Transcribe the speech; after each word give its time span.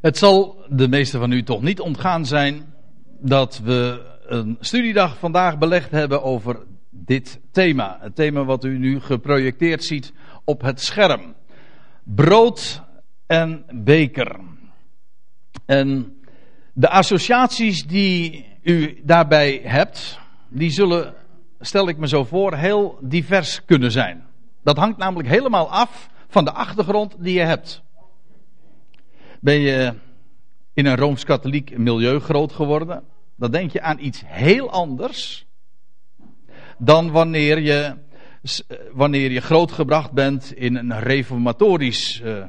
Het 0.00 0.18
zal 0.18 0.64
de 0.68 0.88
meeste 0.88 1.18
van 1.18 1.32
u 1.32 1.42
toch 1.42 1.62
niet 1.62 1.80
ontgaan 1.80 2.26
zijn 2.26 2.74
dat 3.20 3.60
we 3.64 4.02
een 4.26 4.56
studiedag 4.60 5.18
vandaag 5.18 5.58
belegd 5.58 5.90
hebben 5.90 6.22
over 6.22 6.58
dit 6.90 7.40
thema. 7.50 7.98
Het 8.00 8.14
thema 8.14 8.44
wat 8.44 8.64
u 8.64 8.78
nu 8.78 9.00
geprojecteerd 9.00 9.84
ziet 9.84 10.12
op 10.44 10.60
het 10.62 10.80
scherm. 10.80 11.34
Brood 12.04 12.82
en 13.26 13.64
beker. 13.70 14.40
En 15.66 16.16
de 16.72 16.88
associaties 16.88 17.86
die 17.86 18.46
u 18.62 19.00
daarbij 19.04 19.60
hebt, 19.64 20.18
die 20.48 20.70
zullen, 20.70 21.14
stel 21.60 21.88
ik 21.88 21.96
me 21.96 22.08
zo 22.08 22.24
voor, 22.24 22.54
heel 22.54 22.98
divers 23.00 23.64
kunnen 23.64 23.92
zijn. 23.92 24.24
Dat 24.62 24.76
hangt 24.76 24.98
namelijk 24.98 25.28
helemaal 25.28 25.70
af 25.70 26.08
van 26.28 26.44
de 26.44 26.52
achtergrond 26.52 27.16
die 27.18 27.34
je 27.34 27.44
hebt. 27.44 27.82
Ben 29.46 29.60
je 29.60 29.94
in 30.74 30.86
een 30.86 30.96
rooms-katholiek 30.96 31.78
milieu 31.78 32.18
groot 32.18 32.52
geworden, 32.52 33.02
dan 33.36 33.50
denk 33.50 33.72
je 33.72 33.80
aan 33.80 33.98
iets 34.00 34.22
heel 34.24 34.70
anders 34.70 35.46
dan 36.78 37.10
wanneer 37.10 37.60
je, 37.60 37.94
wanneer 38.92 39.30
je 39.30 39.40
grootgebracht 39.40 40.12
bent 40.12 40.52
in 40.52 40.76
een 40.76 41.00
reformatorisch 41.00 42.20
uh, 42.24 42.44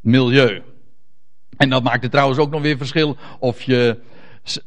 milieu. 0.00 0.62
En 1.56 1.70
dat 1.70 1.82
maakt 1.82 2.02
het 2.02 2.10
trouwens 2.10 2.38
ook 2.38 2.50
nog 2.50 2.62
weer 2.62 2.76
verschil 2.76 3.16
of 3.38 3.62
je, 3.62 4.00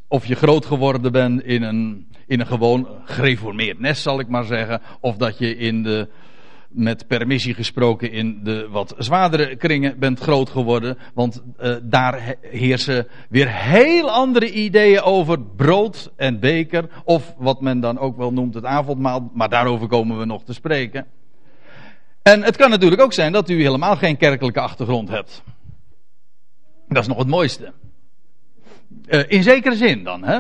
of 0.08 0.26
je 0.26 0.36
groot 0.36 0.66
geworden 0.66 1.12
bent 1.12 1.44
in 1.44 1.64
een, 1.64 2.08
in 2.28 2.40
een 2.40 2.48
gewoon 2.48 2.88
gereformeerd 3.06 3.80
nest, 3.80 4.02
zal 4.02 4.20
ik 4.20 4.28
maar 4.28 4.46
zeggen. 4.46 4.82
Of 5.00 5.18
dat 5.18 5.38
je 5.38 5.58
in 5.58 5.84
de, 5.84 6.10
met 6.70 7.08
permissie 7.08 7.54
gesproken, 7.54 8.12
in 8.12 8.40
de 8.44 8.68
wat 8.70 8.96
zwaardere 8.98 9.56
kringen 9.56 10.00
bent 10.00 10.20
groot 10.20 10.50
geworden. 10.50 10.98
Want 11.14 11.44
uh, 11.60 11.76
daar 11.84 12.36
heersen 12.42 13.08
weer 13.30 13.50
heel 13.50 14.12
andere 14.12 14.52
ideeën 14.52 15.02
over 15.02 15.42
brood 15.42 16.12
en 16.16 16.40
beker. 16.40 16.90
Of 17.04 17.34
wat 17.38 17.62
men 17.62 17.80
dan 17.80 18.00
ook 18.00 18.18
wel 18.18 18.34
noemt 18.34 18.54
het 18.54 18.66
avondmaal. 18.66 19.32
Maar 19.34 19.50
daarover 19.50 19.88
komen 19.88 20.20
we 20.20 20.26
nog 20.26 20.44
te 20.44 20.54
spreken. 20.54 21.06
En 22.22 22.44
het 22.44 22.58
kan 22.58 22.70
natuurlijk 22.70 23.02
ook 23.02 23.14
zijn 23.14 23.32
dat 23.32 23.50
u 23.50 23.62
helemaal 23.62 23.96
geen 23.96 24.18
kerkelijke 24.18 24.60
achtergrond 24.60 25.10
hebt. 25.10 25.44
Dat 26.88 27.02
is 27.02 27.08
nog 27.08 27.18
het 27.18 27.28
mooiste. 27.28 27.74
Uh, 29.06 29.24
in 29.28 29.44
zekere 29.44 29.76
zin 29.76 30.04
dan, 30.04 30.24
hè? 30.24 30.40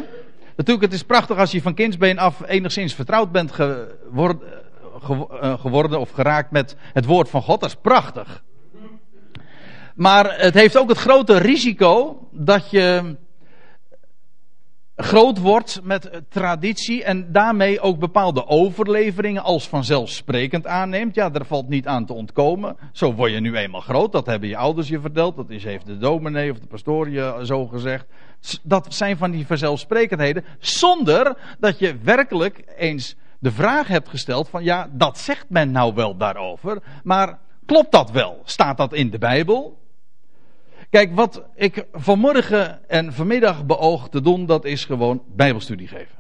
Natuurlijk, 0.55 0.86
het 0.86 0.93
is 0.93 1.03
prachtig 1.03 1.38
als 1.38 1.52
je 1.52 1.61
van 1.61 1.73
kindsbeen 1.73 2.19
af 2.19 2.47
enigszins 2.47 2.93
vertrouwd 2.93 3.31
bent 3.31 3.52
geworden, 3.52 4.41
geworden 5.59 6.00
of 6.00 6.11
geraakt 6.11 6.52
met 6.52 6.75
het 6.94 7.05
woord 7.05 7.30
van 7.30 7.42
God. 7.42 7.59
Dat 7.59 7.69
is 7.69 7.75
prachtig. 7.75 8.44
Maar 9.95 10.39
het 10.39 10.53
heeft 10.53 10.78
ook 10.78 10.89
het 10.89 10.97
grote 10.97 11.38
risico 11.38 12.28
dat 12.31 12.69
je 12.69 13.16
groot 15.02 15.38
wordt 15.38 15.80
met 15.83 16.22
traditie 16.30 17.03
en 17.03 17.31
daarmee 17.31 17.80
ook 17.80 18.00
bepaalde 18.00 18.47
overleveringen 18.47 19.44
als 19.44 19.67
vanzelfsprekend 19.67 20.67
aanneemt. 20.67 21.16
Ja, 21.16 21.30
daar 21.30 21.45
valt 21.45 21.70
niet 21.70 21.88
aan 21.88 22.05
te 22.05 22.14
ontkomen. 22.14 22.77
Zo 22.92 23.14
word 23.14 23.31
je 23.31 23.39
nu 23.39 23.55
eenmaal 23.55 23.81
groot, 23.81 24.11
dat 24.11 24.25
hebben 24.25 24.50
je 24.50 24.58
ouders 24.58 24.88
je 24.88 25.00
verteld, 25.00 25.36
dat 25.36 25.50
is, 25.50 25.64
heeft 25.64 25.86
de 25.86 25.97
dominee 25.97 26.52
of 26.52 26.59
de 26.59 26.67
pastoor 26.67 27.09
je 27.09 27.39
zo 27.44 27.67
gezegd. 27.67 28.05
Dat 28.64 28.94
zijn 28.94 29.17
van 29.17 29.31
die 29.31 29.47
vanzelfsprekendheden, 29.47 30.45
zonder 30.59 31.38
dat 31.59 31.80
je 31.80 31.97
werkelijk 32.03 32.64
eens 32.77 33.16
de 33.40 33.52
vraag 33.52 33.88
hebt 33.88 34.09
gesteld 34.09 34.50
van 34.50 34.64
ja, 34.64 34.90
dat 34.92 35.18
zegt 35.18 35.45
men 35.50 35.72
nou 35.72 35.94
wel 35.94 36.18
daarover, 36.18 36.82
maar 37.04 37.40
klopt 37.66 37.92
dat 37.92 38.12
wel? 38.12 38.42
Staat 38.44 38.78
dat 38.78 38.94
in 38.94 39.09
de 39.09 39.18
Bijbel? 39.18 39.78
Kijk, 40.90 41.16
wat 41.16 41.44
ik 41.56 41.86
vanmorgen 41.94 42.90
en 42.90 43.14
vanmiddag 43.14 43.66
beoog 43.66 44.10
te 44.10 44.22
doen, 44.22 44.45
dat 44.45 44.66
is 44.66 44.86
gewoon 44.86 45.23
Bijbelstudie 45.36 45.88
geven. 45.88 46.17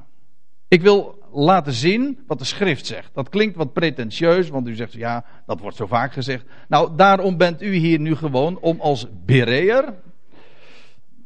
Ik 0.67 0.81
wil 0.81 1.19
laten 1.31 1.73
zien 1.73 2.19
wat 2.27 2.39
de 2.39 2.45
schrift 2.45 2.85
zegt. 2.85 3.09
Dat 3.13 3.29
klinkt 3.29 3.55
wat 3.55 3.73
pretentieus, 3.73 4.49
want 4.49 4.67
u 4.67 4.75
zegt 4.75 4.93
ja, 4.93 5.25
dat 5.45 5.59
wordt 5.59 5.77
zo 5.77 5.85
vaak 5.85 6.13
gezegd. 6.13 6.45
Nou, 6.67 6.95
daarom 6.95 7.37
bent 7.37 7.61
u 7.61 7.73
hier 7.73 7.99
nu 7.99 8.15
gewoon 8.15 8.59
om 8.59 8.79
als 8.79 9.05
bereer, 9.25 9.93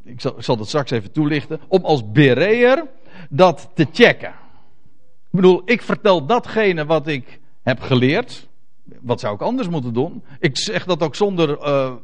ik 0.04 0.20
zal, 0.20 0.36
ik 0.36 0.42
zal 0.42 0.56
dat 0.56 0.68
straks 0.68 0.90
even 0.90 1.12
toelichten, 1.12 1.60
om 1.68 1.84
als 1.84 2.10
bereer 2.10 2.86
dat 3.30 3.70
te 3.74 3.86
checken. 3.92 4.34
Ik 5.34 5.40
bedoel, 5.40 5.62
ik 5.64 5.82
vertel 5.82 6.26
datgene 6.26 6.84
wat 6.84 7.06
ik 7.06 7.40
heb 7.62 7.80
geleerd. 7.80 8.48
Wat 9.00 9.20
zou 9.20 9.34
ik 9.34 9.40
anders 9.40 9.68
moeten 9.68 9.94
doen? 9.94 10.22
Ik 10.38 10.58
zeg 10.58 10.84
dat 10.84 11.02
ook 11.02 11.14
zonder 11.14 11.48
uh, 11.48 11.94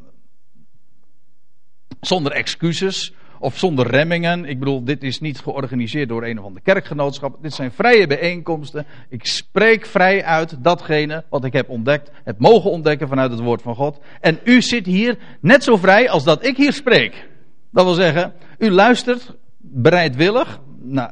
zonder 2.00 2.32
excuses 2.32 3.14
of 3.38 3.58
zonder 3.58 3.86
remmingen. 3.86 4.44
Ik 4.44 4.58
bedoel, 4.58 4.84
dit 4.84 5.02
is 5.02 5.20
niet 5.20 5.38
georganiseerd 5.38 6.08
door 6.08 6.24
een 6.24 6.38
of 6.38 6.44
ander 6.44 6.62
kerkgenootschap. 6.62 7.42
Dit 7.42 7.54
zijn 7.54 7.72
vrije 7.72 8.06
bijeenkomsten. 8.06 8.86
Ik 9.08 9.26
spreek 9.26 9.86
vrij 9.86 10.24
uit 10.24 10.64
datgene 10.64 11.24
wat 11.28 11.44
ik 11.44 11.52
heb 11.52 11.68
ontdekt, 11.68 12.10
heb 12.24 12.38
mogen 12.38 12.70
ontdekken 12.70 13.08
vanuit 13.08 13.30
het 13.30 13.40
woord 13.40 13.62
van 13.62 13.74
God. 13.74 14.00
En 14.20 14.40
u 14.44 14.62
zit 14.62 14.86
hier 14.86 15.18
net 15.40 15.64
zo 15.64 15.76
vrij 15.76 16.10
als 16.10 16.24
dat 16.24 16.44
ik 16.44 16.56
hier 16.56 16.72
spreek. 16.72 17.28
Dat 17.70 17.84
wil 17.84 17.94
zeggen, 17.94 18.32
u 18.58 18.70
luistert 18.70 19.34
bereidwillig, 19.58 20.60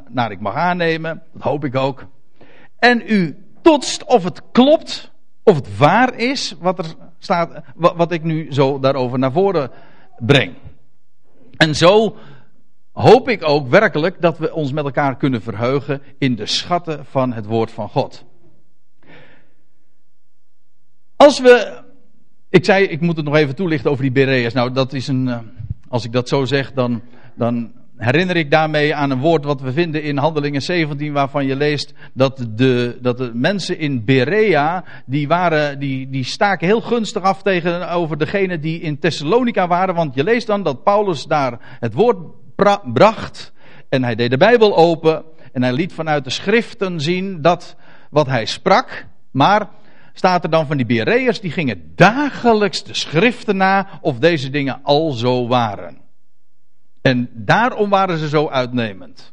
naar, 0.09 0.31
ik 0.31 0.41
mag 0.41 0.55
aannemen, 0.55 1.23
dat 1.33 1.43
hoop 1.43 1.65
ik 1.65 1.75
ook. 1.75 2.07
En 2.79 3.03
u 3.07 3.37
totst 3.63 4.05
of 4.05 4.25
het 4.25 4.43
klopt, 4.53 5.11
of 5.43 5.55
het 5.57 5.77
waar 5.77 6.15
is 6.15 6.55
wat 6.61 6.79
er 6.79 6.95
staat, 7.19 7.63
wat 7.75 8.13
ik 8.13 8.23
nu 8.23 8.53
zo 8.53 8.79
daarover 8.79 9.19
naar 9.19 9.33
voren 9.33 9.71
breng. 10.19 10.55
En 11.57 11.75
zo 11.75 12.17
hoop 12.93 13.29
ik 13.29 13.49
ook 13.49 13.69
werkelijk 13.69 14.21
dat 14.21 14.39
we 14.39 14.55
ons 14.55 14.73
met 14.73 14.85
elkaar 14.85 15.17
kunnen 15.17 15.43
verheugen 15.43 16.03
in 16.19 16.35
de 16.35 16.47
schatten 16.47 17.05
van 17.05 17.33
het 17.33 17.47
woord 17.47 17.71
van 17.71 17.89
God. 17.89 18.25
Als 21.17 21.41
we. 21.41 21.83
Ik 22.51 22.65
zei, 22.65 22.85
ik 22.85 23.01
moet 23.01 23.17
het 23.17 23.25
nog 23.25 23.37
even 23.37 23.55
toelichten 23.55 23.91
over 23.91 24.03
die 24.03 24.13
Bereas. 24.13 24.53
Nou, 24.53 24.73
dat 24.73 24.93
is 24.93 25.09
een. 25.09 25.29
Eh, 25.29 25.39
als 25.89 26.05
ik 26.05 26.13
dat 26.13 26.29
zo 26.29 26.45
zeg, 26.45 26.73
dan, 26.73 27.03
dan 27.35 27.73
herinner 27.99 28.37
ik 28.37 28.51
daarmee 28.51 28.95
aan 28.95 29.11
een 29.11 29.19
woord 29.19 29.45
wat 29.45 29.61
we 29.61 29.73
vinden 29.73 30.03
in 30.03 30.17
Handelingen 30.17 30.63
17, 30.63 31.13
waarvan 31.13 31.47
je 31.47 31.57
leest 31.57 31.93
dat 32.15 32.47
de, 32.51 32.99
dat 33.01 33.19
de 33.19 33.31
mensen 33.35 33.79
in 33.79 34.05
Berea, 34.05 34.85
die, 35.07 35.29
waren, 35.29 35.79
die, 35.79 36.11
die 36.11 36.25
staken 36.25 36.67
heel 36.67 36.81
gunstig 36.81 37.23
af 37.23 37.43
tegenover 37.43 38.19
degene 38.19 38.59
die 38.59 38.81
in 38.81 38.99
Thessalonica 38.99 39.67
waren. 39.67 39.95
Want 39.95 40.15
je 40.15 40.25
leest 40.25 40.47
dan 40.47 40.63
dat 40.63 40.83
Paulus 40.83 41.25
daar 41.25 41.59
het 41.81 41.95
woord 41.95 42.17
bracht 42.93 43.53
en 43.89 44.05
hij 44.05 44.15
deed 44.15 44.31
de 44.31 44.37
Bijbel 44.37 44.77
open 44.77 45.25
en 45.53 45.63
hij 45.63 45.73
liet 45.73 45.93
vanuit 45.93 46.25
de 46.25 46.31
schriften 46.31 47.01
zien 47.01 47.43
dat 47.43 47.77
wat 48.11 48.27
hij 48.27 48.45
sprak, 48.45 49.07
maar 49.31 49.69
staat 50.13 50.45
er 50.45 50.51
dan 50.51 50.67
van 50.67 50.77
die 50.77 50.87
Bereërs, 50.87 51.41
die 51.41 51.51
gingen 51.51 51.93
dagelijks 51.95 52.85
de 52.85 52.95
schriften 52.95 53.57
na 53.57 53.87
of 54.01 54.19
deze 54.19 54.51
dingen 54.51 54.81
al 54.83 55.11
zo 55.11 55.47
waren. 55.47 56.08
En 57.09 57.31
daarom 57.33 57.91
waren 57.91 58.19
ze 58.19 58.29
zo 58.29 58.49
uitnemend. 58.49 59.33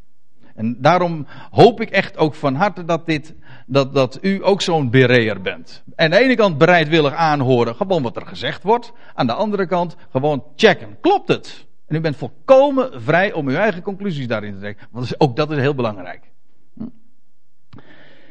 En 0.55 0.77
daarom 0.81 1.25
hoop 1.51 1.81
ik 1.81 1.89
echt 1.89 2.17
ook 2.17 2.35
van 2.35 2.55
harte 2.55 2.85
dat, 2.85 3.05
dit, 3.05 3.33
dat, 3.65 3.93
dat 3.93 4.17
u 4.21 4.45
ook 4.45 4.61
zo'n 4.61 4.89
bereer 4.89 5.41
bent. 5.41 5.83
En 5.95 6.05
aan 6.05 6.11
de 6.11 6.25
ene 6.25 6.35
kant 6.35 6.57
bereidwillig 6.57 7.13
aanhoren, 7.13 7.75
gewoon 7.75 8.01
wat 8.01 8.15
er 8.15 8.25
gezegd 8.25 8.63
wordt. 8.63 8.93
Aan 9.13 9.27
de 9.27 9.33
andere 9.33 9.67
kant 9.67 9.95
gewoon 10.11 10.43
checken. 10.55 10.97
Klopt 11.01 11.27
het? 11.27 11.65
En 11.87 11.95
u 11.95 11.99
bent 11.99 12.15
volkomen 12.15 13.01
vrij 13.01 13.33
om 13.33 13.47
uw 13.47 13.55
eigen 13.55 13.81
conclusies 13.81 14.27
daarin 14.27 14.53
te 14.53 14.59
trekken. 14.59 14.87
Want 14.91 15.19
ook 15.19 15.35
dat 15.35 15.51
is 15.51 15.57
heel 15.57 15.75
belangrijk. 15.75 16.31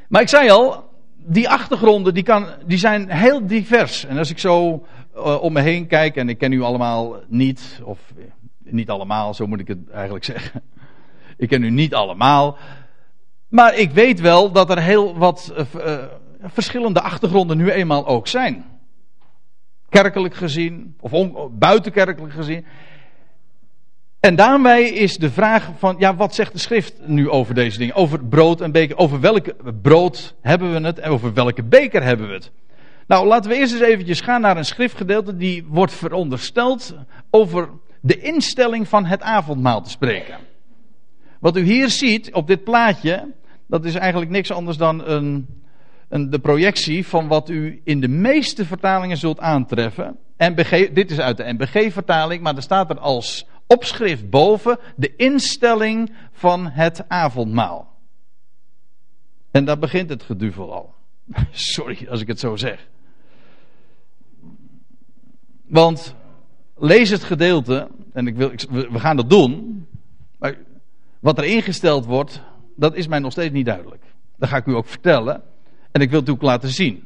Maar 0.08 0.22
ik 0.22 0.28
zei 0.28 0.50
al, 0.50 0.90
die 1.16 1.48
achtergronden 1.48 2.14
die, 2.14 2.22
kan, 2.22 2.46
die 2.66 2.78
zijn 2.78 3.10
heel 3.10 3.46
divers. 3.46 4.04
En 4.04 4.18
als 4.18 4.30
ik 4.30 4.38
zo 4.38 4.86
uh, 5.16 5.42
om 5.42 5.52
me 5.52 5.60
heen 5.60 5.86
kijk, 5.86 6.16
en 6.16 6.28
ik 6.28 6.38
ken 6.38 6.52
u 6.52 6.62
allemaal 6.62 7.16
niet, 7.28 7.80
of 7.84 7.98
niet 8.64 8.90
allemaal, 8.90 9.34
zo 9.34 9.46
moet 9.46 9.60
ik 9.60 9.68
het 9.68 9.90
eigenlijk 9.90 10.24
zeggen. 10.24 10.62
Ik 11.36 11.48
ken 11.48 11.62
u 11.62 11.70
niet 11.70 11.94
allemaal. 11.94 12.58
Maar 13.48 13.74
ik 13.78 13.90
weet 13.90 14.20
wel 14.20 14.52
dat 14.52 14.70
er 14.70 14.82
heel 14.82 15.16
wat 15.16 15.54
uh, 15.76 15.98
verschillende 16.40 17.00
achtergronden 17.00 17.56
nu 17.56 17.70
eenmaal 17.70 18.06
ook 18.06 18.26
zijn. 18.26 18.64
Kerkelijk 19.88 20.34
gezien, 20.34 20.96
of 21.00 21.12
buitenkerkelijk 21.50 22.32
gezien. 22.32 22.66
En 24.20 24.36
daarmee 24.36 24.92
is 24.94 25.16
de 25.16 25.30
vraag 25.30 25.70
van, 25.78 25.96
ja, 25.98 26.14
wat 26.16 26.34
zegt 26.34 26.52
de 26.52 26.58
schrift 26.58 26.94
nu 27.06 27.30
over 27.30 27.54
deze 27.54 27.78
dingen? 27.78 27.94
Over 27.94 28.24
brood 28.24 28.60
en 28.60 28.72
beker. 28.72 28.96
Over 28.96 29.20
welke 29.20 29.56
brood 29.82 30.34
hebben 30.40 30.72
we 30.72 30.86
het 30.86 30.98
en 30.98 31.10
over 31.10 31.34
welke 31.34 31.62
beker 31.62 32.02
hebben 32.02 32.28
we 32.28 32.34
het? 32.34 32.50
Nou, 33.06 33.26
laten 33.26 33.50
we 33.50 33.56
eerst 33.56 33.72
eens 33.72 33.82
eventjes 33.82 34.20
gaan 34.20 34.40
naar 34.40 34.56
een 34.56 34.64
schriftgedeelte 34.64 35.36
die 35.36 35.64
wordt 35.68 35.92
verondersteld 35.92 36.94
over 37.30 37.68
de 38.04 38.20
instelling 38.20 38.88
van 38.88 39.04
het 39.04 39.22
avondmaal 39.22 39.82
te 39.82 39.90
spreken. 39.90 40.38
Wat 41.40 41.56
u 41.56 41.62
hier 41.62 41.90
ziet 41.90 42.32
op 42.32 42.46
dit 42.46 42.64
plaatje, 42.64 43.32
dat 43.66 43.84
is 43.84 43.94
eigenlijk 43.94 44.30
niks 44.30 44.50
anders 44.50 44.76
dan 44.76 45.06
een, 45.06 45.46
een, 46.08 46.30
de 46.30 46.38
projectie 46.38 47.06
van 47.06 47.28
wat 47.28 47.48
u 47.48 47.80
in 47.84 48.00
de 48.00 48.08
meeste 48.08 48.64
vertalingen 48.64 49.16
zult 49.16 49.40
aantreffen. 49.40 50.16
Dit 50.92 51.10
is 51.10 51.18
uit 51.18 51.36
de 51.36 51.52
NBG-vertaling, 51.52 52.42
maar 52.42 52.56
er 52.56 52.62
staat 52.62 52.90
er 52.90 52.98
als 52.98 53.46
opschrift 53.66 54.30
boven 54.30 54.78
de 54.96 55.16
instelling 55.16 56.12
van 56.32 56.66
het 56.66 57.08
avondmaal. 57.08 57.92
En 59.50 59.64
daar 59.64 59.78
begint 59.78 60.08
het 60.08 60.22
geduvel 60.22 60.72
al. 60.72 60.94
Sorry 61.50 62.06
als 62.08 62.20
ik 62.20 62.26
het 62.26 62.40
zo 62.40 62.56
zeg. 62.56 62.88
Want 65.62 66.14
lees 66.76 67.10
het 67.10 67.24
gedeelte, 67.24 67.88
en 68.12 68.26
ik 68.26 68.36
wil, 68.36 68.50
we 68.70 68.98
gaan 68.98 69.16
dat 69.16 69.30
doen, 69.30 69.86
maar 70.38 70.56
wat 71.20 71.38
er 71.38 71.44
ingesteld 71.44 72.04
wordt, 72.04 72.42
dat 72.76 72.94
is 72.94 73.06
mij 73.06 73.18
nog 73.18 73.32
steeds 73.32 73.52
niet 73.52 73.66
duidelijk. 73.66 74.02
Dat 74.36 74.48
ga 74.48 74.56
ik 74.56 74.66
u 74.66 74.74
ook 74.74 74.86
vertellen. 74.86 75.42
En 75.92 76.00
ik 76.00 76.10
wil 76.10 76.20
het 76.20 76.30
ook 76.30 76.42
laten 76.42 76.68
zien. 76.68 77.04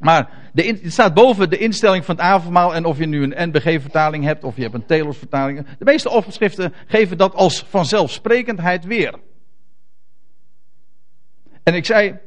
Maar 0.00 0.50
de, 0.52 0.62
het 0.62 0.92
staat 0.92 1.14
boven 1.14 1.50
de 1.50 1.58
instelling 1.58 2.04
van 2.04 2.14
het 2.14 2.24
avondmaal. 2.24 2.74
En 2.74 2.84
of 2.84 2.98
je 2.98 3.06
nu 3.06 3.22
een 3.22 3.48
NBG-vertaling 3.48 4.24
hebt 4.24 4.44
of 4.44 4.56
je 4.56 4.62
hebt 4.62 4.74
een 4.74 4.86
Telos-vertaling. 4.86 5.66
De 5.78 5.84
meeste 5.84 6.10
opschriften 6.10 6.72
geven 6.86 7.18
dat 7.18 7.34
als 7.34 7.64
vanzelfsprekendheid 7.68 8.84
weer. 8.84 9.14
En 11.62 11.74
ik 11.74 11.84
zei. 11.84 12.18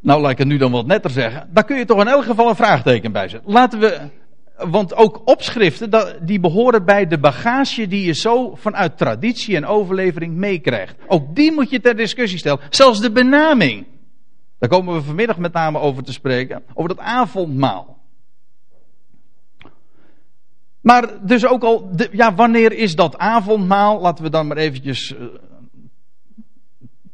Nou, 0.00 0.20
laat 0.20 0.30
ik 0.30 0.38
het 0.38 0.46
nu 0.46 0.56
dan 0.56 0.72
wat 0.72 0.86
netter 0.86 1.10
zeggen. 1.10 1.48
Daar 1.52 1.64
kun 1.64 1.76
je 1.76 1.84
toch 1.84 2.00
in 2.00 2.08
elk 2.08 2.24
geval 2.24 2.48
een 2.48 2.56
vraagteken 2.56 3.12
bij 3.12 3.28
zetten. 3.28 3.52
Laten 3.52 3.80
we. 3.80 4.20
Want 4.70 4.94
ook 4.94 5.22
opschriften, 5.24 5.90
die 6.22 6.40
behoren 6.40 6.84
bij 6.84 7.06
de 7.06 7.18
bagage 7.18 7.86
die 7.86 8.04
je 8.04 8.12
zo 8.12 8.54
vanuit 8.54 8.98
traditie 8.98 9.56
en 9.56 9.66
overlevering 9.66 10.34
meekrijgt. 10.34 10.96
Ook 11.06 11.34
die 11.34 11.52
moet 11.52 11.70
je 11.70 11.80
ter 11.80 11.96
discussie 11.96 12.38
stellen. 12.38 12.60
Zelfs 12.70 13.00
de 13.00 13.12
benaming. 13.12 13.86
Daar 14.58 14.68
komen 14.68 14.94
we 14.94 15.02
vanmiddag 15.02 15.38
met 15.38 15.52
name 15.52 15.78
over 15.78 16.02
te 16.02 16.12
spreken. 16.12 16.62
Over 16.74 16.88
dat 16.88 17.04
avondmaal. 17.04 18.00
Maar 20.80 21.26
dus 21.26 21.46
ook 21.46 21.62
al, 21.62 21.90
ja, 22.12 22.34
wanneer 22.34 22.72
is 22.72 22.94
dat 22.94 23.18
avondmaal? 23.18 24.00
Laten 24.00 24.24
we 24.24 24.30
dan 24.30 24.46
maar 24.46 24.56
eventjes, 24.56 25.12
uh, 25.12 25.26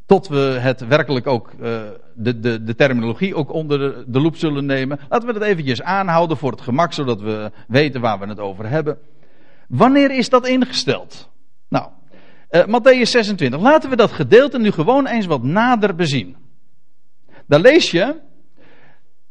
tot 0.08 0.28
we 0.28 0.56
het 0.60 0.86
werkelijk 0.86 1.26
ook, 1.26 1.50
uh, 1.52 1.80
de, 2.14 2.40
de, 2.40 2.62
de 2.62 2.74
terminologie 2.74 3.34
ook 3.34 3.52
onder 3.52 3.78
de, 3.78 4.04
de 4.06 4.20
loep 4.20 4.36
zullen 4.36 4.66
nemen. 4.66 4.98
Laten 5.08 5.26
we 5.26 5.32
dat 5.32 5.42
eventjes 5.42 5.82
aanhouden 5.82 6.36
voor 6.36 6.50
het 6.50 6.60
gemak, 6.60 6.92
zodat 6.92 7.20
we 7.20 7.50
weten 7.66 8.00
waar 8.00 8.18
we 8.18 8.26
het 8.26 8.38
over 8.38 8.68
hebben. 8.68 8.98
Wanneer 9.68 10.10
is 10.10 10.28
dat 10.28 10.46
ingesteld? 10.46 11.30
Nou, 11.68 11.88
uh, 12.50 12.64
Matthäus 12.66 13.02
26. 13.02 13.60
Laten 13.60 13.90
we 13.90 13.96
dat 13.96 14.12
gedeelte 14.12 14.58
nu 14.58 14.70
gewoon 14.70 15.06
eens 15.06 15.26
wat 15.26 15.42
nader 15.42 15.94
bezien. 15.94 16.36
Daar 17.46 17.60
lees 17.60 17.90
je, 17.90 18.20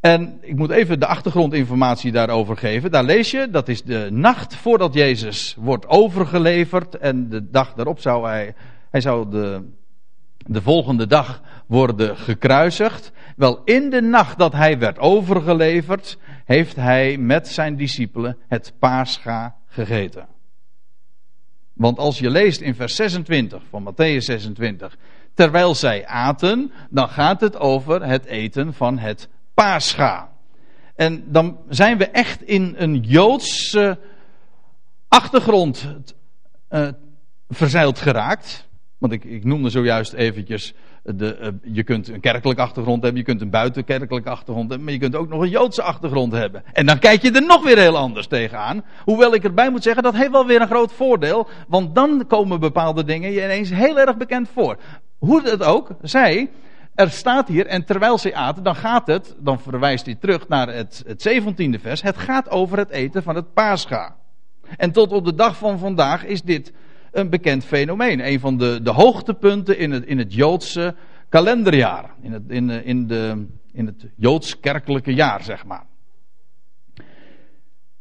en 0.00 0.38
ik 0.40 0.56
moet 0.56 0.70
even 0.70 1.00
de 1.00 1.06
achtergrondinformatie 1.06 2.12
daarover 2.12 2.56
geven. 2.56 2.90
Daar 2.90 3.04
lees 3.04 3.30
je, 3.30 3.50
dat 3.50 3.68
is 3.68 3.82
de 3.82 4.08
nacht 4.10 4.54
voordat 4.54 4.94
Jezus 4.94 5.56
wordt 5.58 5.86
overgeleverd. 5.86 6.94
En 6.94 7.28
de 7.28 7.50
dag 7.50 7.74
daarop 7.74 8.00
zou 8.00 8.26
hij, 8.26 8.54
hij 8.90 9.00
zou 9.00 9.30
de, 9.30 9.76
de 10.48 10.62
volgende 10.62 11.06
dag 11.06 11.42
worden 11.66 12.16
gekruisigd. 12.16 13.12
Wel, 13.36 13.60
in 13.64 13.90
de 13.90 14.00
nacht 14.00 14.38
dat 14.38 14.52
hij 14.52 14.78
werd 14.78 14.98
overgeleverd, 14.98 16.18
heeft 16.44 16.76
hij 16.76 17.16
met 17.16 17.48
zijn 17.48 17.76
discipelen 17.76 18.36
het 18.48 18.72
paascha 18.78 19.56
gegeten. 19.66 20.26
Want 21.72 21.98
als 21.98 22.18
je 22.18 22.30
leest 22.30 22.60
in 22.60 22.74
vers 22.74 22.94
26 22.94 23.62
van 23.70 23.92
Matthäus 23.92 24.24
26, 24.24 24.96
terwijl 25.34 25.74
zij 25.74 26.06
aten, 26.06 26.72
dan 26.90 27.08
gaat 27.08 27.40
het 27.40 27.58
over 27.58 28.04
het 28.04 28.24
eten 28.24 28.74
van 28.74 28.98
het 28.98 29.28
paascha. 29.54 30.32
En 30.94 31.24
dan 31.26 31.58
zijn 31.68 31.98
we 31.98 32.06
echt 32.06 32.42
in 32.42 32.74
een 32.78 33.00
Joodse 33.00 33.98
achtergrond 35.08 35.88
uh, 36.70 36.88
verzeild 37.48 37.98
geraakt. 37.98 38.67
Want 38.98 39.12
ik, 39.12 39.24
ik 39.24 39.44
noemde 39.44 39.70
zojuist 39.70 40.12
eventjes, 40.12 40.74
de, 41.02 41.38
uh, 41.40 41.74
je 41.74 41.82
kunt 41.82 42.08
een 42.08 42.20
kerkelijke 42.20 42.62
achtergrond 42.62 43.02
hebben, 43.02 43.20
je 43.20 43.26
kunt 43.26 43.40
een 43.40 43.50
buitenkerkelijke 43.50 44.30
achtergrond 44.30 44.68
hebben, 44.68 44.84
maar 44.84 44.94
je 44.94 45.00
kunt 45.00 45.16
ook 45.16 45.28
nog 45.28 45.40
een 45.40 45.48
Joodse 45.48 45.82
achtergrond 45.82 46.32
hebben. 46.32 46.62
En 46.72 46.86
dan 46.86 46.98
kijk 46.98 47.22
je 47.22 47.32
er 47.32 47.46
nog 47.46 47.64
weer 47.64 47.78
heel 47.78 47.96
anders 47.96 48.26
tegenaan. 48.26 48.84
Hoewel 49.04 49.34
ik 49.34 49.44
erbij 49.44 49.70
moet 49.70 49.82
zeggen, 49.82 50.02
dat 50.02 50.14
heeft 50.14 50.30
wel 50.30 50.46
weer 50.46 50.60
een 50.60 50.66
groot 50.66 50.92
voordeel, 50.92 51.48
want 51.68 51.94
dan 51.94 52.26
komen 52.26 52.60
bepaalde 52.60 53.04
dingen 53.04 53.32
je 53.32 53.44
ineens 53.44 53.70
heel 53.70 53.98
erg 53.98 54.16
bekend 54.16 54.48
voor. 54.48 54.78
Hoe 55.18 55.42
het 55.42 55.62
ook 55.62 55.90
zij, 56.02 56.50
er 56.94 57.10
staat 57.10 57.48
hier, 57.48 57.66
en 57.66 57.84
terwijl 57.84 58.18
ze 58.18 58.34
aten, 58.34 58.62
dan 58.62 58.76
gaat 58.76 59.06
het, 59.06 59.36
dan 59.38 59.60
verwijst 59.60 60.06
hij 60.06 60.14
terug 60.14 60.48
naar 60.48 60.68
het, 60.68 61.02
het 61.06 61.28
17e 61.28 61.80
vers, 61.80 62.02
het 62.02 62.16
gaat 62.16 62.50
over 62.50 62.78
het 62.78 62.90
eten 62.90 63.22
van 63.22 63.34
het 63.34 63.52
paascha. 63.52 64.16
En 64.76 64.92
tot 64.92 65.12
op 65.12 65.24
de 65.24 65.34
dag 65.34 65.56
van 65.56 65.78
vandaag 65.78 66.24
is 66.24 66.42
dit 66.42 66.72
een 67.12 67.30
bekend 67.30 67.64
fenomeen. 67.64 68.26
Een 68.26 68.40
van 68.40 68.58
de, 68.58 68.82
de 68.82 68.90
hoogtepunten 68.90 69.78
in 69.78 69.90
het, 69.90 70.04
in 70.04 70.18
het 70.18 70.34
Joodse 70.34 70.94
kalenderjaar. 71.28 72.10
In 72.20 72.32
het, 72.32 72.42
in, 72.48 72.70
in, 72.70 73.06
de, 73.06 73.46
in 73.72 73.86
het 73.86 74.06
Joods-kerkelijke 74.16 75.14
jaar, 75.14 75.42
zeg 75.42 75.64
maar. 75.64 75.86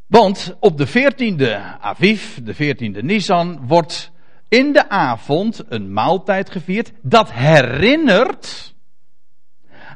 Want 0.07 0.55
op 0.59 0.77
de 0.77 0.87
14e 0.87 1.79
Aviv, 1.79 2.37
de 2.43 2.55
14e 2.55 3.03
Nisan, 3.03 3.67
wordt 3.67 4.11
in 4.49 4.73
de 4.73 4.89
avond 4.89 5.63
een 5.67 5.93
maaltijd 5.93 6.49
gevierd. 6.49 6.91
Dat 7.01 7.31
herinnert 7.31 8.75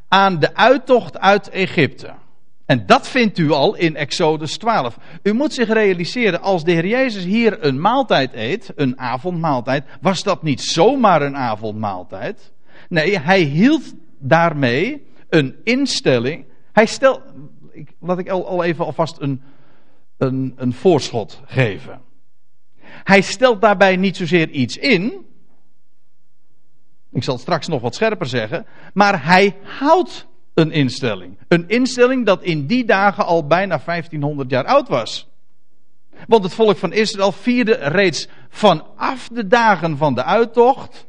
aan 0.07 0.39
de 0.39 0.55
uittocht 0.55 1.19
uit 1.19 1.49
Egypte. 1.49 2.13
En 2.71 2.85
dat 2.85 3.07
vindt 3.07 3.37
u 3.37 3.51
al 3.51 3.75
in 3.75 3.95
Exodus 3.95 4.57
12. 4.57 4.97
U 5.23 5.33
moet 5.33 5.53
zich 5.53 5.67
realiseren, 5.67 6.41
als 6.41 6.63
de 6.63 6.71
Heer 6.71 6.87
Jezus 6.87 7.23
hier 7.23 7.65
een 7.65 7.81
maaltijd 7.81 8.33
eet, 8.33 8.71
een 8.75 8.99
avondmaaltijd, 8.99 9.85
was 10.01 10.23
dat 10.23 10.43
niet 10.43 10.61
zomaar 10.61 11.21
een 11.21 11.37
avondmaaltijd. 11.37 12.53
Nee, 12.89 13.19
hij 13.19 13.41
hield 13.41 13.93
daarmee 14.19 15.07
een 15.29 15.55
instelling. 15.63 16.45
Hij 16.71 16.85
stel, 16.85 17.21
laat 17.99 18.19
ik 18.19 18.29
al, 18.29 18.63
even 18.63 18.85
alvast 18.85 19.17
een, 19.19 19.41
een, 20.17 20.53
een 20.55 20.73
voorschot 20.73 21.41
geven. 21.45 22.01
Hij 22.83 23.21
stelt 23.21 23.61
daarbij 23.61 23.95
niet 23.95 24.17
zozeer 24.17 24.49
iets 24.49 24.77
in. 24.77 25.25
Ik 27.11 27.23
zal 27.23 27.37
straks 27.37 27.67
nog 27.67 27.81
wat 27.81 27.95
scherper 27.95 28.27
zeggen. 28.27 28.65
Maar 28.93 29.25
hij 29.25 29.55
houdt 29.63 30.29
een 30.61 30.71
instelling. 30.71 31.37
Een 31.47 31.63
instelling 31.67 32.25
dat 32.25 32.43
in 32.43 32.65
die 32.65 32.85
dagen 32.85 33.25
al 33.25 33.47
bijna 33.47 33.81
1500 33.85 34.49
jaar 34.49 34.65
oud 34.65 34.87
was. 34.87 35.27
Want 36.27 36.43
het 36.43 36.53
volk 36.53 36.77
van 36.77 36.93
Israël 36.93 37.31
vierde 37.31 37.73
reeds 37.73 38.27
vanaf 38.49 39.27
de 39.27 39.47
dagen 39.47 39.97
van 39.97 40.15
de 40.15 40.23
uittocht. 40.23 41.05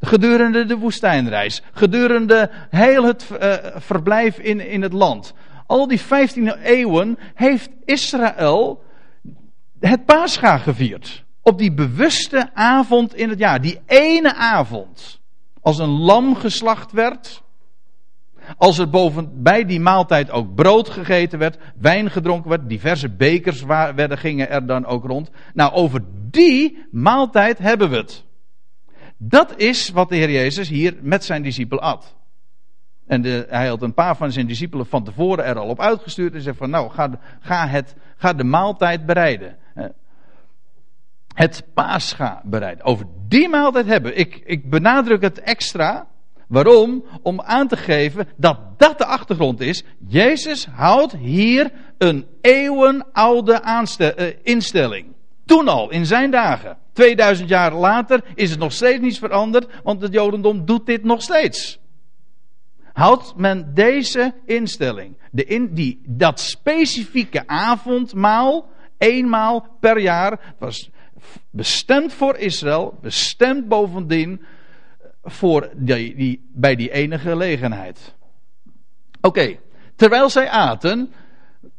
Gedurende 0.00 0.64
de 0.64 0.76
woestijnreis. 0.76 1.62
Gedurende 1.72 2.50
heel 2.70 3.04
het 3.04 3.26
uh, 3.30 3.54
verblijf 3.76 4.38
in, 4.38 4.60
in 4.60 4.82
het 4.82 4.92
land. 4.92 5.32
Al 5.66 5.86
die 5.86 6.00
15 6.00 6.48
eeuwen 6.48 7.18
heeft 7.34 7.70
Israël 7.84 8.82
het 9.80 10.04
Pascha 10.04 10.58
gevierd. 10.58 11.24
Op 11.42 11.58
die 11.58 11.72
bewuste 11.72 12.50
avond 12.54 13.14
in 13.14 13.28
het 13.28 13.38
jaar. 13.38 13.60
Die 13.60 13.80
ene 13.86 14.34
avond. 14.34 15.20
Als 15.60 15.78
een 15.78 15.98
lam 15.98 16.34
geslacht 16.34 16.92
werd. 16.92 17.42
Als 18.56 18.78
er 18.78 18.90
boven, 18.90 19.42
bij 19.42 19.64
die 19.64 19.80
maaltijd 19.80 20.30
ook 20.30 20.54
brood 20.54 20.88
gegeten 20.88 21.38
werd, 21.38 21.58
wijn 21.76 22.10
gedronken 22.10 22.50
werd, 22.50 22.68
diverse 22.68 23.08
bekers 23.08 23.62
werden, 23.62 24.18
gingen 24.18 24.50
er 24.50 24.66
dan 24.66 24.86
ook 24.86 25.04
rond. 25.04 25.30
Nou, 25.54 25.72
over 25.72 26.04
die 26.30 26.86
maaltijd 26.90 27.58
hebben 27.58 27.90
we 27.90 27.96
het. 27.96 28.24
Dat 29.16 29.56
is 29.56 29.90
wat 29.90 30.08
de 30.08 30.16
Heer 30.16 30.30
Jezus 30.30 30.68
hier 30.68 30.96
met 31.00 31.24
zijn 31.24 31.42
discipel 31.42 31.80
at. 31.80 32.16
En 33.06 33.22
de, 33.22 33.46
hij 33.48 33.68
had 33.68 33.82
een 33.82 33.94
paar 33.94 34.16
van 34.16 34.32
zijn 34.32 34.46
discipelen 34.46 34.86
van 34.86 35.04
tevoren 35.04 35.44
er 35.44 35.58
al 35.58 35.68
op 35.68 35.80
uitgestuurd 35.80 36.34
en 36.34 36.40
zei 36.40 36.56
van 36.56 36.70
nou, 36.70 36.90
ga, 36.90 37.10
ga, 37.40 37.66
het, 37.66 37.94
ga 38.16 38.32
de 38.32 38.44
maaltijd 38.44 39.06
bereiden. 39.06 39.56
Het 41.34 41.64
paascha 41.74 42.42
bereiden. 42.44 42.84
Over 42.84 43.06
die 43.28 43.48
maaltijd 43.48 43.86
hebben. 43.86 44.18
Ik, 44.18 44.42
ik 44.44 44.70
benadruk 44.70 45.22
het 45.22 45.40
extra. 45.40 46.06
Waarom? 46.48 47.04
Om 47.22 47.40
aan 47.40 47.68
te 47.68 47.76
geven 47.76 48.28
dat 48.36 48.58
dat 48.78 48.98
de 48.98 49.04
achtergrond 49.04 49.60
is. 49.60 49.84
Jezus 50.08 50.66
houdt 50.66 51.16
hier 51.16 51.72
een 51.98 52.26
eeuwenoude 52.40 53.62
uh, 54.18 54.26
instelling. 54.42 55.06
Toen 55.44 55.68
al, 55.68 55.90
in 55.90 56.06
zijn 56.06 56.30
dagen. 56.30 56.76
2000 56.92 57.48
jaar 57.48 57.74
later 57.74 58.24
is 58.34 58.50
het 58.50 58.58
nog 58.58 58.72
steeds 58.72 59.00
niets 59.00 59.18
veranderd, 59.18 59.66
want 59.82 60.02
het 60.02 60.12
Jodendom 60.12 60.64
doet 60.64 60.86
dit 60.86 61.04
nog 61.04 61.22
steeds. 61.22 61.78
Houdt 62.92 63.36
men 63.36 63.70
deze 63.74 64.34
instelling, 64.44 65.16
de 65.30 65.68
die, 65.72 66.02
dat 66.06 66.40
specifieke 66.40 67.46
avondmaal, 67.46 68.68
eenmaal 68.98 69.76
per 69.80 69.98
jaar, 69.98 70.54
was 70.58 70.90
bestemd 71.50 72.12
voor 72.12 72.36
Israël, 72.36 72.98
bestemd 73.00 73.68
bovendien 73.68 74.42
voor 75.30 75.70
die, 75.74 76.14
die, 76.14 76.48
bij 76.52 76.76
die 76.76 76.90
ene 76.90 77.18
gelegenheid. 77.18 78.14
Oké, 79.20 79.56
terwijl 79.96 80.30
zij 80.30 80.48
aten, 80.48 81.12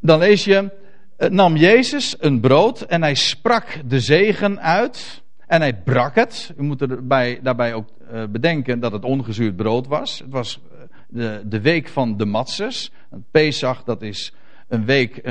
Dan 0.00 0.18
lees 0.18 0.44
je, 0.44 0.70
eh, 1.16 1.30
nam 1.30 1.56
Jezus 1.56 2.16
een 2.18 2.40
brood 2.40 2.80
en 2.80 3.02
hij 3.02 3.14
sprak 3.14 3.80
de 3.86 4.00
zegen 4.00 4.60
uit 4.60 5.22
en 5.46 5.60
hij 5.60 5.74
brak 5.74 6.14
het. 6.14 6.54
U 6.56 6.62
moet 6.62 6.82
erbij, 6.82 7.40
daarbij 7.42 7.74
ook 7.74 7.88
uh, 8.12 8.24
bedenken 8.24 8.80
dat 8.80 8.92
het 8.92 9.04
ongezuurd 9.04 9.56
brood 9.56 9.86
was. 9.86 10.18
Het 10.18 10.30
was 10.30 10.60
uh, 10.72 10.78
de, 11.08 11.42
de 11.44 11.60
week 11.60 11.88
van 11.88 12.16
de 12.16 12.24
matzes. 12.24 12.92
Pesach, 13.30 13.84
dat 13.84 14.02
is 14.02 14.32
een 14.68 14.84
week, 14.84 15.22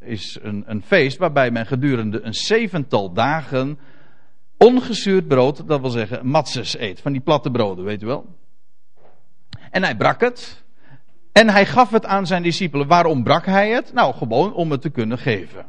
is 0.00 0.38
een, 0.42 0.64
een 0.66 0.82
feest 0.82 1.18
waarbij 1.18 1.50
men 1.50 1.66
gedurende 1.66 2.20
een 2.22 2.34
zevental 2.34 3.12
dagen 3.12 3.78
ongezuurd 4.62 5.28
brood, 5.28 5.68
dat 5.68 5.80
wil 5.80 5.90
zeggen 5.90 6.26
matzes 6.26 6.78
eet. 6.78 7.00
Van 7.00 7.12
die 7.12 7.20
platte 7.20 7.50
broden, 7.50 7.84
weet 7.84 8.02
u 8.02 8.06
wel. 8.06 8.26
En 9.70 9.82
hij 9.82 9.96
brak 9.96 10.20
het. 10.20 10.62
En 11.32 11.48
hij 11.48 11.66
gaf 11.66 11.90
het 11.90 12.06
aan 12.06 12.26
zijn 12.26 12.42
discipelen. 12.42 12.86
Waarom 12.86 13.22
brak 13.22 13.46
hij 13.46 13.70
het? 13.70 13.92
Nou, 13.92 14.14
gewoon 14.14 14.54
om 14.54 14.70
het 14.70 14.80
te 14.80 14.90
kunnen 14.90 15.18
geven. 15.18 15.64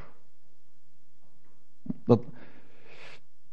Dat, 2.06 2.20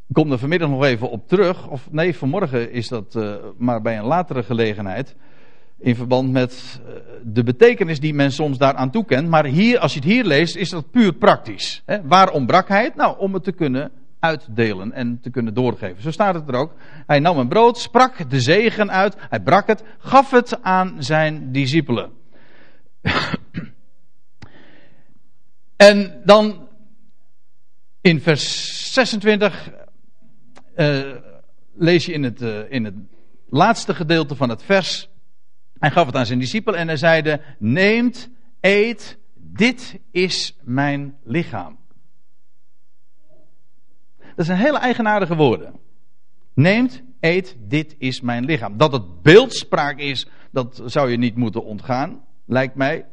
ik 0.07 0.15
kom 0.15 0.33
er 0.33 0.39
vanmiddag 0.39 0.69
nog 0.69 0.85
even 0.85 1.11
op 1.11 1.29
terug. 1.29 1.69
Of 1.69 1.91
nee, 1.91 2.17
vanmorgen 2.17 2.73
is 2.73 2.89
dat 2.89 3.15
uh, 3.15 3.35
maar 3.59 3.83
bij 3.83 3.99
een 3.99 4.05
latere 4.05 4.43
gelegenheid. 4.43 5.17
In 5.79 5.97
verband 5.97 6.31
met 6.31 6.81
uh, 6.83 6.93
de 7.25 7.43
betekenis 7.43 8.01
die 8.01 8.15
men 8.15 8.33
soms 8.33 8.59
daaraan 8.59 8.91
toekent. 8.91 9.29
Maar 9.29 9.45
hier, 9.45 9.79
als 9.79 9.93
je 9.93 10.01
het 10.01 10.09
hier 10.09 10.25
leest, 10.25 10.57
is 10.57 10.71
dat 10.71 10.91
puur 10.91 11.13
praktisch. 11.13 11.83
Hè? 11.87 12.07
Waarom 12.07 12.47
brak 12.47 12.69
hij 12.69 12.85
het? 12.85 12.95
Nou, 12.95 13.19
om 13.19 13.35
het 13.35 13.45
te 13.45 13.53
kunnen 13.53 13.93
uitdelen 14.21 14.93
en 14.93 15.21
te 15.21 15.31
kunnen 15.31 15.55
doorgeven. 15.55 16.03
Zo 16.03 16.11
staat 16.11 16.35
het 16.35 16.49
er 16.49 16.55
ook. 16.55 16.75
Hij 17.07 17.19
nam 17.19 17.39
een 17.39 17.49
brood, 17.49 17.79
sprak 17.79 18.31
de 18.31 18.41
zegen 18.41 18.91
uit, 18.91 19.17
hij 19.19 19.41
brak 19.41 19.67
het, 19.67 19.85
gaf 19.99 20.31
het 20.31 20.63
aan 20.63 20.97
zijn 20.99 21.53
discipelen. 21.53 22.13
en 25.77 26.21
dan 26.25 26.69
in 28.01 28.21
vers 28.21 28.93
26 28.93 29.71
uh, 30.77 31.17
lees 31.75 32.07
je 32.07 32.13
in 32.13 32.23
het, 32.23 32.43
uh, 32.43 32.73
in 32.73 32.85
het 32.85 32.95
laatste 33.49 33.95
gedeelte 33.95 34.37
van 34.37 34.49
het 34.49 34.63
vers. 34.63 35.09
Hij 35.79 35.91
gaf 35.91 36.07
het 36.07 36.17
aan 36.17 36.27
zijn 36.27 36.39
discipelen 36.39 36.81
en 36.81 36.87
hij 36.87 36.97
zeide: 36.97 37.41
Neemt, 37.59 38.31
eet, 38.61 39.19
dit 39.35 39.99
is 40.11 40.57
mijn 40.63 41.17
lichaam. 41.25 41.80
Dat 44.41 44.49
zijn 44.49 44.61
hele 44.61 44.79
eigenaardige 44.79 45.37
woorden. 45.37 45.73
Neemt, 46.55 47.03
eet, 47.21 47.57
dit 47.59 47.95
is 47.99 48.21
mijn 48.21 48.45
lichaam. 48.45 48.77
Dat 48.77 48.93
het 48.93 49.23
beeldspraak 49.23 49.99
is, 49.99 50.27
dat 50.51 50.83
zou 50.85 51.11
je 51.11 51.17
niet 51.17 51.37
moeten 51.37 51.65
ontgaan, 51.65 52.25
lijkt 52.47 52.75
mij. 52.75 53.07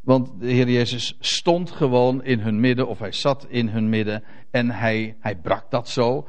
Want 0.00 0.40
de 0.40 0.46
Heer 0.46 0.68
Jezus 0.68 1.16
stond 1.20 1.70
gewoon 1.70 2.24
in 2.24 2.40
hun 2.40 2.60
midden, 2.60 2.88
of 2.88 2.98
hij 2.98 3.12
zat 3.12 3.46
in 3.48 3.68
hun 3.68 3.88
midden, 3.88 4.24
en 4.50 4.70
hij, 4.70 5.16
hij 5.20 5.36
brak 5.36 5.70
dat 5.70 5.88
zo. 5.88 6.28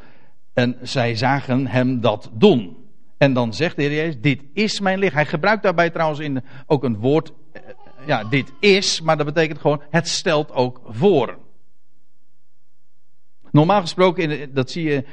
En 0.53 0.77
zij 0.81 1.15
zagen 1.15 1.67
hem 1.67 2.01
dat 2.01 2.29
doen. 2.33 2.77
En 3.17 3.33
dan 3.33 3.53
zegt 3.53 3.75
de 3.75 3.81
Heer 3.81 3.95
Jezus, 3.95 4.21
dit 4.21 4.41
is 4.53 4.79
mijn 4.79 4.99
lichaam. 4.99 5.15
Hij 5.15 5.25
gebruikt 5.25 5.63
daarbij 5.63 5.89
trouwens 5.89 6.19
in, 6.19 6.43
ook 6.65 6.83
een 6.83 6.97
woord, 6.97 7.31
eh, 7.51 7.61
ja, 8.05 8.23
dit 8.23 8.51
is, 8.59 9.01
maar 9.01 9.17
dat 9.17 9.25
betekent 9.25 9.59
gewoon, 9.59 9.81
het 9.89 10.07
stelt 10.07 10.51
ook 10.51 10.81
voor. 10.85 11.37
Normaal 13.51 13.81
gesproken, 13.81 14.53
dat 14.53 14.71
zie 14.71 14.83
je, 14.83 15.03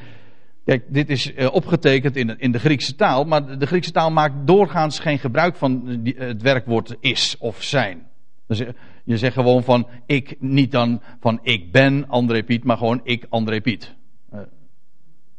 kijk, 0.64 0.84
dit 0.88 1.10
is 1.10 1.34
eh, 1.34 1.52
opgetekend 1.52 2.16
in, 2.16 2.38
in 2.38 2.52
de 2.52 2.58
Griekse 2.58 2.94
taal, 2.94 3.24
maar 3.24 3.58
de 3.58 3.66
Griekse 3.66 3.92
taal 3.92 4.10
maakt 4.10 4.46
doorgaans 4.46 4.98
geen 4.98 5.18
gebruik 5.18 5.56
van 5.56 6.00
het 6.16 6.42
werkwoord 6.42 6.96
is 7.00 7.36
of 7.38 7.62
zijn. 7.62 8.06
Dus 8.46 8.62
je 9.04 9.16
zegt 9.16 9.34
gewoon 9.34 9.64
van 9.64 9.88
ik, 10.06 10.36
niet 10.40 10.70
dan 10.70 11.02
van 11.20 11.38
ik 11.42 11.72
ben 11.72 12.08
André 12.08 12.42
Piet, 12.42 12.64
maar 12.64 12.76
gewoon 12.76 13.00
ik 13.04 13.26
André 13.28 13.60
Piet. 13.60 13.94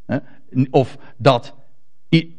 Uh, 0.07 0.17
of 0.69 0.97
dat, 1.17 1.55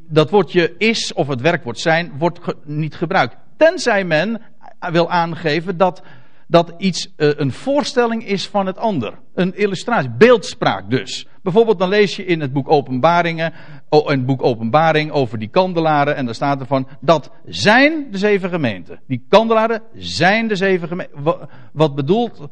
dat 0.08 0.30
woordje 0.30 0.74
is 0.78 1.12
of 1.12 1.28
het 1.28 1.40
werkwoord 1.40 1.78
zijn 1.78 2.12
wordt 2.18 2.54
niet 2.64 2.94
gebruikt. 2.94 3.36
Tenzij 3.56 4.04
men 4.04 4.40
wil 4.78 5.10
aangeven 5.10 5.76
dat, 5.76 6.02
dat 6.50 6.74
iets 6.78 7.12
uh, 7.16 7.30
een 7.36 7.52
voorstelling 7.52 8.26
is 8.26 8.46
van 8.46 8.66
het 8.66 8.78
ander. 8.78 9.18
Een 9.34 9.56
illustratie, 9.56 10.10
beeldspraak 10.10 10.90
dus. 10.90 11.26
Bijvoorbeeld 11.42 11.78
dan 11.78 11.88
lees 11.88 12.16
je 12.16 12.24
in 12.24 12.40
het 12.40 12.52
boek 12.52 12.70
Openbaringen, 12.70 13.52
oh, 13.88 14.10
een 14.10 14.24
boek 14.24 14.42
Openbaring 14.42 15.10
over 15.10 15.38
die 15.38 15.48
kandelaren 15.48 16.16
en 16.16 16.24
daar 16.24 16.34
staat 16.34 16.60
er 16.60 16.66
van 16.66 16.88
dat 17.00 17.30
zijn 17.44 18.06
de 18.10 18.18
zeven 18.18 18.50
gemeenten. 18.50 19.00
Die 19.06 19.24
kandelaren 19.28 19.82
zijn 19.94 20.48
de 20.48 20.56
zeven 20.56 20.88
gemeenten. 20.88 21.48
Wat 21.72 21.94
bedoelt 21.94 22.48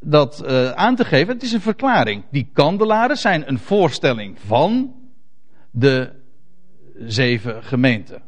dat 0.00 0.42
uh, 0.46 0.70
aan 0.70 0.96
te 0.96 1.04
geven? 1.04 1.34
Het 1.34 1.42
is 1.42 1.52
een 1.52 1.60
verklaring. 1.60 2.24
Die 2.30 2.50
kandelaren 2.52 3.16
zijn 3.16 3.48
een 3.48 3.58
voorstelling 3.58 4.38
van 4.38 4.94
de 5.70 6.12
zeven 6.94 7.64
gemeenten. 7.64 8.22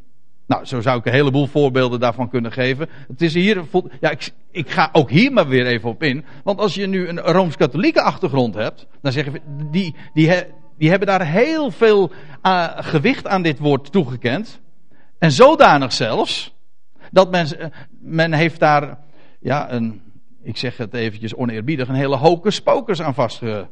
Nou, 0.50 0.64
zo 0.64 0.80
zou 0.80 0.98
ik 0.98 1.06
een 1.06 1.12
heleboel 1.12 1.46
voorbeelden 1.46 2.00
daarvan 2.00 2.28
kunnen 2.28 2.52
geven. 2.52 2.88
Het 3.08 3.22
is 3.22 3.34
hier, 3.34 3.64
ja, 4.00 4.10
ik, 4.10 4.30
ik 4.50 4.70
ga 4.70 4.88
ook 4.92 5.10
hier 5.10 5.32
maar 5.32 5.48
weer 5.48 5.66
even 5.66 5.88
op 5.88 6.02
in. 6.02 6.24
Want 6.44 6.58
als 6.58 6.74
je 6.74 6.86
nu 6.86 7.08
een 7.08 7.18
rooms-katholieke 7.20 8.02
achtergrond 8.02 8.54
hebt, 8.54 8.86
dan 9.02 9.12
zeggen 9.12 9.32
we, 9.32 9.40
die, 9.70 9.94
die, 10.76 10.90
hebben 10.90 11.08
daar 11.08 11.26
heel 11.26 11.70
veel 11.70 12.10
uh, 12.42 12.68
gewicht 12.76 13.26
aan 13.26 13.42
dit 13.42 13.58
woord 13.58 13.92
toegekend. 13.92 14.60
En 15.18 15.32
zodanig 15.32 15.92
zelfs, 15.92 16.54
dat 17.10 17.30
men, 17.30 17.72
men 18.00 18.32
heeft 18.32 18.60
daar, 18.60 18.98
ja, 19.40 19.72
een, 19.72 20.02
ik 20.42 20.56
zeg 20.56 20.76
het 20.76 20.94
eventjes 20.94 21.34
oneerbiedig, 21.34 21.88
een 21.88 21.94
hele 21.94 22.16
hocus 22.16 22.60
pocus 22.60 23.02
aan 23.02 23.14
vastge, 23.14 23.68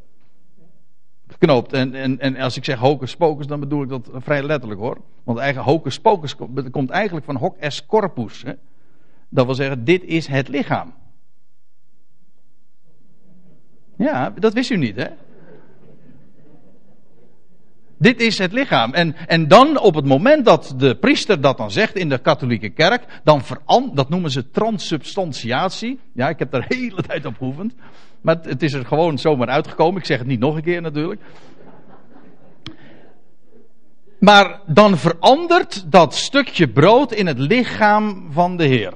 geknoopt. 1.38 1.72
En, 1.72 1.94
en, 1.94 2.18
en 2.18 2.36
als 2.36 2.56
ik 2.56 2.64
zeg 2.64 2.78
hocus 2.78 3.16
pocus, 3.16 3.46
dan 3.46 3.60
bedoel 3.60 3.82
ik 3.82 3.88
dat 3.88 4.10
vrij 4.14 4.42
letterlijk 4.42 4.80
hoor. 4.80 5.00
Want 5.24 5.38
eigen 5.38 5.62
hocus 5.62 6.00
pocus 6.00 6.36
komt 6.70 6.90
eigenlijk 6.90 7.26
van 7.26 7.36
hoc 7.36 7.56
es 7.58 7.86
corpus. 7.86 8.42
Hè? 8.42 8.52
Dat 9.28 9.46
wil 9.46 9.54
zeggen, 9.54 9.84
dit 9.84 10.04
is 10.04 10.26
het 10.26 10.48
lichaam. 10.48 10.94
Ja, 13.96 14.30
dat 14.30 14.52
wist 14.52 14.70
u 14.70 14.76
niet 14.76 14.96
hè. 14.96 15.06
Dit 18.00 18.20
is 18.20 18.38
het 18.38 18.52
lichaam. 18.52 18.94
En, 18.94 19.16
en 19.26 19.48
dan 19.48 19.78
op 19.78 19.94
het 19.94 20.04
moment 20.04 20.44
dat 20.44 20.74
de 20.76 20.94
priester 20.94 21.40
dat 21.40 21.56
dan 21.56 21.70
zegt 21.70 21.96
in 21.96 22.08
de 22.08 22.18
katholieke 22.18 22.68
kerk, 22.68 23.20
dan 23.24 23.44
verandert, 23.44 23.96
dat 23.96 24.08
noemen 24.08 24.30
ze 24.30 24.50
transsubstantiatie. 24.50 25.98
Ja, 26.12 26.28
ik 26.28 26.38
heb 26.38 26.50
daar 26.50 26.66
de 26.68 26.74
hele 26.76 27.02
tijd 27.02 27.24
op 27.24 27.36
geoefend. 27.36 27.74
Maar 28.20 28.38
het, 28.42 28.62
is 28.62 28.72
er 28.72 28.86
gewoon 28.86 29.18
zomaar 29.18 29.48
uitgekomen. 29.48 30.00
Ik 30.00 30.06
zeg 30.06 30.18
het 30.18 30.26
niet 30.26 30.40
nog 30.40 30.56
een 30.56 30.62
keer 30.62 30.82
natuurlijk. 30.82 31.20
Maar 34.18 34.60
dan 34.66 34.98
verandert 34.98 35.92
dat 35.92 36.14
stukje 36.14 36.68
brood 36.68 37.12
in 37.12 37.26
het 37.26 37.38
lichaam 37.38 38.28
van 38.30 38.56
de 38.56 38.64
Heer. 38.64 38.92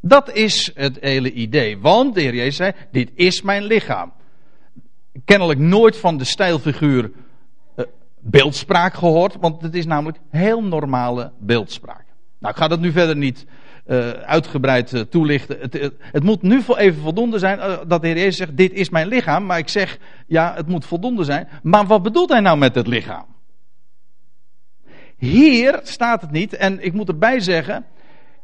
Dat 0.00 0.32
is 0.32 0.70
het 0.74 0.98
hele 1.00 1.32
idee. 1.32 1.78
Want 1.78 2.14
de 2.14 2.20
Heer 2.20 2.34
Jezus 2.34 2.56
zei: 2.56 2.72
Dit 2.90 3.10
is 3.14 3.42
mijn 3.42 3.62
lichaam. 3.62 4.12
Kennelijk 5.24 5.58
nooit 5.58 5.96
van 5.96 6.16
de 6.16 6.24
stijlfiguur 6.24 7.10
uh, 7.76 7.84
beeldspraak 8.20 8.94
gehoord, 8.94 9.36
want 9.40 9.62
het 9.62 9.74
is 9.74 9.86
namelijk 9.86 10.18
heel 10.30 10.62
normale 10.62 11.32
beeldspraak. 11.38 12.04
Nou, 12.38 12.54
ik 12.54 12.60
ga 12.60 12.68
dat 12.68 12.80
nu 12.80 12.92
verder 12.92 13.16
niet 13.16 13.46
uh, 13.86 14.10
uitgebreid 14.10 14.92
uh, 14.92 15.00
toelichten. 15.00 15.56
Het, 15.60 15.72
het, 15.72 15.94
het, 15.98 16.22
moet 16.22 16.42
nu 16.42 16.62
even 16.76 17.02
voldoende 17.02 17.38
zijn 17.38 17.58
dat 17.86 18.00
de 18.00 18.06
Heer 18.06 18.16
Jezus 18.16 18.36
zegt: 18.36 18.56
Dit 18.56 18.72
is 18.72 18.90
mijn 18.90 19.08
lichaam. 19.08 19.46
Maar 19.46 19.58
ik 19.58 19.68
zeg: 19.68 19.98
Ja, 20.26 20.54
het 20.54 20.66
moet 20.66 20.84
voldoende 20.84 21.24
zijn. 21.24 21.48
Maar 21.62 21.86
wat 21.86 22.02
bedoelt 22.02 22.30
hij 22.30 22.40
nou 22.40 22.58
met 22.58 22.74
het 22.74 22.86
lichaam? 22.86 23.26
Hier 25.16 25.80
staat 25.82 26.20
het 26.20 26.30
niet, 26.30 26.54
en 26.54 26.84
ik 26.84 26.92
moet 26.92 27.08
erbij 27.08 27.40
zeggen: 27.40 27.84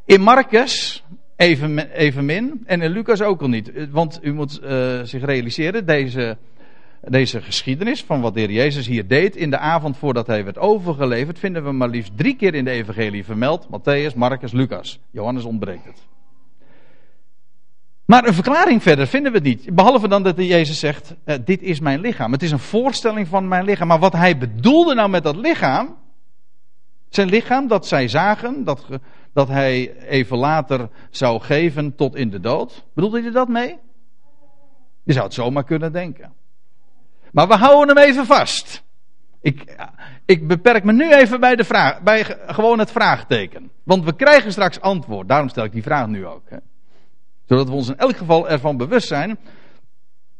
in 0.05 0.21
Marcus 0.21 1.03
even, 1.35 1.91
evenmin 1.91 2.63
en 2.65 2.81
in 2.81 2.91
Lucas 2.91 3.21
ook 3.21 3.41
al 3.41 3.49
niet. 3.49 3.71
Want 3.91 4.19
u 4.21 4.33
moet 4.33 4.59
zich 5.03 5.25
realiseren: 5.25 5.85
deze 5.85 6.37
deze 7.01 7.41
geschiedenis 7.41 8.03
van 8.03 8.21
wat 8.21 8.33
de 8.33 8.39
Heer 8.39 8.51
Jezus 8.51 8.87
hier 8.87 9.07
deed 9.07 9.35
in 9.35 9.49
de 9.49 9.57
avond 9.57 9.97
voordat 9.97 10.27
hij 10.27 10.43
werd 10.43 10.57
overgeleverd, 10.57 11.39
vinden 11.39 11.63
we 11.63 11.71
maar 11.71 11.89
liefst 11.89 12.17
drie 12.17 12.35
keer 12.35 12.53
in 12.53 12.65
de 12.65 12.71
evangelie 12.71 13.25
vermeld. 13.25 13.67
Matthäus, 13.67 14.15
Marcus, 14.15 14.51
Lucas. 14.51 14.99
Johannes 15.11 15.43
ontbreekt 15.43 15.85
het. 15.85 16.09
Maar 18.05 18.27
een 18.27 18.33
verklaring 18.33 18.81
verder 18.83 19.07
vinden 19.07 19.31
we 19.31 19.37
het 19.37 19.47
niet. 19.47 19.75
Behalve 19.75 20.07
dan 20.07 20.23
dat 20.23 20.35
de 20.35 20.47
Jezus 20.47 20.79
zegt, 20.79 21.15
eh, 21.23 21.35
dit 21.45 21.61
is 21.61 21.79
mijn 21.79 21.99
lichaam. 21.99 22.31
Het 22.31 22.43
is 22.43 22.51
een 22.51 22.59
voorstelling 22.59 23.27
van 23.27 23.47
mijn 23.47 23.65
lichaam. 23.65 23.87
Maar 23.87 23.99
wat 23.99 24.13
hij 24.13 24.37
bedoelde 24.37 24.93
nou 24.93 25.09
met 25.09 25.23
dat 25.23 25.35
lichaam, 25.35 25.97
zijn 27.09 27.29
lichaam 27.29 27.67
dat 27.67 27.87
zij 27.87 28.07
zagen, 28.07 28.63
dat, 28.63 28.85
dat 29.33 29.47
hij 29.47 29.97
even 30.07 30.37
later 30.37 30.89
zou 31.09 31.39
geven 31.39 31.95
tot 31.95 32.15
in 32.15 32.29
de 32.29 32.39
dood. 32.39 32.85
Bedoelde 32.93 33.21
hij 33.21 33.31
dat 33.31 33.47
mee? 33.47 33.77
Je 35.03 35.13
zou 35.13 35.25
het 35.25 35.33
zomaar 35.33 35.63
kunnen 35.63 35.91
denken. 35.91 36.33
Maar 37.31 37.47
we 37.47 37.55
houden 37.55 37.97
hem 37.97 38.05
even 38.07 38.25
vast. 38.25 38.83
Ik, 39.41 39.75
ik 40.25 40.47
beperk 40.47 40.83
me 40.83 40.91
nu 40.91 41.13
even 41.13 41.39
bij, 41.39 41.55
de 41.55 41.63
vraag, 41.63 42.01
bij 42.01 42.23
gewoon 42.45 42.79
het 42.79 42.91
vraagteken. 42.91 43.71
Want 43.83 44.03
we 44.03 44.15
krijgen 44.15 44.51
straks 44.51 44.81
antwoord. 44.81 45.27
Daarom 45.27 45.49
stel 45.49 45.63
ik 45.63 45.71
die 45.71 45.83
vraag 45.83 46.07
nu 46.07 46.25
ook. 46.27 46.49
Hè. 46.49 46.57
Zodat 47.45 47.67
we 47.67 47.73
ons 47.73 47.89
in 47.89 47.97
elk 47.97 48.17
geval 48.17 48.49
ervan 48.49 48.77
bewust 48.77 49.07
zijn 49.07 49.37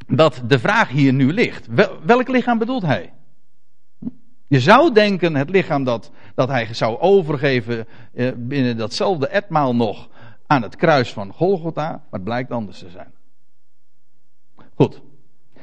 dat 0.07 0.41
de 0.47 0.59
vraag 0.59 0.89
hier 0.89 1.13
nu 1.13 1.33
ligt. 1.33 1.67
Welk 2.03 2.27
lichaam 2.27 2.57
bedoelt 2.57 2.81
hij? 2.81 3.13
Je 4.47 4.59
zou 4.59 4.93
denken 4.93 5.35
het 5.35 5.49
lichaam 5.49 5.83
dat, 5.83 6.11
dat 6.35 6.47
hij 6.47 6.73
zou 6.73 6.99
overgeven 6.99 7.87
eh, 8.13 8.31
binnen 8.35 8.77
datzelfde 8.77 9.27
etmaal 9.27 9.75
nog 9.75 10.09
aan 10.47 10.61
het 10.61 10.75
kruis 10.75 11.13
van 11.13 11.33
Golgotha, 11.33 11.89
maar 11.89 12.01
het 12.09 12.23
blijkt 12.23 12.51
anders 12.51 12.79
te 12.79 12.89
zijn. 12.89 13.11
Goed. 14.75 15.01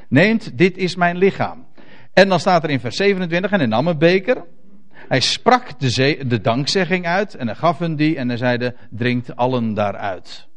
Neemt, 0.09 0.57
dit 0.57 0.77
is 0.77 0.95
mijn 0.95 1.17
lichaam. 1.17 1.67
En 2.13 2.29
dan 2.29 2.39
staat 2.39 2.63
er 2.63 2.69
in 2.69 2.79
vers 2.79 2.95
27, 2.95 3.51
en 3.51 3.57
hij 3.57 3.67
nam 3.67 3.87
een 3.87 3.97
beker. 3.97 4.45
Hij 4.91 5.19
sprak 5.19 5.79
de, 5.79 6.23
de 6.27 6.41
dankzegging 6.41 7.05
uit 7.05 7.35
en 7.35 7.47
hij 7.47 7.55
gaf 7.55 7.79
hun 7.79 7.95
die 7.95 8.17
en 8.17 8.27
hij 8.27 8.37
zeide, 8.37 8.75
drinkt 8.89 9.35
allen 9.35 9.73
daaruit. 9.73 10.47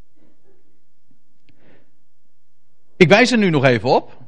Ik 2.96 3.08
wijs 3.08 3.32
er 3.32 3.38
nu 3.38 3.50
nog 3.50 3.64
even 3.64 3.88
op. 3.88 4.20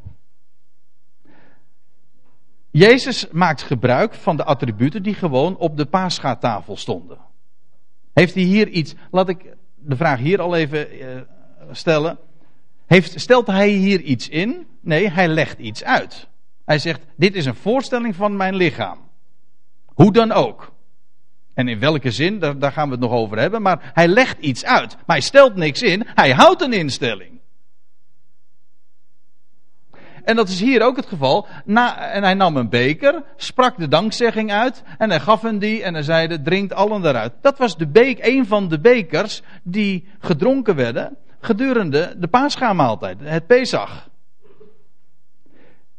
Jezus 2.71 3.29
maakt 3.31 3.63
gebruik 3.63 4.15
van 4.15 4.37
de 4.37 4.45
attributen 4.45 5.03
die 5.03 5.15
gewoon 5.15 5.57
op 5.57 5.77
de 5.77 5.87
paaschaatafel 5.87 6.77
stonden. 6.77 7.19
Heeft 8.13 8.35
hij 8.35 8.43
hier 8.43 8.69
iets, 8.69 8.95
laat 9.11 9.29
ik 9.29 9.57
de 9.75 9.97
vraag 9.97 10.19
hier 10.19 10.41
al 10.41 10.57
even 10.57 10.97
uh, 10.97 11.21
stellen. 11.71 12.19
Heeft, 12.87 13.21
stelt 13.21 13.47
hij 13.47 13.69
hier 13.69 14.01
iets 14.01 14.29
in? 14.29 14.67
Nee, 14.81 15.11
hij 15.11 15.29
legt 15.29 15.59
iets 15.59 15.85
uit. 15.85 16.29
Hij 16.65 16.79
zegt: 16.79 17.01
Dit 17.17 17.35
is 17.35 17.47
een 17.47 17.55
voorstelling 17.55 18.17
van 18.17 18.37
mijn 18.37 18.55
lichaam. 18.55 18.99
Hoe 19.87 20.13
dan 20.13 20.33
ook. 20.33 20.73
En 21.55 21.69
in 21.69 21.79
welke 21.79 22.11
zin, 22.11 22.39
daar, 22.39 22.73
gaan 22.73 22.87
we 22.87 22.93
het 22.93 23.01
nog 23.01 23.13
over 23.13 23.39
hebben. 23.39 23.63
Maar 23.63 23.91
hij 23.95 24.09
legt 24.09 24.39
iets 24.39 24.65
uit. 24.65 24.97
Maar 24.97 25.17
hij 25.17 25.21
stelt 25.21 25.55
niks 25.55 25.83
in. 25.83 26.07
Hij 26.07 26.33
houdt 26.33 26.63
een 26.63 26.73
instelling. 26.73 27.33
En 30.25 30.37
dat 30.37 30.49
is 30.49 30.61
hier 30.61 30.83
ook 30.83 30.97
het 30.97 31.07
geval. 31.07 31.47
Na, 31.65 32.11
en 32.11 32.23
hij 32.23 32.35
nam 32.35 32.57
een 32.57 32.69
beker, 32.69 33.23
sprak 33.37 33.79
de 33.79 33.89
dankzegging 33.89 34.53
uit. 34.53 34.83
En 34.99 35.11
hij 35.11 35.21
gaf 35.21 35.43
hen 35.43 35.59
die 35.59 35.83
en 35.83 35.95
hij 35.95 36.03
zeide: 36.03 36.43
Drinkt 36.43 36.73
allen 36.73 37.03
daaruit. 37.03 37.33
Dat 37.41 37.59
was 37.59 37.77
de 37.77 37.89
beek, 37.89 38.27
een 38.27 38.47
van 38.47 38.69
de 38.69 38.81
bekers 38.81 39.43
die 39.63 40.09
gedronken 40.19 40.77
werden 40.77 41.17
gedurende 41.45 42.15
de 42.19 42.29
paaschaamaaltijd, 42.29 43.21
het 43.21 43.47
Pesach. 43.47 44.09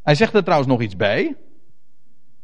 Hij 0.02 0.14
zegt 0.14 0.34
er 0.34 0.42
trouwens 0.42 0.70
nog 0.70 0.80
iets 0.80 0.96
bij. 0.96 1.36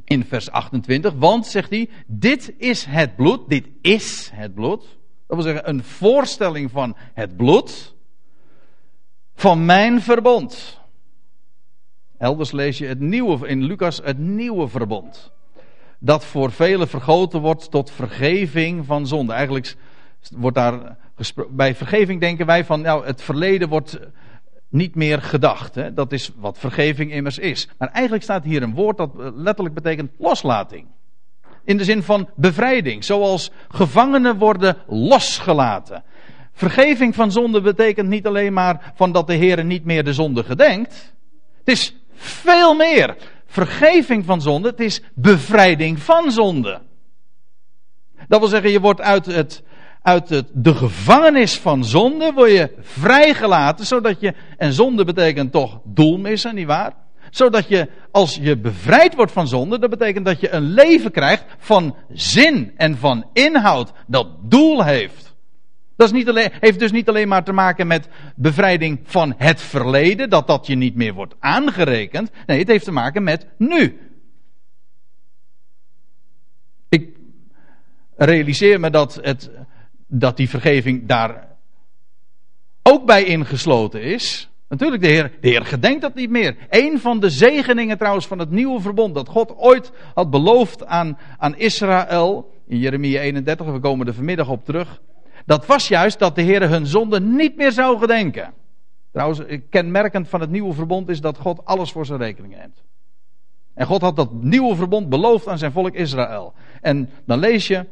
In 0.05 0.25
vers 0.25 0.51
28. 0.51 1.13
Want, 1.15 1.47
zegt 1.47 1.71
hij, 1.71 1.89
dit 2.07 2.55
is 2.57 2.85
het 2.85 3.17
bloed. 3.17 3.49
Dit 3.49 3.67
is 3.81 4.31
het 4.35 4.55
bloed. 4.55 4.81
Dat 5.27 5.37
wil 5.37 5.43
zeggen, 5.43 5.69
een 5.69 5.85
voorstelling 5.85 6.71
van 6.71 6.97
het 7.15 7.37
bloed. 7.37 7.95
Van 9.35 9.65
mijn 9.65 10.01
verbond. 10.01 10.81
Elders 12.19 12.53
lees 12.53 12.79
je 12.79 12.87
het 12.87 13.01
nieuwe, 13.01 13.49
in 13.49 13.63
Lucas 13.63 14.01
het 14.05 14.19
nieuwe 14.19 14.69
verbond. 14.69 15.33
Dat 15.99 16.25
voor 16.25 16.53
velen 16.53 16.89
vergoten 16.89 17.41
wordt 17.41 17.71
tot 17.71 17.91
vergeving 17.91 18.87
van 18.87 19.07
zonde. 19.07 19.33
Eigenlijk 19.33 19.77
wordt 20.31 20.57
daar 20.57 20.97
bij 21.51 21.75
vergeving 21.75 22.21
denken 22.21 22.47
wij 22.47 22.65
van, 22.65 22.81
nou, 22.81 23.07
het 23.07 23.23
verleden 23.23 23.69
wordt 23.69 23.99
niet 24.69 24.95
meer 24.95 25.23
gedacht. 25.23 25.75
Hè? 25.75 25.95
Dat 25.95 26.13
is 26.13 26.31
wat 26.37 26.59
vergeving 26.59 27.13
immers 27.13 27.39
is. 27.39 27.69
Maar 27.79 27.89
eigenlijk 27.89 28.25
staat 28.25 28.45
hier 28.45 28.63
een 28.63 28.75
woord 28.75 28.97
dat 28.97 29.11
letterlijk 29.35 29.75
betekent 29.75 30.11
loslating. 30.19 30.87
In 31.65 31.77
de 31.77 31.85
zin 31.85 32.03
van 32.03 32.29
bevrijding. 32.37 33.05
Zoals 33.05 33.51
gevangenen 33.69 34.39
worden 34.39 34.77
losgelaten. 34.87 36.05
Vergeving 36.53 37.15
van 37.15 37.33
zonde 37.33 37.61
betekent 37.61 38.09
niet 38.09 38.27
alleen 38.27 38.53
maar 38.53 38.93
van 38.95 39.13
dat 39.13 39.27
de 39.27 39.35
Heer 39.35 39.65
niet 39.65 39.85
meer 39.85 40.05
de 40.05 40.13
zonde 40.13 40.45
gedenkt. 40.45 41.15
Het 41.59 41.69
is 41.69 41.97
veel 42.15 42.75
meer. 42.75 43.17
Vergeving 43.47 44.25
van 44.25 44.41
zonde, 44.41 44.69
het 44.69 44.81
is 44.81 45.03
bevrijding 45.15 45.99
van 45.99 46.31
zonde. 46.31 46.81
Dat 48.29 48.41
wil 48.41 48.49
zeggen, 48.49 48.71
je 48.71 48.81
wordt 48.81 49.01
uit, 49.01 49.27
het, 49.27 49.63
uit 50.03 50.45
de 50.53 50.75
gevangenis 50.75 51.59
van 51.59 51.85
zonde, 51.85 52.33
word 52.33 52.51
je 52.51 52.71
vrijgelaten, 52.81 53.87
zodat 53.87 54.21
je, 54.21 54.35
en 54.57 54.73
zonde 54.73 55.05
betekent 55.05 55.53
toch 55.53 55.81
doel 55.85 56.19
missen, 56.19 56.55
nietwaar? 56.55 56.93
Zodat 57.31 57.69
je, 57.69 57.89
als 58.11 58.39
je 58.43 58.59
bevrijd 58.59 59.15
wordt 59.15 59.33
van 59.33 59.49
zonde, 59.49 59.79
dat 59.79 59.91
betekent 59.91 60.27
dat 60.27 60.41
je 60.41 60.51
een 60.51 60.73
leven 60.73 61.11
krijgt 61.11 61.45
van 61.59 61.97
zin 62.13 62.73
en 62.77 62.97
van 62.97 63.25
inhoud, 63.33 63.93
dat 64.07 64.29
doel 64.43 64.85
heeft. 64.85 65.35
Dat 65.97 66.07
is 66.07 66.13
niet 66.13 66.29
alleen, 66.29 66.51
heeft 66.61 66.79
dus 66.79 66.93
niet 66.93 67.09
alleen 67.09 67.29
maar 67.29 67.45
te 67.45 67.53
maken 67.53 67.87
met 67.87 68.09
bevrijding 68.37 69.01
van 69.05 69.35
het 69.37 69.61
verleden, 69.61 70.31
dat 70.31 70.47
dat 70.47 70.67
je 70.67 70.75
niet 70.75 70.95
meer 70.95 71.13
wordt 71.15 71.35
aangerekend. 71.39 72.31
Nee, 72.47 72.59
het 72.59 72.69
heeft 72.69 72.85
te 72.85 72.93
maken 72.93 73.23
met 73.23 73.47
nu. 73.59 73.99
Ik 76.89 77.17
realiseer 78.17 78.81
me 78.81 78.91
dat, 78.91 79.19
het, 79.23 79.51
dat 80.15 80.37
die 80.37 80.49
vergeving 80.49 81.07
daar 81.07 81.49
ook 82.83 83.07
bij 83.07 83.25
ingesloten 83.25 84.03
is. 84.03 84.51
Natuurlijk, 84.69 85.03
de 85.03 85.09
Heer, 85.09 85.33
de 85.41 85.49
Heer 85.49 85.65
gedenkt 85.65 86.01
dat 86.01 86.15
niet 86.15 86.31
meer. 86.31 86.57
Een 86.71 87.01
van 87.01 87.21
de 87.21 87.31
zegeningen 87.31 87.99
trouwens 87.99 88.27
van 88.27 88.39
het 88.39 88.51
nieuwe 88.51 88.81
verbond 88.81 89.15
dat 89.15 89.29
God 89.29 89.57
ooit 89.57 89.93
had 90.15 90.31
beloofd 90.31 90.87
aan, 90.87 91.19
aan 91.39 91.57
Israël, 91.57 92.51
in 92.67 92.79
Jeremia 92.79 93.21
31, 93.21 93.67
we 93.67 93.81
komen 93.81 94.07
er 94.07 94.15
vanmiddag 94.15 94.49
op 94.49 94.65
terug. 94.65 95.01
Dat 95.47 95.67
was 95.67 95.89
juist 95.89 96.19
dat 96.19 96.35
de 96.35 96.43
Heer 96.43 96.69
hun 96.69 96.87
zonde 96.87 97.21
niet 97.21 97.57
meer 97.57 97.73
zou 97.73 97.99
gedenken. 97.99 98.55
Trouwens, 99.13 99.41
kenmerkend 99.71 100.29
van 100.29 100.41
het 100.41 100.51
nieuwe 100.51 100.73
verbond 100.73 101.09
is 101.09 101.21
dat 101.21 101.39
God 101.39 101.65
alles 101.65 101.93
voor 101.93 102.07
zijn 102.07 102.19
rekening 102.19 102.57
neemt. 102.57 102.83
En 103.75 103.87
God 103.87 104.01
had 104.01 104.17
dat 104.17 104.33
nieuwe 104.33 104.75
verbond 104.75 105.09
beloofd 105.09 105.49
aan 105.49 105.59
zijn 105.59 105.73
volk 105.73 105.95
Israël. 105.95 106.53
En 106.81 107.11
dan 107.25 107.39
lees 107.39 107.67
je 107.67 107.87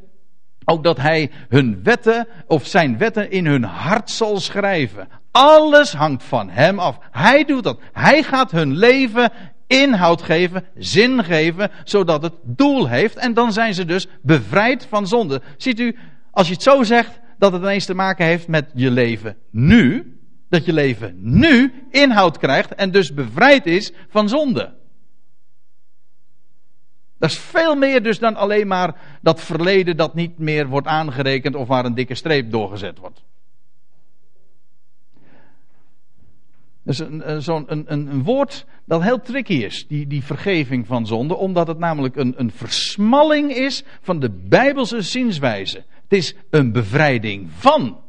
ook 0.64 0.85
dat 0.85 0.96
hij 0.96 1.31
hun 1.49 1.81
wetten, 1.83 2.29
of 2.46 2.66
zijn 2.66 2.99
wetten 2.99 3.31
in 3.31 3.46
hun 3.46 3.64
hart 3.64 4.11
zal 4.11 4.40
schrijven. 4.40 5.09
Alles 5.31 5.92
hangt 5.92 6.23
van 6.23 6.51
hem 6.51 6.79
af. 6.79 6.99
Hij 7.11 7.44
doet 7.44 7.64
dat. 7.64 7.81
Hij 7.92 8.23
gaat 8.23 8.51
hun 8.51 8.77
leven 8.77 9.33
inhoud 9.66 10.23
geven, 10.23 10.64
zin 10.75 11.25
geven, 11.25 11.70
zodat 11.85 12.23
het 12.23 12.35
doel 12.42 12.88
heeft. 12.88 13.16
En 13.16 13.35
dan 13.35 13.53
zijn 13.53 13.75
ze 13.75 13.85
dus 13.85 14.07
bevrijd 14.23 14.87
van 14.88 15.07
zonde. 15.07 15.42
Ziet 15.57 15.81
u, 15.81 15.96
als 16.31 16.46
je 16.46 16.53
het 16.53 16.62
zo 16.62 16.83
zegt, 16.83 17.20
dat 17.38 17.53
het 17.53 17.62
ineens 17.62 17.85
te 17.85 17.94
maken 17.94 18.27
heeft 18.27 18.49
met 18.49 18.70
je 18.75 18.90
leven 18.90 19.37
nu. 19.51 20.14
Dat 20.49 20.64
je 20.64 20.73
leven 20.73 21.14
nu 21.16 21.73
inhoud 21.90 22.38
krijgt 22.38 22.75
en 22.75 22.90
dus 22.90 23.14
bevrijd 23.14 23.66
is 23.66 23.92
van 24.09 24.29
zonde. 24.29 24.79
Dat 27.20 27.30
is 27.30 27.38
veel 27.38 27.74
meer 27.74 28.02
dus 28.02 28.18
dan 28.18 28.37
alleen 28.37 28.66
maar 28.66 28.94
dat 29.22 29.40
verleden 29.40 29.96
dat 29.96 30.14
niet 30.14 30.38
meer 30.38 30.66
wordt 30.66 30.87
aangerekend 30.87 31.54
of 31.54 31.68
waar 31.68 31.85
een 31.85 31.94
dikke 31.94 32.14
streep 32.14 32.50
doorgezet 32.50 32.98
wordt. 32.98 33.22
Dus 36.83 36.98
een, 36.98 37.42
zo'n 37.42 37.64
een, 37.66 37.85
een, 37.87 38.06
een, 38.06 38.22
woord 38.22 38.66
dat 38.85 39.02
heel 39.02 39.20
tricky 39.20 39.54
is, 39.54 39.87
die, 39.88 40.06
die 40.06 40.24
vergeving 40.24 40.87
van 40.87 41.06
zonde, 41.06 41.37
omdat 41.37 41.66
het 41.66 41.78
namelijk 41.78 42.16
een, 42.16 42.35
een 42.37 42.50
versmalling 42.50 43.52
is 43.52 43.85
van 44.00 44.20
de 44.20 44.30
Bijbelse 44.30 45.02
zienswijze. 45.02 45.85
Het 46.02 46.12
is 46.12 46.35
een 46.50 46.72
bevrijding 46.72 47.48
van. 47.56 48.00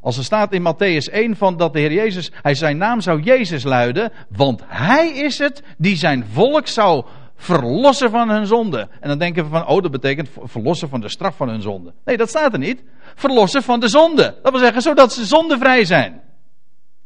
Als 0.00 0.16
er 0.16 0.24
staat 0.24 0.52
in 0.52 0.74
Matthäus 0.74 1.12
1 1.12 1.36
van 1.36 1.56
dat 1.56 1.72
de 1.72 1.78
Heer 1.78 1.92
Jezus, 1.92 2.32
hij 2.42 2.54
zijn 2.54 2.76
naam 2.76 3.00
zou 3.00 3.22
Jezus 3.22 3.62
luiden, 3.62 4.12
want 4.28 4.62
hij 4.66 5.08
is 5.08 5.38
het 5.38 5.62
die 5.78 5.96
zijn 5.96 6.24
volk 6.32 6.66
zou 6.66 7.04
verlossen 7.36 8.10
van 8.10 8.30
hun 8.30 8.46
zonde. 8.46 8.88
En 9.00 9.08
dan 9.08 9.18
denken 9.18 9.44
we 9.44 9.50
van, 9.50 9.66
oh 9.66 9.82
dat 9.82 9.90
betekent 9.90 10.28
verlossen 10.42 10.88
van 10.88 11.00
de 11.00 11.08
straf 11.08 11.36
van 11.36 11.48
hun 11.48 11.62
zonde. 11.62 11.92
Nee, 12.04 12.16
dat 12.16 12.28
staat 12.28 12.52
er 12.52 12.58
niet. 12.58 12.82
Verlossen 13.14 13.62
van 13.62 13.80
de 13.80 13.88
zonde. 13.88 14.38
Dat 14.42 14.52
wil 14.52 14.60
zeggen, 14.60 14.82
zodat 14.82 15.12
ze 15.12 15.24
zondevrij 15.24 15.84
zijn. 15.84 16.20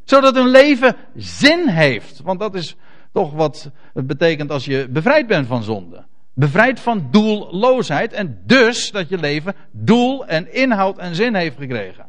Zodat 0.05 0.35
hun 0.35 0.49
leven 0.49 0.97
zin 1.15 1.69
heeft. 1.69 2.21
Want 2.23 2.41
dat 2.41 2.55
is 2.55 2.77
toch 3.13 3.33
wat 3.33 3.71
het 3.95 4.07
betekent 4.07 4.51
als 4.51 4.65
je 4.65 4.89
bevrijd 4.91 5.27
bent 5.27 5.47
van 5.47 5.63
zonde. 5.63 6.05
Bevrijd 6.35 6.81
van 6.81 7.09
doelloosheid 7.11 8.13
en 8.13 8.43
dus 8.47 8.91
dat 8.91 9.09
je 9.09 9.19
leven 9.19 9.55
doel 9.71 10.27
en 10.27 10.55
inhoud 10.55 10.99
en 10.99 11.15
zin 11.15 11.35
heeft 11.35 11.57
gekregen. 11.57 12.07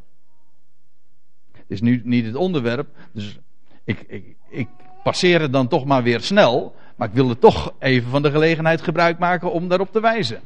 Het 1.51 1.65
is 1.67 1.81
nu 1.81 2.01
niet 2.03 2.25
het 2.25 2.35
onderwerp, 2.35 2.87
dus 3.13 3.39
ik, 3.83 4.05
ik, 4.07 4.35
ik 4.49 4.67
passeer 5.03 5.41
het 5.41 5.53
dan 5.53 5.67
toch 5.67 5.85
maar 5.85 6.03
weer 6.03 6.21
snel. 6.21 6.75
Maar 6.99 7.07
ik 7.07 7.13
wilde 7.13 7.37
toch 7.37 7.73
even 7.79 8.09
van 8.09 8.21
de 8.21 8.31
gelegenheid 8.31 8.81
gebruik 8.81 9.19
maken 9.19 9.51
om 9.51 9.67
daarop 9.67 9.91
te 9.91 9.99
wijzen. 9.99 10.41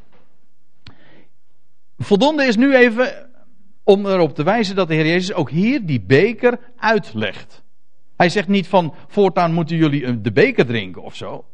Voldoende 1.97 2.43
is 2.43 2.55
nu 2.55 2.75
even 2.75 3.29
om 3.83 4.05
erop 4.05 4.35
te 4.35 4.43
wijzen 4.43 4.75
dat 4.75 4.87
de 4.87 4.93
Heer 4.93 5.05
Jezus 5.05 5.33
ook 5.33 5.49
hier 5.49 5.85
die 5.85 6.01
beker 6.01 6.59
uitlegt. 6.77 7.63
Hij 8.15 8.29
zegt 8.29 8.47
niet 8.47 8.67
van 8.67 8.93
voortaan 9.07 9.53
moeten 9.53 9.77
jullie 9.77 10.21
de 10.21 10.31
beker 10.31 10.65
drinken 10.65 11.03
of 11.03 11.15
zo. 11.15 11.45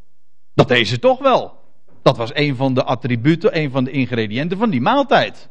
Dat 0.54 0.68
deed 0.68 0.88
ze 0.88 1.00
toch 1.00 1.20
wel. 1.20 1.58
Dat 2.02 2.18
was 2.18 2.32
een 2.34 2.56
van 2.56 2.74
de 2.74 2.84
attributen, 2.84 3.58
een 3.58 3.72
van 3.72 3.84
de 3.84 3.92
ingrediënten 3.92 4.58
van 4.58 4.70
die 4.70 4.82
maaltijd. 4.82 5.50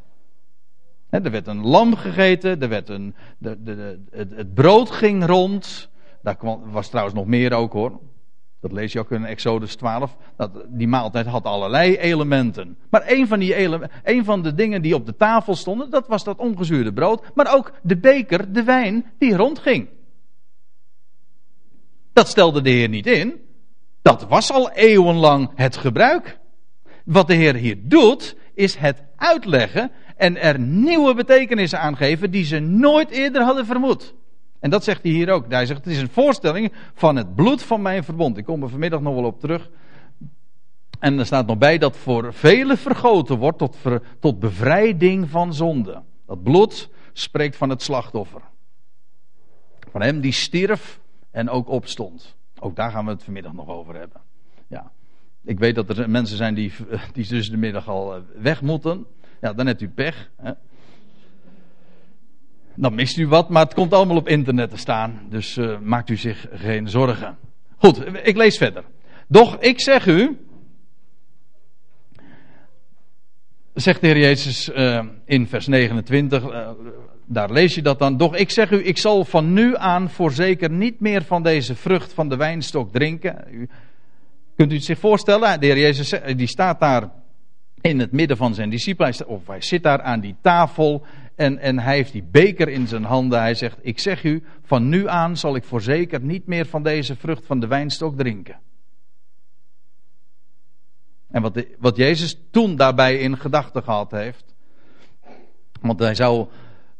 er 1.10 1.30
werd 1.30 1.46
een 1.46 1.66
lam 1.66 1.96
gegeten, 1.96 2.62
er 2.62 2.68
werd 2.68 2.88
een, 2.88 3.14
de, 3.38 3.62
de, 3.62 4.04
het, 4.10 4.30
het, 4.36 4.54
brood 4.54 4.90
ging 4.90 5.26
rond. 5.26 5.88
Daar 6.22 6.36
kwam, 6.36 6.70
was 6.70 6.88
trouwens 6.88 7.16
nog 7.16 7.26
meer 7.26 7.52
ook 7.52 7.72
hoor. 7.72 8.00
Dat 8.60 8.72
lees 8.72 8.92
je 8.92 8.98
ook 8.98 9.10
in 9.10 9.24
Exodus 9.24 9.74
12. 9.74 10.16
Dat, 10.36 10.50
die 10.68 10.88
maaltijd 10.88 11.26
had 11.26 11.44
allerlei 11.44 11.96
elementen. 11.96 12.76
Maar 12.90 13.02
een 13.06 13.26
van, 13.26 13.38
die 13.38 13.54
ele, 13.54 13.90
een 14.04 14.24
van 14.24 14.42
de 14.42 14.54
dingen 14.54 14.82
die 14.82 14.94
op 14.94 15.06
de 15.06 15.16
tafel 15.16 15.54
stonden, 15.54 15.90
dat 15.90 16.06
was 16.06 16.24
dat 16.24 16.38
ongezuurde 16.38 16.92
brood. 16.92 17.22
Maar 17.34 17.54
ook 17.54 17.72
de 17.82 17.96
beker, 17.96 18.52
de 18.52 18.62
wijn, 18.62 19.12
die 19.18 19.36
rondging. 19.36 19.88
Dat 22.12 22.28
stelde 22.28 22.60
de 22.60 22.70
Heer 22.70 22.88
niet 22.88 23.06
in. 23.06 23.40
Dat 24.02 24.26
was 24.28 24.50
al 24.52 24.70
eeuwenlang 24.70 25.50
het 25.54 25.76
gebruik. 25.76 26.38
Wat 27.04 27.26
de 27.26 27.34
Heer 27.34 27.54
hier 27.54 27.78
doet, 27.82 28.36
is 28.54 28.76
het 28.76 29.02
uitleggen 29.16 29.90
en 30.16 30.36
er 30.36 30.58
nieuwe 30.58 31.14
betekenissen 31.14 31.80
aangeven 31.80 32.30
die 32.30 32.44
ze 32.44 32.58
nooit 32.58 33.10
eerder 33.10 33.42
hadden 33.42 33.66
vermoed. 33.66 34.14
En 34.60 34.70
dat 34.70 34.84
zegt 34.84 35.02
hij 35.02 35.12
hier 35.12 35.30
ook. 35.30 35.50
Hij 35.50 35.66
zegt: 35.66 35.84
Het 35.84 35.94
is 35.94 36.00
een 36.00 36.08
voorstelling 36.08 36.72
van 36.94 37.16
het 37.16 37.34
bloed 37.34 37.62
van 37.62 37.82
mijn 37.82 38.04
verbond. 38.04 38.36
Ik 38.36 38.44
kom 38.44 38.62
er 38.62 38.68
vanmiddag 38.68 39.00
nog 39.00 39.14
wel 39.14 39.24
op 39.24 39.40
terug. 39.40 39.70
En 40.98 41.18
er 41.18 41.26
staat 41.26 41.46
nog 41.46 41.58
bij 41.58 41.78
dat 41.78 41.96
voor 41.96 42.34
velen 42.34 42.78
vergoten 42.78 43.38
wordt 43.38 43.58
tot, 43.58 43.76
tot 44.20 44.38
bevrijding 44.38 45.30
van 45.30 45.54
zonde. 45.54 46.02
Dat 46.26 46.42
bloed 46.42 46.90
spreekt 47.12 47.56
van 47.56 47.70
het 47.70 47.82
slachtoffer. 47.82 48.42
Van 49.90 50.02
hem 50.02 50.20
die 50.20 50.32
stierf 50.32 51.00
en 51.30 51.48
ook 51.48 51.68
opstond. 51.68 52.36
Ook 52.60 52.76
daar 52.76 52.90
gaan 52.90 53.04
we 53.04 53.10
het 53.10 53.24
vanmiddag 53.24 53.52
nog 53.52 53.68
over 53.68 53.94
hebben. 53.94 54.20
Ja. 54.66 54.92
Ik 55.44 55.58
weet 55.58 55.74
dat 55.74 55.98
er 55.98 56.10
mensen 56.10 56.36
zijn 56.36 56.54
die, 56.54 56.72
die 57.12 57.26
tussen 57.26 57.52
de 57.52 57.60
middag 57.60 57.88
al 57.88 58.14
eh, 58.14 58.20
weg 58.36 58.62
moeten. 58.62 59.06
Ja, 59.40 59.52
dan 59.52 59.66
hebt 59.66 59.80
u 59.80 59.88
pech. 59.88 60.30
Hè. 60.36 60.52
Dan 62.80 62.94
mist 62.94 63.16
u 63.16 63.26
wat, 63.26 63.48
maar 63.48 63.64
het 63.64 63.74
komt 63.74 63.92
allemaal 63.92 64.16
op 64.16 64.28
internet 64.28 64.70
te 64.70 64.76
staan. 64.76 65.20
Dus 65.28 65.56
uh, 65.56 65.78
maakt 65.78 66.10
u 66.10 66.16
zich 66.16 66.46
geen 66.52 66.88
zorgen. 66.88 67.36
Goed, 67.76 68.02
ik 68.22 68.36
lees 68.36 68.56
verder. 68.56 68.84
Doch 69.28 69.56
ik 69.60 69.80
zeg 69.80 70.06
u. 70.06 70.38
Zegt 73.74 74.00
de 74.00 74.06
Heer 74.06 74.18
Jezus 74.18 74.68
uh, 74.68 75.04
in 75.24 75.46
vers 75.46 75.66
29. 75.66 76.42
Uh, 76.42 76.70
daar 77.26 77.52
lees 77.52 77.74
je 77.74 77.82
dat 77.82 77.98
dan. 77.98 78.16
Doch 78.16 78.36
ik 78.36 78.50
zeg 78.50 78.70
u, 78.70 78.84
ik 78.84 78.98
zal 78.98 79.24
van 79.24 79.52
nu 79.52 79.76
aan 79.76 80.10
voorzeker 80.10 80.70
niet 80.70 81.00
meer 81.00 81.22
van 81.22 81.42
deze 81.42 81.74
vrucht 81.74 82.12
van 82.12 82.28
de 82.28 82.36
wijnstok 82.36 82.92
drinken. 82.92 83.44
U, 83.50 83.68
kunt 84.56 84.72
u 84.72 84.74
het 84.74 84.84
zich 84.84 84.98
voorstellen? 84.98 85.60
De 85.60 85.66
Heer 85.66 85.78
Jezus 85.78 86.14
die 86.36 86.46
staat 86.46 86.80
daar 86.80 87.10
in 87.80 87.98
het 87.98 88.12
midden 88.12 88.36
van 88.36 88.54
zijn 88.54 88.70
discipelen. 88.70 89.26
Of 89.26 89.46
hij 89.46 89.62
zit 89.62 89.82
daar 89.82 90.02
aan 90.02 90.20
die 90.20 90.36
tafel 90.40 91.06
en, 91.38 91.58
en 91.58 91.78
hij 91.78 91.94
heeft 91.94 92.12
die 92.12 92.24
beker 92.30 92.68
in 92.68 92.86
zijn 92.86 93.04
handen. 93.04 93.40
Hij 93.40 93.54
zegt, 93.54 93.78
ik 93.80 93.98
zeg 93.98 94.24
u, 94.24 94.42
van 94.62 94.88
nu 94.88 95.08
aan 95.08 95.36
zal 95.36 95.56
ik 95.56 95.64
voorzeker 95.64 96.20
niet 96.20 96.46
meer 96.46 96.66
van 96.66 96.82
deze 96.82 97.16
vrucht 97.16 97.46
van 97.46 97.60
de 97.60 97.66
wijnstok 97.66 98.16
drinken. 98.16 98.60
En 101.28 101.42
wat, 101.42 101.64
wat 101.78 101.96
Jezus 101.96 102.40
toen 102.50 102.76
daarbij 102.76 103.18
in 103.18 103.38
gedachten 103.38 103.82
gehad 103.82 104.10
heeft. 104.10 104.54
Want 105.80 105.98
hij 105.98 106.14
zou 106.14 106.48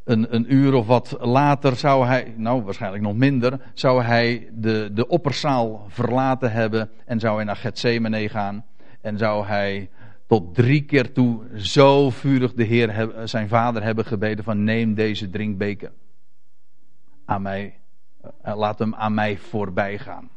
een, 0.05 0.35
een 0.35 0.55
uur 0.55 0.75
of 0.75 0.87
wat 0.87 1.17
later 1.21 1.77
zou 1.77 2.07
hij, 2.07 2.35
nou 2.37 2.63
waarschijnlijk 2.63 3.03
nog 3.03 3.15
minder, 3.15 3.61
zou 3.75 4.03
hij 4.03 4.49
de, 4.53 4.91
de 4.93 5.07
opperzaal 5.07 5.87
verlaten 5.89 6.53
hebben 6.53 6.91
en 7.05 7.21
zou 7.21 7.37
hij 7.37 7.45
naar 7.45 7.57
Gethsemane 7.57 8.29
gaan. 8.29 8.65
En 9.01 9.19
zou 9.19 9.47
hij 9.47 9.91
tot 10.29 10.55
drie 10.55 10.83
keer 10.83 11.13
toe 11.13 11.43
zo 11.57 12.11
vurig 12.11 12.55
de 12.55 12.65
Heer 12.65 13.15
zijn 13.25 13.49
vader 13.49 13.83
hebben 13.83 14.05
gebeden 14.05 14.45
van 14.45 14.65
neem 14.65 14.95
deze 14.95 15.31
drinkbeker 15.31 15.93
aan 17.25 17.43
mij, 17.43 17.75
eh, 18.43 18.57
laat 18.57 18.79
hem 18.79 18.95
aan 18.95 19.15
mij 19.15 19.39
voorbij 19.39 19.99
gaan. 19.99 20.31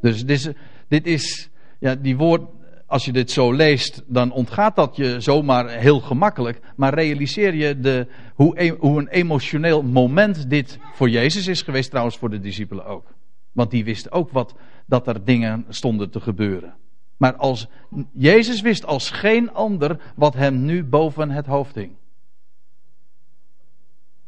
Dus 0.00 0.26
dit 0.26 0.38
is, 0.38 0.48
dit 0.88 1.06
is 1.06 1.50
ja, 1.78 1.94
die 1.94 2.16
woord, 2.16 2.42
als 2.86 3.04
je 3.04 3.12
dit 3.12 3.30
zo 3.30 3.52
leest, 3.52 4.02
dan 4.06 4.32
ontgaat 4.32 4.76
dat 4.76 4.96
je 4.96 5.20
zomaar 5.20 5.68
heel 5.68 6.00
gemakkelijk. 6.00 6.60
Maar 6.76 6.94
realiseer 6.94 7.54
je 7.54 7.80
de, 7.80 8.06
hoe, 8.34 8.62
e- 8.62 8.76
hoe 8.78 8.98
een 9.00 9.08
emotioneel 9.08 9.82
moment 9.82 10.50
dit 10.50 10.78
voor 10.94 11.08
Jezus 11.08 11.46
is 11.46 11.62
geweest, 11.62 11.90
trouwens 11.90 12.16
voor 12.16 12.30
de 12.30 12.40
discipelen 12.40 12.84
ook. 12.84 13.14
Want 13.52 13.70
die 13.70 13.84
wisten 13.84 14.12
ook 14.12 14.30
wat, 14.30 14.54
dat 14.86 15.06
er 15.06 15.24
dingen 15.24 15.64
stonden 15.68 16.10
te 16.10 16.20
gebeuren. 16.20 16.74
Maar 17.16 17.36
als, 17.36 17.66
Jezus 18.12 18.60
wist 18.60 18.86
als 18.86 19.10
geen 19.10 19.52
ander 19.52 20.00
wat 20.14 20.34
hem 20.34 20.64
nu 20.64 20.84
boven 20.84 21.30
het 21.30 21.46
hoofd 21.46 21.74
hing. 21.74 21.92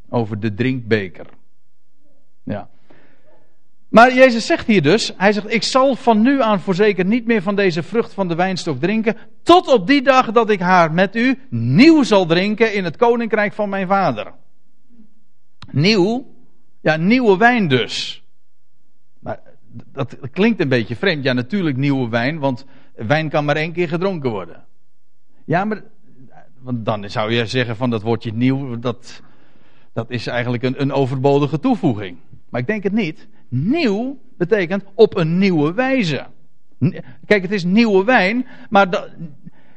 Over 0.09 0.41
de 0.41 0.55
drinkbeker. 0.55 1.27
Ja. 2.43 2.69
Maar 3.89 4.15
Jezus 4.15 4.47
zegt 4.47 4.67
hier 4.67 4.83
dus, 4.83 5.13
hij 5.17 5.33
zegt, 5.33 5.53
ik 5.53 5.63
zal 5.63 5.97
van 5.97 6.23
nu 6.23 6.43
aan 6.43 6.61
voorzeker 6.61 7.05
niet 7.05 7.27
meer 7.27 7.43
van 7.43 7.57
deze 7.57 7.83
vrucht 7.83 8.13
van 8.13 8.29
de 8.29 8.35
wijnstok 8.35 8.81
drinken, 8.81 9.17
tot 9.43 9.69
op 9.69 9.87
die 9.87 10.03
dag 10.03 10.33
dat 10.33 10.51
ik 10.51 10.61
haar 10.61 10.93
met 10.93 11.17
u 11.17 11.39
nieuw 11.51 12.03
zal 12.03 12.27
drinken 12.27 12.75
in 12.75 12.85
het 12.85 12.97
koninkrijk 12.97 13.53
van 13.53 13.69
mijn 13.69 13.87
vader. 13.87 14.33
Nieuw, 15.71 16.27
ja, 16.81 16.97
nieuwe 16.97 17.37
wijn 17.37 17.69
dus 17.69 18.24
dat 19.93 20.17
klinkt 20.33 20.61
een 20.61 20.69
beetje 20.69 20.97
vreemd. 20.97 21.25
Ja, 21.25 21.33
natuurlijk 21.33 21.77
nieuwe 21.77 22.09
wijn, 22.09 22.39
want 22.39 22.65
wijn 22.95 23.29
kan 23.29 23.45
maar 23.45 23.57
één 23.57 23.73
keer 23.73 23.89
gedronken 23.89 24.31
worden. 24.31 24.65
Ja, 25.45 25.65
maar 25.65 25.83
want 26.65 26.85
dan 26.85 27.11
zou 27.11 27.33
je 27.33 27.47
zeggen 27.47 27.77
van 27.77 27.91
dat 27.91 28.03
woordje 28.03 28.33
nieuw, 28.33 28.79
dat, 28.79 29.23
dat 29.93 30.11
is 30.11 30.27
eigenlijk 30.27 30.63
een, 30.63 30.81
een 30.81 30.93
overbodige 30.93 31.61
toevoeging. 31.61 32.17
Maar 32.49 32.61
ik 32.61 32.67
denk 32.67 32.83
het 32.83 32.93
niet. 32.93 33.29
Nieuw 33.49 34.19
betekent 34.37 34.85
op 34.95 35.17
een 35.17 35.39
nieuwe 35.39 35.73
wijze. 35.73 36.27
Kijk, 37.27 37.43
het 37.43 37.53
is 37.53 37.65
nieuwe 37.65 38.05
wijn, 38.05 38.47
maar 38.71 39.09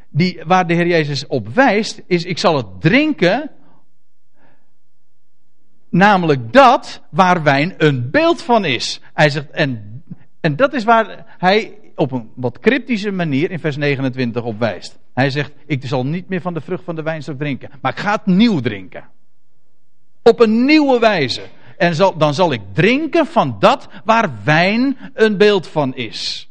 die, 0.10 0.42
waar 0.46 0.68
de 0.68 0.74
Heer 0.74 0.88
Jezus 0.88 1.28
op 1.28 1.48
wijst, 1.48 2.02
is 2.06 2.26
ik 2.26 2.38
zal 2.38 2.58
het 2.58 2.82
drinken 2.82 3.52
Namelijk 5.90 6.54
dat 6.54 7.02
waar 7.10 7.44
wijn 7.44 7.74
een 7.78 8.12
beeld 8.12 8.42
van 8.42 8.66
is. 8.66 9.02
Hij 9.14 9.30
zegt, 9.30 9.52
en, 9.52 10.04
en 10.40 10.56
dat 10.56 10.74
is 10.74 10.84
waar 10.84 11.26
hij 11.38 11.78
op 11.96 12.12
een 12.12 12.30
wat 12.36 12.60
cryptische 12.60 13.12
manier 13.12 13.52
in 13.52 13.60
vers 13.60 13.78
29 13.78 14.44
op 14.44 14.60
wijst. 14.60 15.00
Hij 15.14 15.30
zegt, 15.30 15.52
ik 15.66 15.86
zal 15.86 16.06
niet 16.06 16.30
meer 16.30 16.42
van 16.42 16.54
de 16.54 16.62
vrucht 16.62 16.84
van 16.84 16.96
de 16.96 17.02
wijnstok 17.02 17.38
drinken, 17.38 17.70
maar 17.82 17.92
ik 17.92 18.00
ga 18.00 18.12
het 18.12 18.26
nieuw 18.26 18.60
drinken. 18.60 19.10
Op 20.24 20.40
een 20.40 20.66
nieuwe 20.66 21.00
wijze. 21.00 21.42
En 21.78 21.96
zal, 21.96 22.18
dan 22.18 22.34
zal 22.34 22.52
ik 22.52 22.62
drinken 22.74 23.26
van 23.26 23.56
dat 23.60 23.88
waar 24.06 24.30
wijn 24.44 24.98
een 25.14 25.38
beeld 25.38 25.68
van 25.68 25.96
is. 25.96 26.50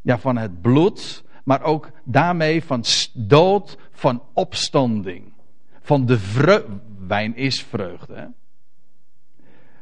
Ja, 0.00 0.18
van 0.18 0.36
het 0.36 0.60
bloed, 0.60 1.24
maar 1.44 1.62
ook 1.62 1.90
daarmee 2.04 2.64
van 2.64 2.84
dood, 3.12 3.76
van 3.92 4.22
opstanding. 4.32 5.32
Van 5.80 6.06
de 6.06 6.18
vreugde. 6.18 6.80
Wijn 7.06 7.36
is 7.36 7.62
vreugde. 7.62 8.14
Hè? 8.14 8.24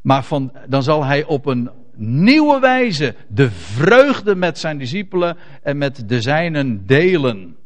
Maar 0.03 0.25
van, 0.25 0.53
dan 0.69 0.83
zal 0.83 1.05
hij 1.05 1.25
op 1.25 1.47
een 1.47 1.71
nieuwe 2.01 2.61
wijze 2.61 3.15
de 3.29 3.51
vreugde 3.51 4.35
met 4.35 4.59
zijn 4.59 4.79
discipelen 4.79 5.37
en 5.63 5.79
met 5.79 6.09
de 6.09 6.21
zijnen 6.21 6.87
delen. 6.87 7.57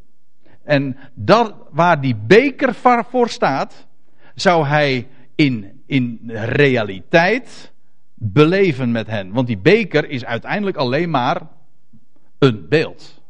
En 0.64 0.96
dat, 1.14 1.54
waar 1.70 2.00
die 2.00 2.16
beker 2.16 2.74
voor 3.08 3.28
staat, 3.28 3.86
zou 4.34 4.66
hij 4.66 5.08
in, 5.34 5.82
in 5.86 6.20
realiteit 6.34 7.72
beleven 8.14 8.92
met 8.92 9.06
hen. 9.06 9.32
Want 9.32 9.46
die 9.46 9.58
beker 9.58 10.08
is 10.08 10.24
uiteindelijk 10.24 10.76
alleen 10.76 11.10
maar 11.10 11.40
een 12.38 12.68
beeld. 12.68 13.22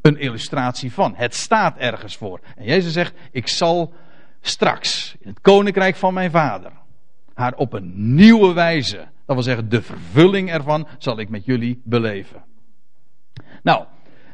Een 0.00 0.18
illustratie 0.18 0.92
van. 0.92 1.14
Het 1.16 1.34
staat 1.34 1.76
ergens 1.76 2.16
voor. 2.16 2.40
En 2.56 2.64
Jezus 2.64 2.92
zegt: 2.92 3.14
Ik 3.30 3.48
zal 3.48 3.92
straks 4.40 5.16
in 5.20 5.28
het 5.28 5.40
koninkrijk 5.40 5.96
van 5.96 6.14
mijn 6.14 6.30
vader 6.30 6.72
haar 7.34 7.54
op 7.54 7.72
een 7.72 8.14
nieuwe 8.14 8.52
wijze, 8.52 8.96
dat 8.96 9.36
wil 9.36 9.42
zeggen 9.42 9.68
de 9.68 9.82
vervulling 9.82 10.50
ervan, 10.50 10.86
zal 10.98 11.18
ik 11.18 11.28
met 11.28 11.44
jullie 11.44 11.80
beleven. 11.84 12.44
Nou, 13.62 13.84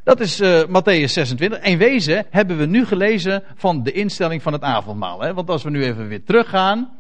dat 0.04 0.20
is 0.20 0.40
uh, 0.40 0.62
Matthäus 0.64 1.12
26. 1.12 1.60
In 1.60 1.78
wezen 1.78 2.26
hebben 2.30 2.58
we 2.58 2.66
nu 2.66 2.86
gelezen 2.86 3.42
van 3.54 3.82
de 3.82 3.92
instelling 3.92 4.42
van 4.42 4.52
het 4.52 4.62
avondmaal. 4.62 5.20
Hè? 5.20 5.34
Want 5.34 5.50
als 5.50 5.62
we 5.62 5.70
nu 5.70 5.84
even 5.84 6.08
weer 6.08 6.24
teruggaan. 6.24 6.98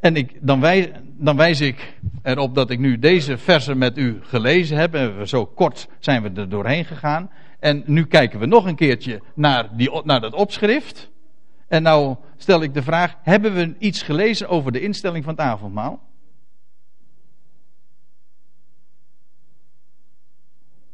En 0.00 0.16
ik, 0.16 0.38
dan, 0.40 0.60
wijs, 0.60 0.88
dan 1.02 1.36
wijs 1.36 1.60
ik 1.60 1.98
erop 2.22 2.54
dat 2.54 2.70
ik 2.70 2.78
nu 2.78 2.98
deze 2.98 3.38
versen 3.38 3.78
met 3.78 3.98
u 3.98 4.18
gelezen 4.22 4.76
heb. 4.76 4.94
En 4.94 5.18
we 5.18 5.26
zo 5.26 5.46
kort 5.46 5.88
zijn 5.98 6.22
we 6.22 6.40
er 6.40 6.48
doorheen 6.48 6.84
gegaan. 6.84 7.30
En 7.60 7.82
nu 7.86 8.06
kijken 8.06 8.38
we 8.38 8.46
nog 8.46 8.66
een 8.66 8.76
keertje 8.76 9.20
naar, 9.34 9.76
die, 9.76 10.04
naar 10.04 10.20
dat 10.20 10.34
opschrift. 10.34 11.10
En 11.74 11.82
nou 11.82 12.16
stel 12.36 12.62
ik 12.62 12.74
de 12.74 12.82
vraag: 12.82 13.16
hebben 13.22 13.54
we 13.54 13.74
iets 13.78 14.02
gelezen 14.02 14.48
over 14.48 14.72
de 14.72 14.80
instelling 14.80 15.24
van 15.24 15.32
het 15.32 15.42
avondmaal? 15.42 16.02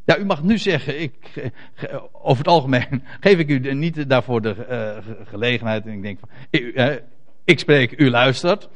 Ja, 0.05 0.19
u 0.19 0.25
mag 0.25 0.43
nu 0.43 0.59
zeggen, 0.59 1.01
ik, 1.01 1.51
over 2.12 2.38
het 2.38 2.53
algemeen 2.53 3.03
geef 3.21 3.38
ik 3.38 3.49
u 3.49 3.75
niet 3.75 4.09
daarvoor 4.09 4.43
de 4.43 4.55
uh, 4.71 5.27
gelegenheid. 5.27 5.87
En 5.87 5.93
ik 5.93 6.03
denk, 6.03 6.19
van, 6.19 6.29
ik, 6.51 7.03
ik 7.45 7.59
spreek, 7.59 8.01
u 8.01 8.11
luistert. 8.11 8.69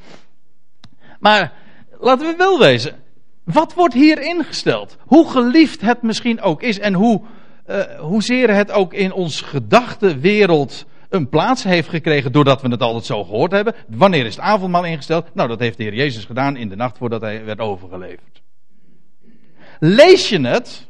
Maar 1.20 1.52
laten 2.00 2.26
we 2.26 2.36
wel 2.36 2.58
wezen, 2.58 3.02
wat 3.44 3.74
wordt 3.74 3.94
hier 3.94 4.22
ingesteld? 4.22 4.96
Hoe 5.00 5.30
geliefd 5.30 5.80
het 5.80 6.02
misschien 6.02 6.40
ook 6.40 6.62
is 6.62 6.78
en 6.78 6.94
hoe, 6.94 7.22
hoezeer 7.98 8.54
het 8.54 8.70
ook 8.70 8.94
in 8.94 9.12
ons 9.12 9.40
gedachtenwereld 9.40 10.86
een 11.14 11.28
plaats 11.28 11.64
heeft 11.64 11.88
gekregen 11.88 12.32
doordat 12.32 12.62
we 12.62 12.68
het 12.68 12.82
altijd 12.82 13.04
zo 13.04 13.24
gehoord 13.24 13.52
hebben. 13.52 13.74
Wanneer 13.88 14.26
is 14.26 14.34
het 14.34 14.44
avondmaal 14.44 14.84
ingesteld? 14.84 15.34
Nou, 15.34 15.48
dat 15.48 15.58
heeft 15.58 15.76
de 15.76 15.82
Heer 15.82 15.94
Jezus 15.94 16.24
gedaan 16.24 16.56
in 16.56 16.68
de 16.68 16.76
nacht 16.76 16.98
voordat 16.98 17.20
hij 17.20 17.44
werd 17.44 17.58
overgeleverd. 17.58 18.42
Lees 19.78 20.28
je 20.28 20.40
het, 20.40 20.88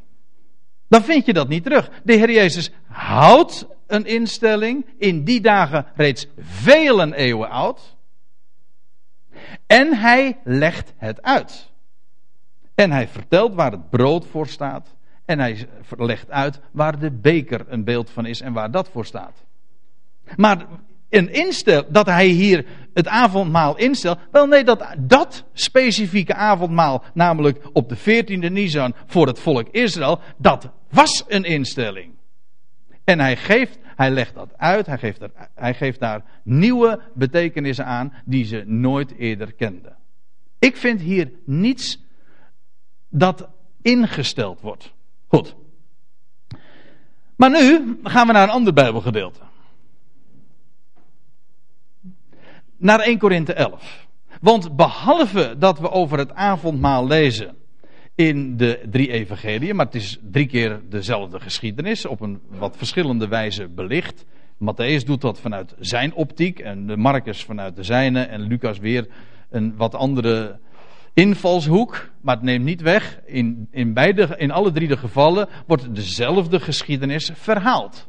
dan 0.88 1.02
vind 1.02 1.26
je 1.26 1.32
dat 1.32 1.48
niet 1.48 1.62
terug. 1.62 1.90
De 2.04 2.12
Heer 2.12 2.30
Jezus 2.30 2.70
houdt 2.86 3.66
een 3.86 4.06
instelling, 4.06 4.86
in 4.98 5.24
die 5.24 5.40
dagen 5.40 5.86
reeds 5.94 6.26
vele 6.38 7.16
eeuwen 7.16 7.50
oud. 7.50 7.96
En 9.66 9.96
hij 9.96 10.38
legt 10.44 10.92
het 10.96 11.22
uit. 11.22 11.72
En 12.74 12.90
hij 12.90 13.08
vertelt 13.08 13.54
waar 13.54 13.70
het 13.70 13.90
brood 13.90 14.26
voor 14.26 14.46
staat. 14.46 14.94
En 15.24 15.38
hij 15.38 15.68
legt 15.96 16.30
uit 16.30 16.60
waar 16.70 16.98
de 16.98 17.10
beker 17.10 17.64
een 17.68 17.84
beeld 17.84 18.10
van 18.10 18.26
is 18.26 18.40
en 18.40 18.52
waar 18.52 18.70
dat 18.70 18.88
voor 18.88 19.06
staat. 19.06 19.44
Maar 20.36 20.66
een 21.08 21.32
instel, 21.32 21.84
dat 21.88 22.06
hij 22.06 22.26
hier 22.26 22.64
het 22.94 23.08
avondmaal 23.08 23.76
instelt. 23.76 24.18
Wel 24.30 24.46
nee, 24.46 24.64
dat, 24.64 24.86
dat 24.98 25.44
specifieke 25.52 26.34
avondmaal, 26.34 27.04
namelijk 27.14 27.68
op 27.72 27.88
de 27.88 27.98
14e 27.98 28.52
Nisan 28.52 28.94
voor 29.06 29.26
het 29.26 29.38
volk 29.38 29.68
Israël, 29.68 30.20
dat 30.36 30.70
was 30.90 31.24
een 31.28 31.44
instelling. 31.44 32.12
En 33.04 33.20
hij 33.20 33.36
geeft, 33.36 33.78
hij 33.96 34.10
legt 34.10 34.34
dat 34.34 34.48
uit, 34.56 34.86
hij 34.86 34.98
geeft, 34.98 35.20
hij 35.54 35.74
geeft 35.74 36.00
daar 36.00 36.24
nieuwe 36.42 37.00
betekenissen 37.14 37.86
aan 37.86 38.12
die 38.24 38.44
ze 38.44 38.62
nooit 38.66 39.14
eerder 39.18 39.52
kenden. 39.52 39.96
Ik 40.58 40.76
vind 40.76 41.00
hier 41.00 41.32
niets 41.44 42.02
dat 43.08 43.48
ingesteld 43.82 44.60
wordt. 44.60 44.92
Goed. 45.26 45.54
Maar 47.36 47.50
nu 47.50 47.98
gaan 48.02 48.26
we 48.26 48.32
naar 48.32 48.42
een 48.42 48.54
ander 48.54 48.72
Bijbelgedeelte. 48.72 49.40
Naar 52.84 53.00
1 53.00 53.18
Korinthe 53.18 53.52
11. 53.52 54.06
Want 54.40 54.76
behalve 54.76 55.54
dat 55.58 55.78
we 55.78 55.90
over 55.90 56.18
het 56.18 56.32
avondmaal 56.32 57.06
lezen 57.06 57.54
in 58.14 58.56
de 58.56 58.80
drie 58.90 59.10
evangeliën, 59.10 59.76
maar 59.76 59.86
het 59.86 59.94
is 59.94 60.18
drie 60.30 60.46
keer 60.46 60.80
dezelfde 60.88 61.40
geschiedenis, 61.40 62.06
op 62.06 62.20
een 62.20 62.40
wat 62.48 62.76
verschillende 62.76 63.28
wijze 63.28 63.68
belicht. 63.68 64.24
Matthäus 64.58 65.04
doet 65.04 65.20
dat 65.20 65.40
vanuit 65.40 65.74
zijn 65.78 66.14
optiek 66.14 66.58
en 66.58 67.00
Marcus 67.00 67.44
vanuit 67.44 67.76
de 67.76 67.82
zijne 67.82 68.22
en 68.22 68.40
Lucas 68.40 68.78
weer 68.78 69.06
een 69.50 69.76
wat 69.76 69.94
andere 69.94 70.58
invalshoek, 71.14 72.10
maar 72.20 72.34
het 72.34 72.44
neemt 72.44 72.64
niet 72.64 72.80
weg. 72.80 73.20
In, 73.26 73.68
in, 73.70 73.94
beide, 73.94 74.34
in 74.36 74.50
alle 74.50 74.72
drie 74.72 74.88
de 74.88 74.96
gevallen 74.96 75.48
wordt 75.66 75.94
dezelfde 75.94 76.60
geschiedenis 76.60 77.30
verhaald. 77.34 78.08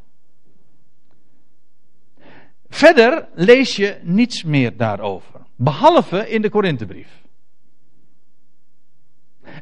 Verder 2.68 3.28
lees 3.34 3.76
je 3.76 3.98
niets 4.02 4.44
meer 4.44 4.76
daarover, 4.76 5.40
behalve 5.56 6.30
in 6.30 6.42
de 6.42 6.48
Korinthebrief. 6.48 7.24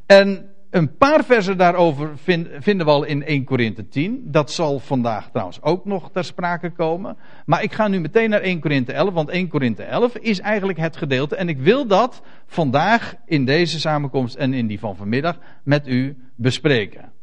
En 0.06 0.54
een 0.74 0.96
paar 0.96 1.24
versen 1.24 1.56
daarover 1.56 2.10
vinden 2.58 2.86
we 2.86 2.92
al 2.92 3.04
in 3.04 3.24
1 3.24 3.44
Korinthe 3.44 3.88
10. 3.88 4.22
Dat 4.24 4.50
zal 4.50 4.78
vandaag 4.78 5.30
trouwens 5.30 5.62
ook 5.62 5.84
nog 5.84 6.10
ter 6.10 6.24
sprake 6.24 6.70
komen. 6.70 7.16
Maar 7.46 7.62
ik 7.62 7.72
ga 7.72 7.88
nu 7.88 8.00
meteen 8.00 8.30
naar 8.30 8.40
1 8.40 8.60
Korinthe 8.60 8.92
11, 8.92 9.12
want 9.12 9.28
1 9.28 9.48
Korinthe 9.48 9.82
11 9.82 10.16
is 10.16 10.40
eigenlijk 10.40 10.78
het 10.78 10.96
gedeelte. 10.96 11.36
En 11.36 11.48
ik 11.48 11.58
wil 11.58 11.86
dat 11.86 12.22
vandaag 12.46 13.14
in 13.26 13.44
deze 13.44 13.80
samenkomst 13.80 14.34
en 14.34 14.52
in 14.52 14.66
die 14.66 14.78
van 14.78 14.96
vanmiddag 14.96 15.38
met 15.64 15.88
u 15.88 16.16
bespreken. 16.36 17.13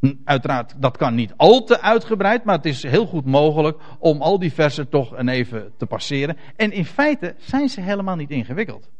Hm, 0.00 0.14
uiteraard, 0.24 0.74
dat 0.76 0.96
kan 0.96 1.14
niet 1.14 1.32
al 1.36 1.64
te 1.64 1.80
uitgebreid, 1.80 2.44
maar 2.44 2.56
het 2.56 2.66
is 2.66 2.82
heel 2.82 3.06
goed 3.06 3.24
mogelijk 3.24 3.78
om 3.98 4.22
al 4.22 4.38
die 4.38 4.52
versen 4.52 4.88
toch 4.88 5.16
een 5.16 5.28
even 5.28 5.72
te 5.76 5.86
passeren. 5.86 6.36
En 6.56 6.72
in 6.72 6.84
feite 6.84 7.34
zijn 7.38 7.68
ze 7.68 7.80
helemaal 7.80 8.16
niet 8.16 8.30
ingewikkeld. 8.30 8.90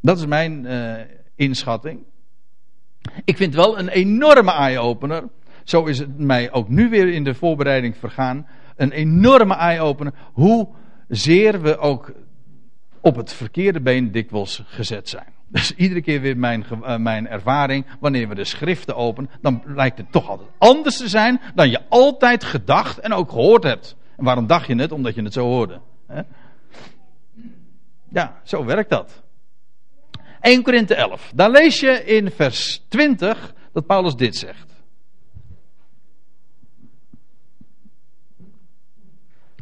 Dat 0.00 0.18
is 0.18 0.26
mijn 0.26 0.64
uh, 0.64 0.94
inschatting. 1.34 2.04
Ik 3.24 3.36
vind 3.36 3.54
wel 3.54 3.78
een 3.78 3.88
enorme 3.88 4.52
eye-opener. 4.52 5.28
Zo 5.64 5.84
is 5.84 5.98
het 5.98 6.18
mij 6.18 6.52
ook 6.52 6.68
nu 6.68 6.88
weer 6.88 7.08
in 7.08 7.24
de 7.24 7.34
voorbereiding 7.34 7.96
vergaan. 7.96 8.46
Een 8.76 8.92
enorme 8.92 9.54
eye-opener. 9.54 10.12
Hoe 10.32 10.68
zeer 11.08 11.60
we 11.60 11.78
ook 11.78 12.12
op 13.00 13.16
het 13.16 13.32
verkeerde 13.32 13.80
been 13.80 14.12
dikwijls 14.12 14.62
gezet 14.66 15.08
zijn. 15.08 15.33
Dus 15.54 15.74
iedere 15.74 16.02
keer 16.02 16.20
weer 16.20 16.36
mijn, 16.36 16.64
uh, 16.70 16.96
mijn 16.96 17.28
ervaring. 17.28 17.86
Wanneer 18.00 18.28
we 18.28 18.34
de 18.34 18.44
schriften 18.44 18.96
openen. 18.96 19.30
Dan 19.40 19.62
lijkt 19.64 19.98
het 19.98 20.12
toch 20.12 20.28
altijd 20.28 20.48
anders 20.58 20.96
te 20.96 21.08
zijn. 21.08 21.40
Dan 21.54 21.70
je 21.70 21.80
altijd 21.88 22.44
gedacht 22.44 22.98
en 22.98 23.12
ook 23.12 23.30
gehoord 23.30 23.62
hebt. 23.62 23.96
En 24.16 24.24
waarom 24.24 24.46
dacht 24.46 24.66
je 24.66 24.74
het? 24.74 24.92
Omdat 24.92 25.14
je 25.14 25.22
het 25.22 25.32
zo 25.32 25.44
hoorde. 25.44 25.80
Hè? 26.06 26.22
Ja, 28.08 28.40
zo 28.42 28.64
werkt 28.64 28.90
dat. 28.90 29.22
1 30.40 30.62
Korinthe 30.62 30.94
11. 30.94 31.32
Daar 31.34 31.50
lees 31.50 31.80
je 31.80 32.04
in 32.04 32.30
vers 32.30 32.84
20 32.88 33.54
dat 33.72 33.86
Paulus 33.86 34.14
dit 34.14 34.36
zegt. 34.36 34.72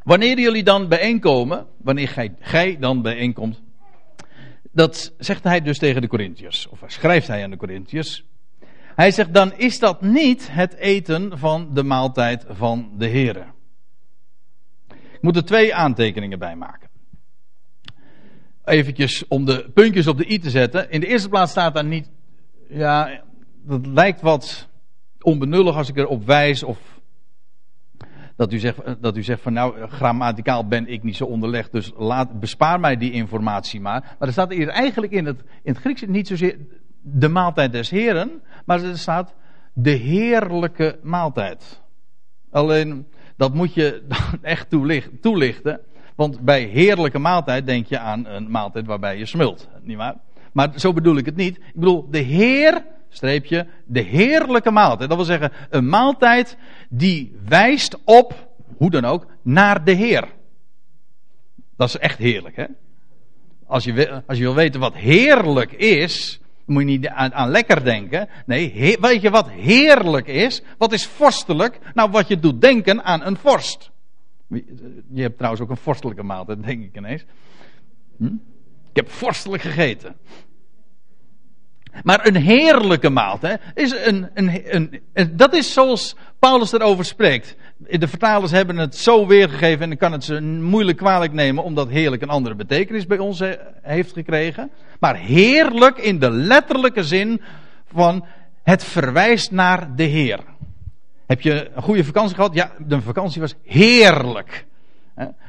Wanneer 0.02 0.38
jullie 0.38 0.62
dan 0.64 0.88
bijeenkomen, 0.88 1.66
wanneer 1.76 2.34
gij 2.40 2.76
dan 2.78 3.02
bijeenkomt, 3.02 3.61
dat 4.72 5.12
zegt 5.18 5.44
hij 5.44 5.60
dus 5.60 5.78
tegen 5.78 6.00
de 6.00 6.08
Corinthiërs, 6.08 6.68
of 6.68 6.82
schrijft 6.86 7.26
hij 7.26 7.44
aan 7.44 7.50
de 7.50 7.56
Corinthiërs. 7.56 8.24
Hij 8.94 9.10
zegt, 9.10 9.34
dan 9.34 9.52
is 9.56 9.78
dat 9.78 10.02
niet 10.02 10.48
het 10.50 10.74
eten 10.74 11.38
van 11.38 11.74
de 11.74 11.82
maaltijd 11.82 12.44
van 12.48 12.90
de 12.96 13.08
Here. 13.08 13.44
Ik 14.88 15.22
moet 15.22 15.36
er 15.36 15.44
twee 15.44 15.74
aantekeningen 15.74 16.38
bij 16.38 16.56
maken 16.56 16.90
eventjes 18.64 19.28
om 19.28 19.44
de 19.44 19.70
puntjes 19.74 20.06
op 20.06 20.18
de 20.18 20.30
i 20.30 20.38
te 20.38 20.50
zetten. 20.50 20.90
In 20.90 21.00
de 21.00 21.06
eerste 21.06 21.28
plaats 21.28 21.50
staat 21.50 21.74
daar 21.74 21.84
niet, 21.84 22.10
ja, 22.68 23.22
dat 23.64 23.86
lijkt 23.86 24.20
wat 24.20 24.68
onbenullig 25.20 25.76
als 25.76 25.88
ik 25.88 25.96
erop 25.96 26.26
wijs 26.26 26.62
of 26.62 26.91
dat 28.42 28.52
u 28.52 28.58
zegt, 28.58 28.78
dat 29.00 29.16
u 29.16 29.22
zegt 29.22 29.42
van 29.42 29.52
nou, 29.52 29.88
grammaticaal 29.88 30.66
ben 30.66 30.88
ik 30.88 31.02
niet 31.02 31.16
zo 31.16 31.24
onderlegd, 31.24 31.72
dus 31.72 31.92
laat, 31.96 32.40
bespaar 32.40 32.80
mij 32.80 32.96
die 32.96 33.12
informatie 33.12 33.80
maar. 33.80 34.00
Maar 34.18 34.28
er 34.28 34.32
staat 34.32 34.52
hier 34.52 34.68
eigenlijk 34.68 35.12
in 35.12 35.26
het, 35.26 35.40
in 35.40 35.72
het 35.72 35.78
Grieks 35.78 36.04
niet 36.06 36.26
zozeer 36.26 36.56
de 37.00 37.28
maaltijd 37.28 37.72
des 37.72 37.90
heren, 37.90 38.42
maar 38.64 38.84
er 38.84 38.98
staat 38.98 39.34
de 39.72 39.90
heerlijke 39.90 40.98
maaltijd. 41.02 41.82
Alleen, 42.50 43.06
dat 43.36 43.54
moet 43.54 43.74
je 43.74 44.02
dan 44.08 44.42
echt 44.42 44.70
toelichten. 45.20 45.80
Want 46.14 46.40
bij 46.40 46.62
heerlijke 46.62 47.18
maaltijd 47.18 47.66
denk 47.66 47.86
je 47.86 47.98
aan 47.98 48.26
een 48.26 48.50
maaltijd 48.50 48.86
waarbij 48.86 49.18
je 49.18 49.26
smult. 49.26 49.68
Niet 49.82 49.96
waar? 49.96 50.16
Maar 50.52 50.72
zo 50.76 50.92
bedoel 50.92 51.16
ik 51.16 51.26
het 51.26 51.36
niet. 51.36 51.56
Ik 51.56 51.74
bedoel, 51.74 52.10
de 52.10 52.18
Heer, 52.18 52.84
streepje, 53.12 53.66
de 53.84 54.00
heerlijke 54.00 54.70
maaltijd. 54.70 55.08
Dat 55.08 55.18
wil 55.18 55.26
zeggen, 55.26 55.52
een 55.70 55.88
maaltijd 55.88 56.56
die 56.88 57.36
wijst 57.44 57.98
op, 58.04 58.48
hoe 58.76 58.90
dan 58.90 59.04
ook, 59.04 59.26
naar 59.42 59.84
de 59.84 59.92
Heer. 59.92 60.28
Dat 61.76 61.88
is 61.88 61.98
echt 61.98 62.18
heerlijk, 62.18 62.56
hè? 62.56 62.66
Als 63.66 63.84
je, 63.84 64.22
als 64.26 64.38
je 64.38 64.44
wil 64.44 64.54
weten 64.54 64.80
wat 64.80 64.94
heerlijk 64.94 65.72
is, 65.72 66.40
moet 66.66 66.82
je 66.82 66.88
niet 66.88 67.08
aan, 67.08 67.50
lekker 67.50 67.84
denken. 67.84 68.28
Nee, 68.46 68.96
weet 69.00 69.22
je 69.22 69.30
wat 69.30 69.50
heerlijk 69.50 70.26
is? 70.26 70.62
Wat 70.78 70.92
is 70.92 71.06
vorstelijk? 71.06 71.78
Nou, 71.94 72.10
wat 72.10 72.28
je 72.28 72.38
doet 72.38 72.60
denken 72.60 73.04
aan 73.04 73.22
een 73.22 73.36
vorst. 73.36 73.90
Je 75.12 75.22
hebt 75.22 75.36
trouwens 75.36 75.62
ook 75.62 75.70
een 75.70 75.76
vorstelijke 75.76 76.22
maaltijd, 76.22 76.64
denk 76.64 76.82
ik 76.84 76.96
ineens. 76.96 77.24
Hm? 78.16 78.24
Ik 78.90 78.96
heb 78.96 79.10
vorstelijk 79.10 79.62
gegeten. 79.62 80.16
Maar 82.02 82.26
een 82.26 82.36
heerlijke 82.36 83.10
maaltijd 83.10 83.60
is 83.74 83.94
een, 84.04 84.30
een, 84.34 84.62
een, 85.12 85.36
Dat 85.36 85.54
is 85.54 85.72
zoals 85.72 86.16
Paulus 86.38 86.72
erover 86.72 87.04
spreekt. 87.04 87.56
De 87.78 88.08
vertalers 88.08 88.50
hebben 88.50 88.76
het 88.76 88.96
zo 88.96 89.26
weergegeven 89.26 89.84
en 89.84 89.92
ik 89.92 89.98
kan 89.98 90.12
het 90.12 90.24
ze 90.24 90.40
moeilijk 90.40 90.98
kwalijk 90.98 91.32
nemen, 91.32 91.64
omdat 91.64 91.88
heerlijk 91.88 92.22
een 92.22 92.28
andere 92.28 92.54
betekenis 92.54 93.06
bij 93.06 93.18
ons 93.18 93.42
heeft 93.82 94.12
gekregen. 94.12 94.70
Maar 95.00 95.16
heerlijk 95.16 95.98
in 95.98 96.18
de 96.18 96.30
letterlijke 96.30 97.04
zin 97.04 97.40
van 97.92 98.24
het 98.62 98.84
verwijst 98.84 99.50
naar 99.50 99.96
de 99.96 100.04
Heer. 100.04 100.40
Heb 101.26 101.40
je 101.40 101.70
een 101.74 101.82
goede 101.82 102.04
vakantie 102.04 102.34
gehad? 102.34 102.54
Ja, 102.54 102.72
de 102.78 103.00
vakantie 103.00 103.40
was 103.40 103.54
heerlijk. 103.64 104.66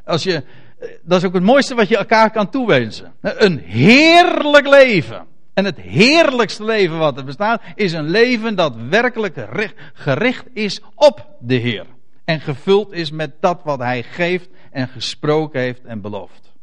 Als 0.06 0.24
je, 0.24 0.34
eh, 0.34 0.90
dat 1.04 1.20
is 1.20 1.28
ook 1.28 1.34
het 1.34 1.44
mooiste 1.44 1.76
wat 1.76 1.88
je 1.88 1.98
elkaar 1.98 2.32
kan 2.32 2.50
toewensen. 2.50 3.14
Een 3.22 3.60
heerlijk 3.60 4.68
leven. 4.68 5.26
En 5.54 5.66
het 5.66 5.80
heerlijkste 5.80 6.64
leven 6.64 6.98
wat 6.98 7.18
er 7.18 7.26
bestaat, 7.26 7.62
is 7.76 7.94
een 7.94 8.10
leven 8.10 8.56
dat 8.56 8.76
werkelijk 8.76 9.48
gericht 9.94 10.46
is 10.54 10.82
op 10.96 11.28
de 11.40 11.56
Heer. 11.56 11.86
En 12.26 12.40
gevuld 12.40 12.92
is 12.92 13.12
met 13.12 13.32
dat 13.40 13.62
wat 13.64 13.80
Hij 13.80 14.04
geeft 14.04 14.50
en 14.72 14.88
gesproken 14.88 15.62
heeft 15.62 15.84
en 15.84 16.02
belooft. 16.02 16.54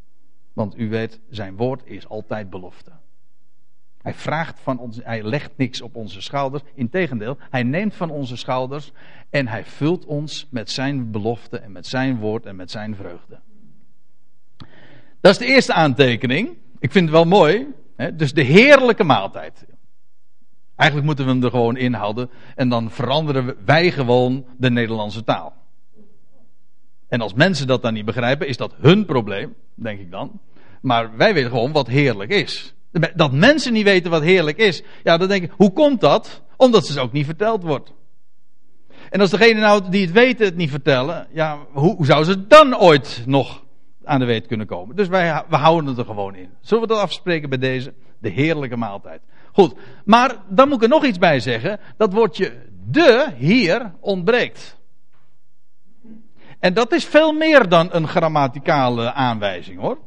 Want 0.52 0.78
u 0.78 0.88
weet, 0.88 1.20
zijn 1.30 1.56
woord 1.56 1.82
is 1.84 2.08
altijd 2.08 2.50
belofte. 2.50 2.90
Hij 4.02 4.14
vraagt 4.14 4.60
van 4.60 4.78
ons, 4.78 4.98
hij 5.02 5.22
legt 5.22 5.50
niks 5.56 5.80
op 5.80 5.96
onze 5.96 6.20
schouders. 6.20 6.62
Integendeel, 6.74 7.36
hij 7.50 7.62
neemt 7.62 7.94
van 7.94 8.10
onze 8.10 8.36
schouders 8.36 8.92
en 9.30 9.48
hij 9.48 9.64
vult 9.64 10.04
ons 10.04 10.46
met 10.50 10.70
zijn 10.70 11.10
belofte 11.10 11.58
en 11.58 11.72
met 11.72 11.86
zijn 11.86 12.18
woord 12.18 12.46
en 12.46 12.56
met 12.56 12.70
zijn 12.70 12.96
vreugde. 12.96 13.38
Dat 15.20 15.32
is 15.32 15.38
de 15.38 15.46
eerste 15.46 15.72
aantekening. 15.72 16.56
Ik 16.78 16.92
vind 16.92 17.04
het 17.04 17.14
wel 17.14 17.24
mooi. 17.24 17.66
Dus 18.14 18.32
de 18.32 18.42
heerlijke 18.42 19.04
maaltijd. 19.04 19.64
Eigenlijk 20.76 21.08
moeten 21.08 21.24
we 21.24 21.30
hem 21.30 21.44
er 21.44 21.50
gewoon 21.50 21.76
inhouden 21.76 22.30
en 22.54 22.68
dan 22.68 22.90
veranderen 22.90 23.56
wij 23.64 23.90
gewoon 23.90 24.44
de 24.56 24.70
Nederlandse 24.70 25.24
taal. 25.24 25.54
En 27.08 27.20
als 27.20 27.34
mensen 27.34 27.66
dat 27.66 27.82
dan 27.82 27.94
niet 27.94 28.04
begrijpen, 28.04 28.48
is 28.48 28.56
dat 28.56 28.74
hun 28.80 29.04
probleem, 29.04 29.54
denk 29.74 30.00
ik 30.00 30.10
dan. 30.10 30.40
Maar 30.80 31.16
wij 31.16 31.34
weten 31.34 31.50
gewoon 31.50 31.72
wat 31.72 31.86
heerlijk 31.86 32.30
is. 32.30 32.74
Dat 33.14 33.32
mensen 33.32 33.72
niet 33.72 33.84
weten 33.84 34.10
wat 34.10 34.22
heerlijk 34.22 34.58
is. 34.58 34.82
Ja, 35.02 35.16
dan 35.16 35.28
denk 35.28 35.42
ik, 35.42 35.52
hoe 35.56 35.72
komt 35.72 36.00
dat? 36.00 36.42
Omdat 36.56 36.86
ze 36.86 36.92
het 36.92 37.00
ook 37.00 37.12
niet 37.12 37.26
verteld 37.26 37.62
wordt. 37.62 37.92
En 39.10 39.20
als 39.20 39.30
degene 39.30 39.60
nou 39.60 39.90
die 39.90 40.00
het 40.00 40.12
weten 40.12 40.46
het 40.46 40.56
niet 40.56 40.70
vertellen, 40.70 41.26
ja, 41.32 41.58
hoe 41.72 42.06
zou 42.06 42.24
ze 42.24 42.46
dan 42.46 42.78
ooit 42.78 43.22
nog 43.26 43.64
aan 44.04 44.18
de 44.18 44.24
weet 44.24 44.46
kunnen 44.46 44.66
komen? 44.66 44.96
Dus 44.96 45.08
wij 45.08 45.44
we 45.48 45.56
houden 45.56 45.88
het 45.88 45.98
er 45.98 46.04
gewoon 46.04 46.34
in. 46.34 46.50
Zullen 46.60 46.82
we 46.82 46.88
dat 46.88 47.02
afspreken 47.02 47.48
bij 47.48 47.58
deze? 47.58 47.94
De 48.18 48.28
heerlijke 48.28 48.76
maaltijd. 48.76 49.20
Goed, 49.52 49.74
maar 50.04 50.36
dan 50.48 50.68
moet 50.68 50.76
ik 50.76 50.82
er 50.82 50.88
nog 50.88 51.04
iets 51.04 51.18
bij 51.18 51.40
zeggen. 51.40 51.80
Dat 51.96 52.12
woordje 52.12 52.52
de 52.86 53.32
hier 53.36 53.94
ontbreekt. 54.00 54.78
En 56.58 56.74
dat 56.74 56.92
is 56.92 57.04
veel 57.04 57.32
meer 57.32 57.68
dan 57.68 57.88
een 57.92 58.08
grammaticale 58.08 59.12
aanwijzing 59.12 59.80
hoor. 59.80 59.98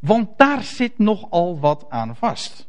Want 0.00 0.38
daar 0.38 0.62
zit 0.62 0.98
nogal 0.98 1.60
wat 1.60 1.86
aan 1.88 2.16
vast. 2.16 2.68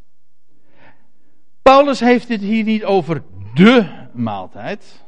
Paulus 1.61 1.99
heeft 1.99 2.27
het 2.27 2.41
hier 2.41 2.63
niet 2.63 2.85
over 2.85 3.23
de 3.53 4.07
maaltijd. 4.13 5.05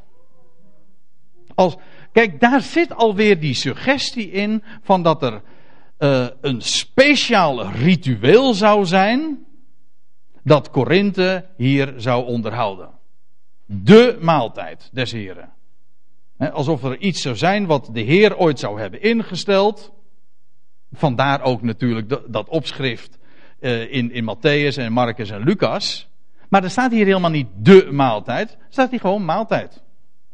Als, 1.54 1.76
kijk, 2.12 2.40
daar 2.40 2.60
zit 2.60 2.94
alweer 2.94 3.40
die 3.40 3.54
suggestie 3.54 4.30
in 4.30 4.62
van 4.82 5.02
dat 5.02 5.22
er 5.22 5.42
uh, 5.98 6.26
een 6.40 6.60
speciaal 6.60 7.70
ritueel 7.70 8.54
zou 8.54 8.86
zijn 8.86 9.44
dat 10.42 10.70
Korinthe 10.70 11.46
hier 11.56 11.94
zou 11.96 12.26
onderhouden. 12.26 12.90
De 13.66 14.18
maaltijd 14.20 14.90
des 14.92 15.12
Heren. 15.12 15.52
alsof 16.38 16.84
er 16.84 16.98
iets 16.98 17.22
zou 17.22 17.36
zijn 17.36 17.66
wat 17.66 17.88
de 17.92 18.00
Heer 18.00 18.36
ooit 18.36 18.58
zou 18.58 18.80
hebben 18.80 19.02
ingesteld. 19.02 19.92
Vandaar 20.92 21.42
ook 21.42 21.62
natuurlijk 21.62 22.32
dat 22.32 22.48
opschrift 22.48 23.18
uh, 23.60 23.92
in, 23.92 24.12
in 24.12 24.36
Matthäus 24.36 24.76
en 24.76 24.92
Marcus 24.92 25.30
en 25.30 25.42
Lucas. 25.42 26.08
Maar 26.48 26.64
er 26.64 26.70
staat 26.70 26.90
hier 26.90 27.06
helemaal 27.06 27.30
niet 27.30 27.48
de 27.56 27.88
maaltijd. 27.90 28.50
Er 28.50 28.58
staat 28.68 28.90
hier 28.90 29.00
gewoon 29.00 29.24
maaltijd. 29.24 29.82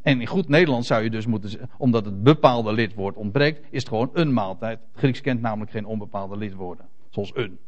En 0.06 0.20
in 0.20 0.26
goed 0.26 0.48
Nederlands 0.48 0.86
zou 0.86 1.02
je 1.02 1.10
dus 1.10 1.26
moeten 1.26 1.70
omdat 1.78 2.04
het 2.04 2.22
bepaalde 2.22 2.72
lidwoord 2.72 3.16
ontbreekt, 3.16 3.66
is 3.70 3.78
het 3.78 3.88
gewoon 3.88 4.10
een 4.12 4.32
maaltijd. 4.32 4.78
Grieks 4.94 5.20
kent 5.20 5.40
namelijk 5.40 5.70
geen 5.70 5.84
onbepaalde 5.84 6.36
lidwoorden. 6.36 6.86
Zoals 7.10 7.30
een. 7.34 7.58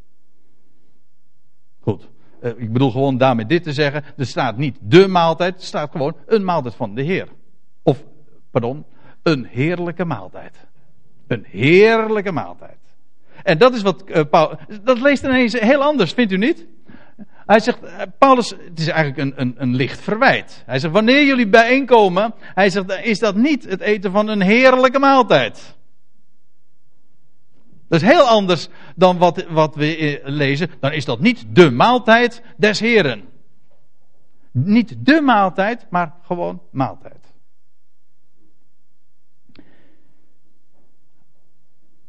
Goed. 1.81 2.09
Uh, 2.43 2.51
ik 2.57 2.73
bedoel 2.73 2.91
gewoon 2.91 3.17
daarmee 3.17 3.47
dit 3.47 3.63
te 3.63 3.73
zeggen. 3.73 4.05
Er 4.17 4.27
staat 4.27 4.57
niet 4.57 4.79
de 4.81 5.09
maaltijd, 5.09 5.55
er 5.55 5.63
staat 5.63 5.91
gewoon 5.91 6.17
een 6.27 6.45
maaltijd 6.45 6.75
van 6.75 6.95
de 6.95 7.03
Heer. 7.03 7.29
Of, 7.83 8.05
pardon, 8.51 8.85
een 9.23 9.45
heerlijke 9.45 10.05
maaltijd. 10.05 10.67
Een 11.27 11.45
heerlijke 11.49 12.33
maaltijd. 12.33 12.79
En 13.43 13.59
dat 13.59 13.75
is 13.75 13.83
wat 13.83 14.05
uh, 14.07 14.21
Paulus. 14.31 14.59
Dat 14.83 15.01
leest 15.01 15.25
ineens 15.25 15.53
heel 15.53 15.83
anders, 15.83 16.13
vindt 16.13 16.33
u 16.33 16.37
niet? 16.37 16.67
Hij 17.49 17.61
zegt, 17.61 17.83
uh, 17.83 17.91
Paulus, 18.19 18.51
het 18.51 18.79
is 18.79 18.89
eigenlijk 18.89 19.19
een, 19.19 19.41
een, 19.41 19.55
een 19.57 19.75
licht 19.75 20.01
verwijt. 20.01 20.63
Hij 20.67 20.79
zegt, 20.79 20.93
wanneer 20.93 21.25
jullie 21.25 21.49
bijeenkomen, 21.49 22.35
hij 22.41 22.71
zegt, 22.71 22.91
is 22.91 23.19
dat 23.19 23.37
niet 23.37 23.65
het 23.65 23.81
eten 23.81 24.13
van 24.13 24.29
een 24.29 24.41
heerlijke 24.41 24.99
maaltijd. 24.99 25.77
Dat 27.89 28.03
is 28.03 28.09
heel 28.09 28.23
anders 28.23 28.69
dan 28.97 29.19
wat, 29.19 29.47
wat 29.49 29.75
we 29.75 29.97
eh, 29.97 30.21
lezen. 30.25 30.71
Dan 30.81 30.93
is 30.93 31.05
dat 31.05 31.21
niet 31.21 31.45
de 31.49 31.71
maaltijd 31.71 32.43
des 32.57 32.81
Heren. 32.81 33.25
Niet 34.53 35.07
de 35.07 35.21
maaltijd, 35.21 35.87
maar 35.91 36.15
gewoon 36.23 36.63
maaltijd. 36.71 37.28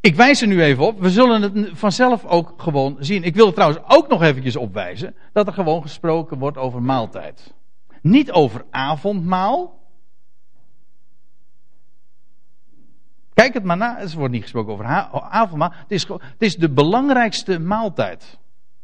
Ik 0.01 0.15
wijs 0.15 0.41
er 0.41 0.47
nu 0.47 0.63
even 0.63 0.85
op. 0.85 0.99
We 0.99 1.09
zullen 1.09 1.41
het 1.41 1.69
vanzelf 1.73 2.25
ook 2.25 2.53
gewoon 2.57 2.95
zien. 2.99 3.23
Ik 3.23 3.35
wil 3.35 3.53
trouwens 3.53 3.83
ook 3.87 4.07
nog 4.07 4.21
eventjes 4.21 4.55
opwijzen 4.55 5.15
dat 5.33 5.47
er 5.47 5.53
gewoon 5.53 5.81
gesproken 5.81 6.39
wordt 6.39 6.57
over 6.57 6.81
maaltijd. 6.81 7.53
Niet 8.01 8.31
over 8.31 8.65
avondmaal. 8.69 9.79
Kijk 13.33 13.53
het 13.53 13.63
maar 13.63 13.77
na. 13.77 13.99
Er 13.99 14.13
wordt 14.15 14.33
niet 14.33 14.41
gesproken 14.41 14.73
over 14.73 14.85
avondmaal. 15.29 15.71
Het 15.73 15.91
is, 15.91 16.07
het 16.07 16.21
is 16.37 16.55
de 16.55 16.69
belangrijkste 16.69 17.59
maaltijd. 17.59 18.39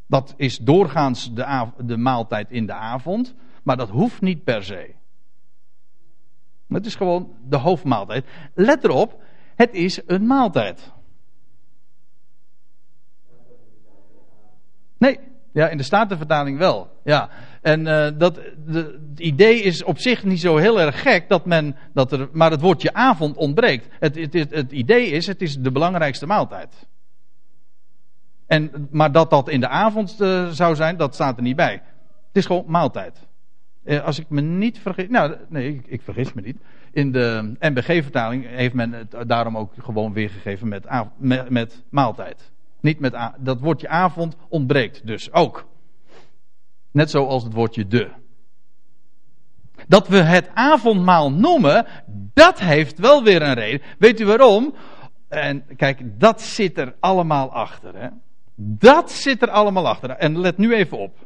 Dat 0.07 0.33
is 0.37 0.57
doorgaans 0.57 1.33
de, 1.33 1.67
de 1.77 1.97
maaltijd 1.97 2.51
in 2.51 2.65
de 2.65 2.73
avond. 2.73 3.35
Maar 3.63 3.77
dat 3.77 3.89
hoeft 3.89 4.21
niet 4.21 4.43
per 4.43 4.63
se. 4.63 4.93
Het 6.67 6.85
is 6.85 6.95
gewoon 6.95 7.35
de 7.47 7.57
hoofdmaaltijd. 7.57 8.25
Let 8.53 8.83
erop, 8.83 9.21
het 9.55 9.73
is 9.73 10.01
een 10.05 10.25
maaltijd. 10.27 10.93
Nee, 14.97 15.19
ja, 15.55 15.69
in 15.69 15.77
de 15.77 15.83
Statenvertaling 15.83 16.57
wel. 16.57 16.89
Ja. 17.03 17.29
En 17.61 17.79
uh, 17.79 18.07
dat, 18.17 18.35
de, 18.65 18.99
het 19.09 19.19
idee 19.19 19.61
is 19.61 19.83
op 19.83 19.97
zich 19.97 20.23
niet 20.23 20.39
zo 20.39 20.57
heel 20.57 20.79
erg 20.79 21.01
gek, 21.01 21.29
dat 21.29 21.45
men, 21.45 21.75
dat 21.93 22.11
er, 22.11 22.29
maar 22.31 22.51
het 22.51 22.61
woordje 22.61 22.93
avond 22.93 23.37
ontbreekt. 23.37 23.87
Het, 23.99 24.15
het, 24.15 24.51
het, 24.51 24.71
idee 24.71 25.07
is, 25.07 25.27
het 25.27 25.41
is 25.41 25.57
de 25.57 25.71
belangrijkste 25.71 26.25
maaltijd. 26.25 26.87
En, 28.47 28.87
maar 28.91 29.11
dat 29.11 29.29
dat 29.29 29.49
in 29.49 29.59
de 29.59 29.67
avond 29.67 30.21
uh, 30.21 30.47
zou 30.47 30.75
zijn, 30.75 30.97
dat 30.97 31.13
staat 31.13 31.37
er 31.37 31.43
niet 31.43 31.55
bij. 31.55 31.73
Het 32.27 32.43
is 32.43 32.45
gewoon 32.45 32.63
maaltijd. 32.67 33.27
Uh, 33.83 34.03
als 34.03 34.19
ik 34.19 34.29
me 34.29 34.41
niet 34.41 34.79
vergis, 34.79 35.09
nou 35.09 35.35
nee, 35.49 35.73
ik, 35.73 35.87
ik 35.87 36.01
vergis 36.01 36.33
me 36.33 36.41
niet. 36.41 36.57
In 36.91 37.11
de 37.11 37.55
NBG-vertaling 37.59 38.47
heeft 38.47 38.73
men 38.73 38.91
het 38.91 39.15
daarom 39.27 39.57
ook 39.57 39.73
gewoon 39.77 40.13
weergegeven 40.13 40.67
met, 40.67 40.87
met, 41.17 41.49
met 41.49 41.83
maaltijd. 41.89 42.51
Niet 42.85 42.99
met 42.99 43.15
dat 43.39 43.59
woordje 43.59 43.87
avond 43.87 44.35
ontbreekt 44.49 45.07
dus 45.07 45.31
ook. 45.31 45.67
Net 46.91 47.09
zoals 47.09 47.43
het 47.43 47.53
woordje 47.53 47.87
de. 47.87 48.09
Dat 49.87 50.07
we 50.07 50.17
het 50.17 50.49
avondmaal 50.53 51.31
noemen, 51.31 51.85
dat 52.33 52.59
heeft 52.59 52.99
wel 52.99 53.23
weer 53.23 53.41
een 53.41 53.53
reden. 53.53 53.81
Weet 53.99 54.19
u 54.19 54.25
waarom? 54.25 54.75
En 55.27 55.65
kijk, 55.75 56.19
dat 56.19 56.41
zit 56.41 56.77
er 56.77 56.95
allemaal 56.99 57.51
achter. 57.51 57.95
Hè? 57.95 58.07
Dat 58.55 59.11
zit 59.11 59.41
er 59.41 59.49
allemaal 59.49 59.87
achter. 59.87 60.09
En 60.09 60.39
let 60.39 60.57
nu 60.57 60.73
even 60.73 60.97
op. 60.97 61.25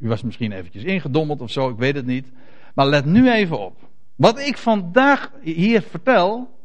U 0.00 0.08
was 0.08 0.22
misschien 0.22 0.52
eventjes 0.52 0.84
ingedommeld 0.84 1.40
of 1.40 1.50
zo, 1.50 1.68
ik 1.68 1.78
weet 1.78 1.94
het 1.94 2.06
niet. 2.06 2.32
Maar 2.74 2.86
let 2.86 3.04
nu 3.04 3.30
even 3.30 3.58
op. 3.58 3.78
Wat 4.14 4.38
ik 4.38 4.56
vandaag 4.58 5.32
hier 5.42 5.82
vertel, 5.82 6.58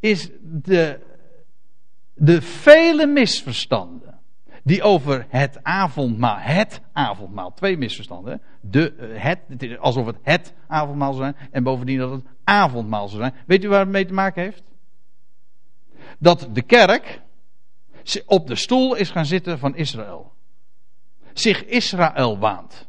is 0.00 0.30
de 0.42 1.06
de 2.18 2.42
vele 2.42 3.06
misverstanden 3.06 4.18
die 4.62 4.82
over 4.82 5.26
het 5.28 5.58
avondmaal, 5.62 6.36
het 6.38 6.80
avondmaal, 6.92 7.54
twee 7.54 7.76
misverstanden, 7.76 8.40
de, 8.60 8.94
eh, 8.94 9.22
het, 9.22 9.78
alsof 9.78 10.06
het 10.06 10.16
het 10.22 10.52
avondmaal 10.66 11.12
zou 11.12 11.24
zijn 11.24 11.48
en 11.50 11.62
bovendien 11.62 11.98
dat 11.98 12.10
het 12.10 12.24
avondmaal 12.44 13.08
zou 13.08 13.20
zijn. 13.20 13.34
Weet 13.46 13.64
u 13.64 13.68
waar 13.68 13.80
het 13.80 13.88
mee 13.88 14.06
te 14.06 14.12
maken 14.12 14.42
heeft? 14.42 14.62
Dat 16.18 16.48
de 16.52 16.62
kerk 16.62 17.20
op 18.26 18.46
de 18.46 18.54
stoel 18.54 18.94
is 18.94 19.10
gaan 19.10 19.26
zitten 19.26 19.58
van 19.58 19.76
Israël. 19.76 20.32
Zich 21.32 21.64
Israël 21.64 22.38
waant. 22.38 22.88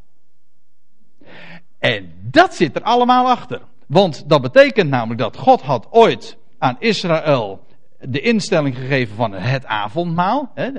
En 1.80 2.14
dat 2.22 2.56
zit 2.56 2.76
er 2.76 2.82
allemaal 2.82 3.30
achter. 3.30 3.62
Want 3.88 4.30
dat 4.30 4.42
betekent 4.42 4.90
namelijk 4.90 5.20
dat 5.20 5.38
God 5.38 5.62
had 5.62 5.88
ooit 5.90 6.38
aan 6.58 6.76
Israël 6.80 7.68
de 8.00 8.20
instelling 8.20 8.76
gegeven 8.76 9.16
van 9.16 9.34
het 9.34 9.66
avondmaal. 9.66 10.52
Hè, 10.56 10.70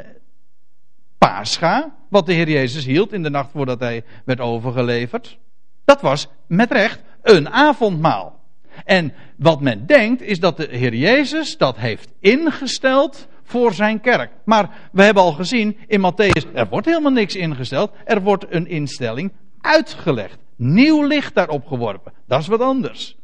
Pascha, 1.18 1.94
wat 2.08 2.26
de 2.26 2.32
Heer 2.32 2.48
Jezus 2.48 2.84
hield 2.84 3.12
in 3.12 3.22
de 3.22 3.30
nacht 3.30 3.50
voordat 3.50 3.80
hij 3.80 4.04
werd 4.24 4.40
overgeleverd. 4.40 5.38
Dat 5.84 6.00
was 6.00 6.28
met 6.46 6.72
recht 6.72 7.02
een 7.22 7.48
avondmaal. 7.48 8.40
En 8.84 9.12
wat 9.36 9.60
men 9.60 9.86
denkt 9.86 10.22
is 10.22 10.40
dat 10.40 10.56
de 10.56 10.68
Heer 10.70 10.94
Jezus 10.94 11.56
dat 11.56 11.76
heeft 11.76 12.12
ingesteld 12.20 13.28
voor 13.42 13.72
zijn 13.74 14.00
kerk. 14.00 14.30
Maar 14.44 14.70
we 14.92 15.02
hebben 15.02 15.22
al 15.22 15.32
gezien 15.32 15.76
in 15.86 16.00
Matthäus, 16.00 16.52
er 16.54 16.68
wordt 16.68 16.86
helemaal 16.86 17.12
niks 17.12 17.34
ingesteld. 17.34 17.92
Er 18.04 18.22
wordt 18.22 18.46
een 18.48 18.66
instelling 18.66 19.32
uitgelegd. 19.60 20.38
Nieuw 20.56 21.06
licht 21.06 21.34
daarop 21.34 21.66
geworpen. 21.66 22.12
Dat 22.26 22.40
is 22.40 22.46
wat 22.46 22.60
anders. 22.60 23.16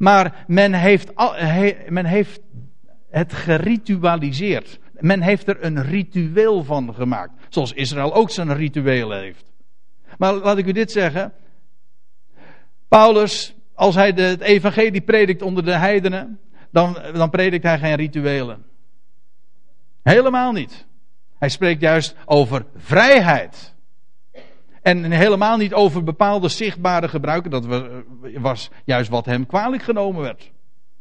Maar 0.00 0.44
men 0.46 0.72
heeft, 0.72 1.12
men 1.88 2.04
heeft 2.04 2.40
het 3.10 3.32
geritualiseerd. 3.32 4.78
Men 4.92 5.20
heeft 5.20 5.48
er 5.48 5.64
een 5.64 5.82
ritueel 5.82 6.64
van 6.64 6.94
gemaakt. 6.94 7.32
Zoals 7.48 7.72
Israël 7.72 8.14
ook 8.14 8.30
zijn 8.30 8.54
ritueel 8.54 9.10
heeft. 9.10 9.52
Maar 10.18 10.34
laat 10.34 10.58
ik 10.58 10.66
u 10.66 10.72
dit 10.72 10.92
zeggen. 10.92 11.32
Paulus, 12.88 13.54
als 13.74 13.94
hij 13.94 14.12
de, 14.12 14.22
het 14.22 14.40
evangelie 14.40 15.00
predikt 15.00 15.42
onder 15.42 15.64
de 15.64 15.76
heidenen, 15.76 16.38
dan, 16.70 16.98
dan 17.12 17.30
predikt 17.30 17.64
hij 17.64 17.78
geen 17.78 17.94
rituelen. 17.94 18.64
Helemaal 20.02 20.52
niet. 20.52 20.86
Hij 21.38 21.48
spreekt 21.48 21.80
juist 21.80 22.16
over 22.24 22.66
vrijheid. 22.76 23.74
En 24.82 25.10
helemaal 25.10 25.56
niet 25.56 25.74
over 25.74 26.04
bepaalde 26.04 26.48
zichtbare 26.48 27.08
gebruiken. 27.08 27.50
Dat 27.50 27.66
was 28.38 28.70
juist 28.84 29.10
wat 29.10 29.26
hem 29.26 29.46
kwalijk 29.46 29.82
genomen 29.82 30.22
werd. 30.22 30.50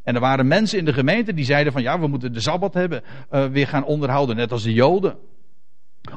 En 0.04 0.16
er 0.16 0.22
waren 0.22 0.48
mensen 0.48 0.78
in 0.78 0.86
de 0.86 0.94
gemeente 0.94 1.34
die 1.34 1.46
zeiden 1.46 1.74
van 1.74 1.82
ja, 1.82 2.00
we 2.00 2.08
moeten 2.08 2.34
de 2.34 2.42
Sabbat 2.42 2.74
hebben, 2.74 3.04
uh, 3.32 3.46
weer 3.46 3.68
gaan 3.68 3.86
onderhouden, 3.86 4.36
net 4.36 4.52
als 4.52 4.64
de 4.64 4.74
Joden. 4.74 5.18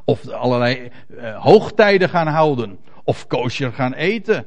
Of 0.04 0.28
allerlei 0.28 0.90
uh, 1.08 1.42
hoogtijden 1.42 2.08
gaan 2.08 2.26
houden. 2.26 2.78
Of 3.04 3.26
kosher 3.26 3.72
gaan 3.72 3.92
eten. 3.92 4.46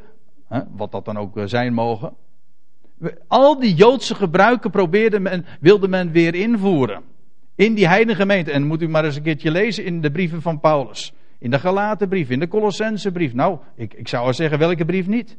Wat 0.69 0.91
dat 0.91 1.05
dan 1.05 1.17
ook 1.17 1.37
uh, 1.37 1.43
zijn 1.45 1.73
mogen. 1.73 2.13
Al 3.27 3.59
die 3.59 3.73
Joodse 3.73 4.15
gebruiken 4.15 4.71
probeerde 4.71 5.19
men, 5.19 5.45
wilde 5.59 5.87
men 5.87 6.11
weer 6.11 6.35
invoeren. 6.35 7.03
In 7.55 7.73
die 7.73 7.87
heilige 7.87 8.21
gemeente. 8.21 8.51
En 8.51 8.67
moet 8.67 8.81
u 8.81 8.87
maar 8.87 9.05
eens 9.05 9.15
een 9.15 9.23
keertje 9.23 9.51
lezen 9.51 9.85
in 9.85 10.01
de 10.01 10.11
brieven 10.11 10.41
van 10.41 10.59
Paulus. 10.59 11.13
In 11.45 11.51
de 11.51 11.59
Galatenbrief, 11.59 12.29
in 12.29 12.39
de 12.39 12.47
Colossensebrief. 12.47 13.33
Nou, 13.33 13.59
ik, 13.75 13.93
ik 13.93 14.07
zou 14.07 14.33
zeggen, 14.33 14.59
welke 14.59 14.85
brief 14.85 15.07
niet? 15.07 15.37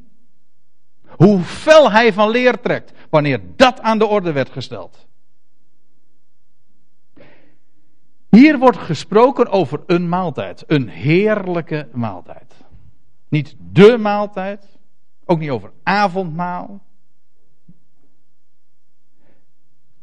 Hoe 1.07 1.41
fel 1.41 1.91
hij 1.91 2.13
van 2.13 2.31
leer 2.31 2.61
trekt 2.61 2.93
wanneer 3.11 3.41
dat 3.57 3.81
aan 3.81 3.99
de 3.99 4.07
orde 4.07 4.33
werd 4.33 4.51
gesteld. 4.51 5.07
Hier 8.29 8.59
wordt 8.59 8.79
gesproken 8.79 9.49
over 9.49 9.83
een 9.87 10.09
maaltijd. 10.09 10.65
Een 10.67 10.89
heerlijke 10.89 11.89
maaltijd. 11.93 12.55
Niet 13.29 13.57
de 13.59 13.99
maaltijd. 13.99 14.79
Ook 15.25 15.39
niet 15.39 15.51
over 15.51 15.73
avondmaal. 15.83 16.83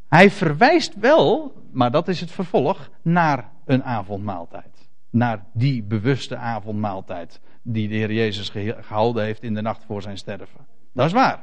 Hij 0.07 0.31
verwijst 0.31 0.95
wel, 0.95 1.53
maar 1.71 1.91
dat 1.91 2.07
is 2.07 2.19
het 2.19 2.31
vervolg, 2.31 2.89
naar 3.01 3.51
een 3.65 3.83
avondmaaltijd. 3.83 4.72
Naar 5.13 5.45
die 5.53 5.83
bewuste 5.83 6.35
avondmaaltijd 6.35 7.39
die 7.61 7.87
de 7.87 7.95
Heer 7.95 8.13
Jezus 8.13 8.49
gehouden 8.49 9.23
heeft 9.23 9.43
in 9.43 9.53
de 9.53 9.61
nacht 9.61 9.83
voor 9.83 10.01
zijn 10.01 10.17
sterven. 10.17 10.65
Dat 10.93 11.05
is 11.05 11.11
waar. 11.11 11.39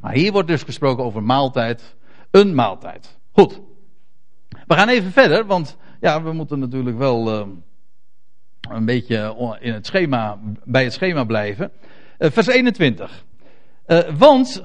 Maar 0.00 0.12
hier 0.12 0.32
wordt 0.32 0.48
dus 0.48 0.62
gesproken 0.62 1.04
over 1.04 1.22
maaltijd. 1.22 1.96
Een 2.30 2.54
maaltijd. 2.54 3.18
Goed. 3.32 3.60
We 4.66 4.74
gaan 4.74 4.88
even 4.88 5.12
verder, 5.12 5.46
want 5.46 5.76
ja, 6.00 6.22
we 6.22 6.32
moeten 6.32 6.58
natuurlijk 6.58 6.98
wel 6.98 7.40
uh, 7.40 7.46
een 8.70 8.84
beetje 8.84 9.34
in 9.60 9.72
het 9.72 9.86
schema, 9.86 10.38
bij 10.64 10.84
het 10.84 10.92
schema 10.92 11.24
blijven. 11.24 11.70
Uh, 12.18 12.30
vers 12.30 12.46
21. 12.46 13.24
Uh, 13.86 13.98
eh, 13.98 14.14
want, 14.18 14.62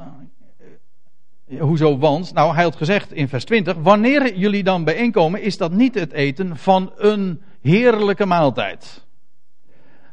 hoezo 1.60 1.98
want? 1.98 2.34
Nou, 2.34 2.54
hij 2.54 2.64
had 2.64 2.76
gezegd 2.76 3.14
in 3.14 3.28
vers 3.28 3.46
20: 3.46 3.76
Wanneer 3.78 4.36
jullie 4.36 4.64
dan 4.64 4.84
bijeenkomen, 4.84 5.42
is 5.42 5.58
dat 5.58 5.72
niet 5.72 5.96
het 5.96 6.12
eten 6.12 6.58
van 6.58 6.92
een 6.96 7.42
heerlijke 7.62 8.26
maaltijd. 8.26 9.08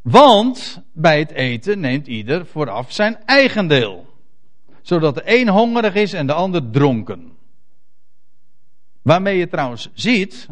Want 0.03 0.83
bij 0.93 1.19
het 1.19 1.31
eten 1.31 1.81
neemt 1.81 2.07
ieder 2.07 2.47
vooraf 2.47 2.93
zijn 2.93 3.25
eigen 3.25 3.67
deel. 3.67 4.07
Zodat 4.83 5.15
de 5.15 5.23
een 5.25 5.49
hongerig 5.49 5.95
is 5.95 6.13
en 6.13 6.27
de 6.27 6.33
ander 6.33 6.71
dronken. 6.71 7.33
Waarmee 9.03 9.39
je 9.39 9.49
trouwens 9.49 9.91
ziet 9.95 10.49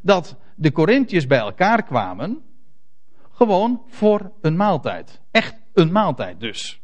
dat 0.00 0.36
de 0.54 0.72
Corinthiërs 0.72 1.26
bij 1.26 1.38
elkaar 1.38 1.82
kwamen. 1.82 2.42
Gewoon 3.30 3.82
voor 3.88 4.32
een 4.40 4.56
maaltijd. 4.56 5.20
Echt 5.30 5.54
een 5.74 5.92
maaltijd 5.92 6.40
dus. 6.40 6.80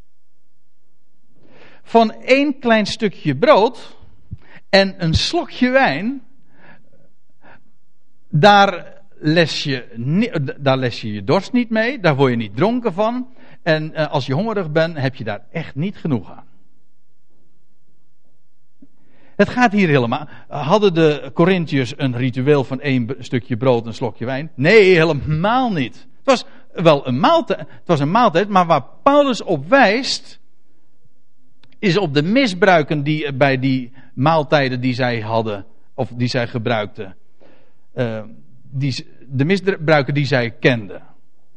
Van 1.82 2.12
één 2.12 2.58
klein 2.58 2.86
stukje 2.86 3.36
brood 3.36 3.96
en 4.68 5.04
een 5.04 5.14
slokje 5.14 5.70
wijn. 5.70 6.22
Daar 8.28 8.95
les 9.18 9.64
je, 9.64 10.54
daar 10.60 10.76
les 10.76 11.00
je 11.00 11.12
je 11.12 11.24
dorst 11.24 11.52
niet 11.52 11.70
mee, 11.70 12.00
daar 12.00 12.16
word 12.16 12.30
je 12.30 12.36
niet 12.36 12.56
dronken 12.56 12.92
van. 12.92 13.28
En 13.62 13.92
uh, 13.92 14.10
als 14.10 14.26
je 14.26 14.34
hongerig 14.34 14.70
bent, 14.70 14.98
heb 14.98 15.14
je 15.14 15.24
daar 15.24 15.44
echt 15.50 15.74
niet 15.74 15.96
genoeg 15.96 16.30
aan. 16.30 16.44
Het 19.36 19.48
gaat 19.48 19.72
hier 19.72 19.88
helemaal. 19.88 20.28
Hadden 20.48 20.94
de 20.94 21.30
Corinthiërs 21.34 21.94
een 21.96 22.16
ritueel 22.16 22.64
van 22.64 22.80
één 22.80 23.14
stukje 23.18 23.56
brood 23.56 23.82
en 23.82 23.88
een 23.88 23.94
slokje 23.94 24.24
wijn? 24.24 24.50
Nee, 24.54 24.94
helemaal 24.94 25.72
niet. 25.72 25.94
Het 25.94 26.24
was 26.24 26.44
wel 26.72 27.06
een 27.06 27.20
maaltijd, 27.20 27.58
het 27.58 27.86
was 27.86 28.00
een 28.00 28.10
maaltijd, 28.10 28.48
maar 28.48 28.66
waar 28.66 28.84
Paulus 29.02 29.42
op 29.42 29.68
wijst, 29.68 30.40
is 31.78 31.96
op 31.96 32.14
de 32.14 32.22
misbruiken 32.22 33.02
die 33.02 33.32
bij 33.32 33.58
die 33.58 33.92
maaltijden 34.14 34.80
die 34.80 34.94
zij 34.94 35.20
hadden, 35.20 35.66
of 35.94 36.10
die 36.14 36.28
zij 36.28 36.46
gebruikten. 36.46 37.16
Die, 38.78 39.06
de 39.28 39.44
misbruiken 39.44 40.14
die 40.14 40.26
zij 40.26 40.50
kenden. 40.50 41.02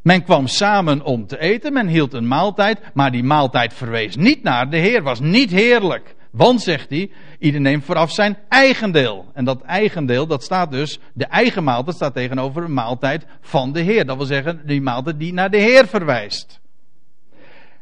Men 0.01 0.23
kwam 0.23 0.47
samen 0.47 1.01
om 1.01 1.27
te 1.27 1.39
eten, 1.39 1.73
men 1.73 1.87
hield 1.87 2.13
een 2.13 2.27
maaltijd, 2.27 2.79
maar 2.93 3.11
die 3.11 3.23
maaltijd 3.23 3.73
verwees 3.73 4.15
niet 4.15 4.43
naar 4.43 4.69
de 4.69 4.77
Heer, 4.77 5.03
was 5.03 5.19
niet 5.19 5.51
heerlijk. 5.51 6.15
Want, 6.31 6.61
zegt 6.61 6.89
hij, 6.89 7.11
ieder 7.39 7.61
neemt 7.61 7.83
vooraf 7.83 8.11
zijn 8.11 8.37
eigendeel. 8.49 9.25
En 9.33 9.45
dat 9.45 9.61
eigendeel, 9.61 10.27
dat 10.27 10.43
staat 10.43 10.71
dus, 10.71 10.99
de 11.13 11.25
eigen 11.25 11.63
maaltijd 11.63 11.95
staat 11.95 12.13
tegenover 12.13 12.63
een 12.63 12.73
maaltijd 12.73 13.25
van 13.41 13.73
de 13.73 13.79
Heer. 13.79 14.05
Dat 14.05 14.17
wil 14.17 14.25
zeggen, 14.25 14.61
die 14.65 14.81
maaltijd 14.81 15.19
die 15.19 15.33
naar 15.33 15.49
de 15.49 15.57
Heer 15.57 15.87
verwijst. 15.87 16.59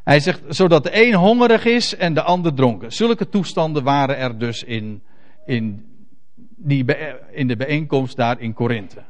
Hij 0.04 0.20
zegt, 0.20 0.42
zodat 0.48 0.82
de 0.82 1.06
een 1.06 1.14
hongerig 1.14 1.64
is 1.64 1.96
en 1.96 2.14
de 2.14 2.22
ander 2.22 2.54
dronken. 2.54 2.92
Zulke 2.92 3.28
toestanden 3.28 3.82
waren 3.82 4.16
er 4.16 4.38
dus 4.38 4.64
in, 4.64 5.02
in, 5.46 5.84
die, 6.56 6.84
in 7.30 7.46
de 7.46 7.56
bijeenkomst 7.56 8.16
daar 8.16 8.40
in 8.40 8.52
Korinthe. 8.52 9.02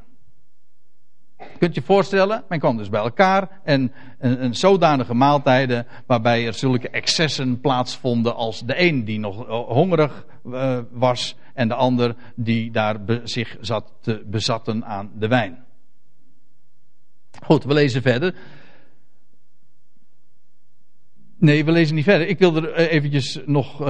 Kunt 1.59 1.75
je 1.75 1.81
voorstellen? 1.81 2.43
Men 2.49 2.59
kwam 2.59 2.77
dus 2.77 2.89
bij 2.89 3.01
elkaar 3.01 3.59
en 3.63 3.91
een, 4.19 4.43
een 4.43 4.55
zodanige 4.55 5.13
maaltijden 5.13 5.87
waarbij 6.05 6.45
er 6.45 6.53
zulke 6.53 6.89
excessen 6.89 7.59
plaatsvonden 7.61 8.35
als 8.35 8.59
de 8.65 8.81
een 8.81 9.05
die 9.05 9.19
nog 9.19 9.47
eh, 9.47 9.59
hongerig 9.67 10.25
uh, 10.45 10.79
was 10.91 11.35
en 11.53 11.67
de 11.67 11.73
ander 11.73 12.15
die 12.35 12.71
daar 12.71 12.97
zich 13.23 13.57
zat 13.61 13.93
te 14.01 14.23
bezatten 14.25 14.85
aan 14.85 15.11
de 15.15 15.27
wijn. 15.27 15.63
Goed, 17.43 17.63
we 17.63 17.73
lezen 17.73 18.01
verder. 18.01 18.35
Nee, 21.37 21.65
we 21.65 21.71
lezen 21.71 21.95
niet 21.95 22.03
verder. 22.03 22.27
Ik 22.27 22.39
wil 22.39 22.55
er 22.55 22.71
eh, 22.71 22.91
eventjes 22.91 23.39
nog 23.45 23.81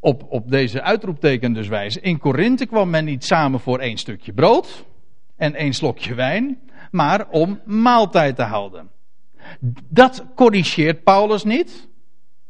op, 0.00 0.26
op 0.28 0.50
deze 0.50 0.82
uitroepteken 0.82 1.52
dus 1.52 1.68
wijzen. 1.68 2.02
In 2.02 2.18
Korinthe 2.18 2.66
kwam 2.66 2.90
men 2.90 3.04
niet 3.04 3.24
samen 3.24 3.60
voor 3.60 3.78
één 3.78 3.96
stukje 3.96 4.32
brood 4.32 4.86
en 5.38 5.54
één 5.54 5.72
slokje 5.72 6.14
wijn, 6.14 6.58
maar 6.90 7.28
om 7.28 7.60
maaltijd 7.64 8.36
te 8.36 8.42
houden. 8.42 8.90
Dat 9.88 10.24
corrigeert 10.34 11.02
Paulus 11.04 11.44
niet. 11.44 11.88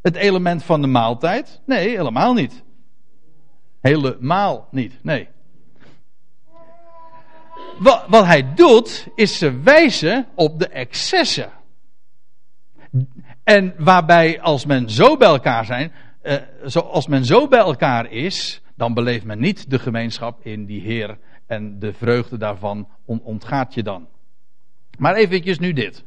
Het 0.01 0.15
element 0.15 0.63
van 0.63 0.81
de 0.81 0.87
maaltijd. 0.87 1.61
Nee, 1.65 1.89
helemaal 1.89 2.33
niet. 2.33 2.63
Helemaal 3.81 4.67
niet. 4.71 4.99
Nee. 5.03 5.27
Wat, 7.79 8.05
wat 8.07 8.25
hij 8.25 8.53
doet, 8.53 9.07
is 9.15 9.37
ze 9.37 9.59
wijzen 9.59 10.27
op 10.35 10.59
de 10.59 10.67
excessen. 10.67 11.49
En 13.43 13.73
waarbij 13.77 14.41
als 14.41 14.65
men 14.65 14.89
zo 14.89 15.17
bij 15.17 15.27
elkaar 15.27 15.65
zijn, 15.65 15.91
eh, 16.21 16.35
als 16.75 17.07
men 17.07 17.25
zo 17.25 17.47
bij 17.47 17.59
elkaar 17.59 18.11
is, 18.11 18.61
dan 18.75 18.93
beleeft 18.93 19.25
men 19.25 19.39
niet 19.39 19.69
de 19.69 19.79
gemeenschap 19.79 20.45
in 20.45 20.65
die 20.65 20.81
Heer 20.81 21.17
en 21.49 21.79
de 21.79 21.93
vreugde 21.93 22.37
daarvan 22.37 22.87
ontgaat 23.05 23.73
je 23.73 23.83
dan. 23.83 24.07
Maar 24.97 25.15
eventjes 25.15 25.59
nu 25.59 25.73
dit. 25.73 26.03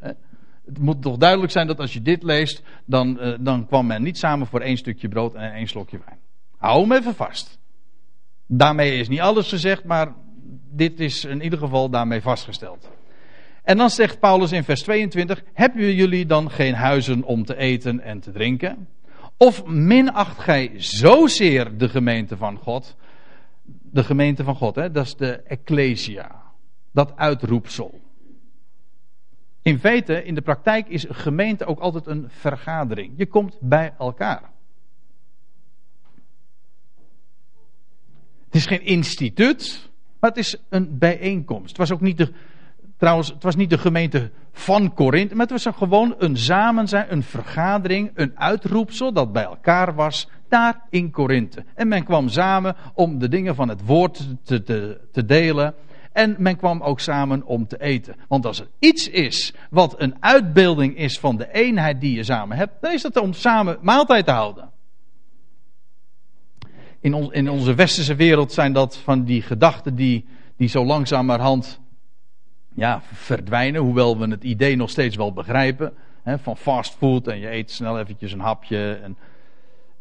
Het 0.64 0.78
moet 0.78 1.02
toch 1.02 1.16
duidelijk 1.16 1.52
zijn 1.52 1.66
dat 1.66 1.78
als 1.80 1.92
je 1.92 2.02
dit 2.02 2.22
leest, 2.22 2.62
dan, 2.84 3.18
uh, 3.20 3.34
dan 3.40 3.66
kwam 3.66 3.86
men 3.86 4.02
niet 4.02 4.18
samen 4.18 4.46
voor 4.46 4.60
één 4.60 4.76
stukje 4.76 5.08
brood 5.08 5.34
en 5.34 5.52
één 5.52 5.66
slokje 5.66 5.98
wijn. 6.04 6.18
Hou 6.56 6.80
hem 6.80 6.92
even 6.92 7.14
vast. 7.14 7.58
Daarmee 8.46 8.98
is 8.98 9.08
niet 9.08 9.20
alles 9.20 9.48
gezegd, 9.48 9.84
maar 9.84 10.14
dit 10.70 11.00
is 11.00 11.24
in 11.24 11.42
ieder 11.42 11.58
geval 11.58 11.90
daarmee 11.90 12.20
vastgesteld. 12.20 12.90
En 13.62 13.76
dan 13.76 13.90
zegt 13.90 14.20
Paulus 14.20 14.52
in 14.52 14.64
vers 14.64 14.82
22: 14.82 15.42
Hebben 15.52 15.94
jullie 15.94 16.26
dan 16.26 16.50
geen 16.50 16.74
huizen 16.74 17.22
om 17.22 17.44
te 17.44 17.56
eten 17.56 18.00
en 18.00 18.20
te 18.20 18.32
drinken? 18.32 18.88
Of 19.36 19.64
minacht 19.66 20.38
gij 20.38 20.72
zozeer 20.76 21.78
de 21.78 21.88
gemeente 21.88 22.36
van 22.36 22.56
God, 22.56 22.96
de 23.92 24.04
gemeente 24.04 24.44
van 24.44 24.54
God, 24.54 24.74
hè? 24.74 24.90
dat 24.90 25.04
is 25.04 25.16
de 25.16 25.42
Ecclesia. 25.42 26.42
Dat 26.92 27.16
uitroepsel. 27.16 28.00
In 29.62 29.78
feite, 29.78 30.24
in 30.24 30.34
de 30.34 30.40
praktijk 30.40 30.88
is 30.88 31.08
een 31.08 31.14
gemeente 31.14 31.64
ook 31.64 31.78
altijd 31.78 32.06
een 32.06 32.24
vergadering. 32.28 33.12
Je 33.16 33.26
komt 33.26 33.58
bij 33.60 33.94
elkaar. 33.98 34.50
Het 38.44 38.54
is 38.54 38.66
geen 38.66 38.84
instituut, 38.84 39.90
maar 40.20 40.30
het 40.30 40.38
is 40.38 40.56
een 40.68 40.98
bijeenkomst. 40.98 41.68
Het 41.68 41.76
was 41.76 41.92
ook 41.92 42.00
niet 42.00 42.18
de, 42.18 42.32
trouwens, 42.96 43.28
het 43.28 43.42
was 43.42 43.56
niet 43.56 43.70
de 43.70 43.78
gemeente 43.78 44.30
van 44.52 44.94
Korinthe, 44.94 45.34
maar 45.34 45.46
het 45.46 45.64
was 45.64 45.76
gewoon 45.76 46.14
een 46.18 46.36
samen 46.36 46.88
zijn, 46.88 47.12
een 47.12 47.22
vergadering, 47.22 48.10
een 48.14 48.38
uitroepsel 48.38 49.12
dat 49.12 49.32
bij 49.32 49.44
elkaar 49.44 49.94
was 49.94 50.28
daar 50.52 50.80
in 50.90 51.10
Korinthe. 51.10 51.64
En 51.74 51.88
men 51.88 52.04
kwam 52.04 52.28
samen 52.28 52.76
om 52.94 53.18
de 53.18 53.28
dingen 53.28 53.54
van 53.54 53.68
het 53.68 53.84
woord 53.84 54.28
te, 54.42 54.62
te, 54.62 55.00
te 55.12 55.24
delen. 55.24 55.74
En 56.12 56.34
men 56.38 56.56
kwam 56.56 56.82
ook 56.82 57.00
samen 57.00 57.44
om 57.44 57.66
te 57.66 57.80
eten. 57.80 58.14
Want 58.28 58.46
als 58.46 58.60
er 58.60 58.68
iets 58.78 59.08
is 59.08 59.54
wat 59.70 60.00
een 60.00 60.16
uitbeelding 60.20 60.96
is 60.96 61.18
van 61.18 61.36
de 61.36 61.52
eenheid 61.52 62.00
die 62.00 62.16
je 62.16 62.24
samen 62.24 62.56
hebt, 62.56 62.72
dan 62.80 62.92
is 62.92 63.02
dat 63.02 63.16
om 63.16 63.32
samen 63.32 63.78
maaltijd 63.80 64.24
te 64.24 64.32
houden. 64.32 64.70
In, 67.00 67.14
on, 67.14 67.32
in 67.32 67.50
onze 67.50 67.74
westerse 67.74 68.14
wereld 68.14 68.52
zijn 68.52 68.72
dat 68.72 68.96
van 68.96 69.24
die 69.24 69.42
gedachten 69.42 69.94
die, 69.94 70.26
die 70.56 70.68
zo 70.68 70.84
langzamerhand 70.84 71.80
ja, 72.74 73.00
verdwijnen, 73.12 73.80
hoewel 73.80 74.18
we 74.18 74.28
het 74.28 74.44
idee 74.44 74.76
nog 74.76 74.90
steeds 74.90 75.16
wel 75.16 75.32
begrijpen. 75.32 75.92
Hè, 76.22 76.38
van 76.38 76.56
fastfood 76.56 77.28
en 77.28 77.38
je 77.38 77.50
eet 77.50 77.70
snel 77.70 77.98
eventjes 77.98 78.32
een 78.32 78.40
hapje. 78.40 78.92
En, 78.92 79.16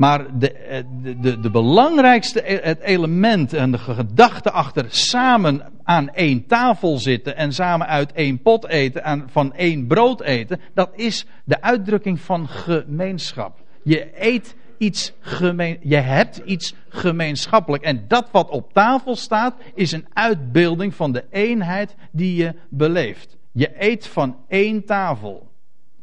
maar 0.02 0.40
de, 0.40 0.52
eh, 0.52 0.84
de, 1.02 1.20
de, 1.20 1.40
de, 1.40 1.50
belangrijkste 1.50 2.52
e-, 2.52 2.60
het 2.62 2.80
element 2.80 3.54
en 3.54 3.72
de 3.72 3.78
gedachte 3.78 4.52
achter 4.52 4.86
samen 4.90 5.62
aan 5.84 6.10
één 6.10 6.46
tafel 6.48 6.98
zitten 6.98 7.36
en 7.36 7.54
samen 7.54 7.88
uit 7.88 8.12
één 8.12 8.42
pot 8.42 8.68
eten, 8.68 9.04
en 9.04 9.30
van 9.30 9.54
één 9.54 9.88
brood 9.88 10.22
eten, 10.22 10.60
dat 10.74 10.90
is 10.96 11.26
de 11.44 11.62
uitdrukking 11.62 12.20
van 12.20 12.48
gemeenschap. 12.48 13.60
Je 13.84 14.12
eet 14.16 14.56
iets 14.78 15.14
gemeen, 15.20 15.78
je 15.82 15.96
hebt 15.96 16.38
iets 16.38 16.76
gemeenschappelijk. 16.90 17.84
En 17.84 18.06
dat 18.08 18.32
wat 18.32 18.50
op 18.50 18.74
tafel 18.74 19.16
staat, 19.16 19.56
is 19.74 19.92
een 19.92 20.08
uitbeelding 20.14 20.96
van 20.96 21.12
de 21.12 21.26
eenheid 21.30 21.96
die 22.12 22.36
je 22.36 22.56
beleeft. 22.70 23.38
Je 23.52 23.72
eet 23.78 24.08
van 24.08 24.36
één 24.48 24.86
tafel, 24.86 25.52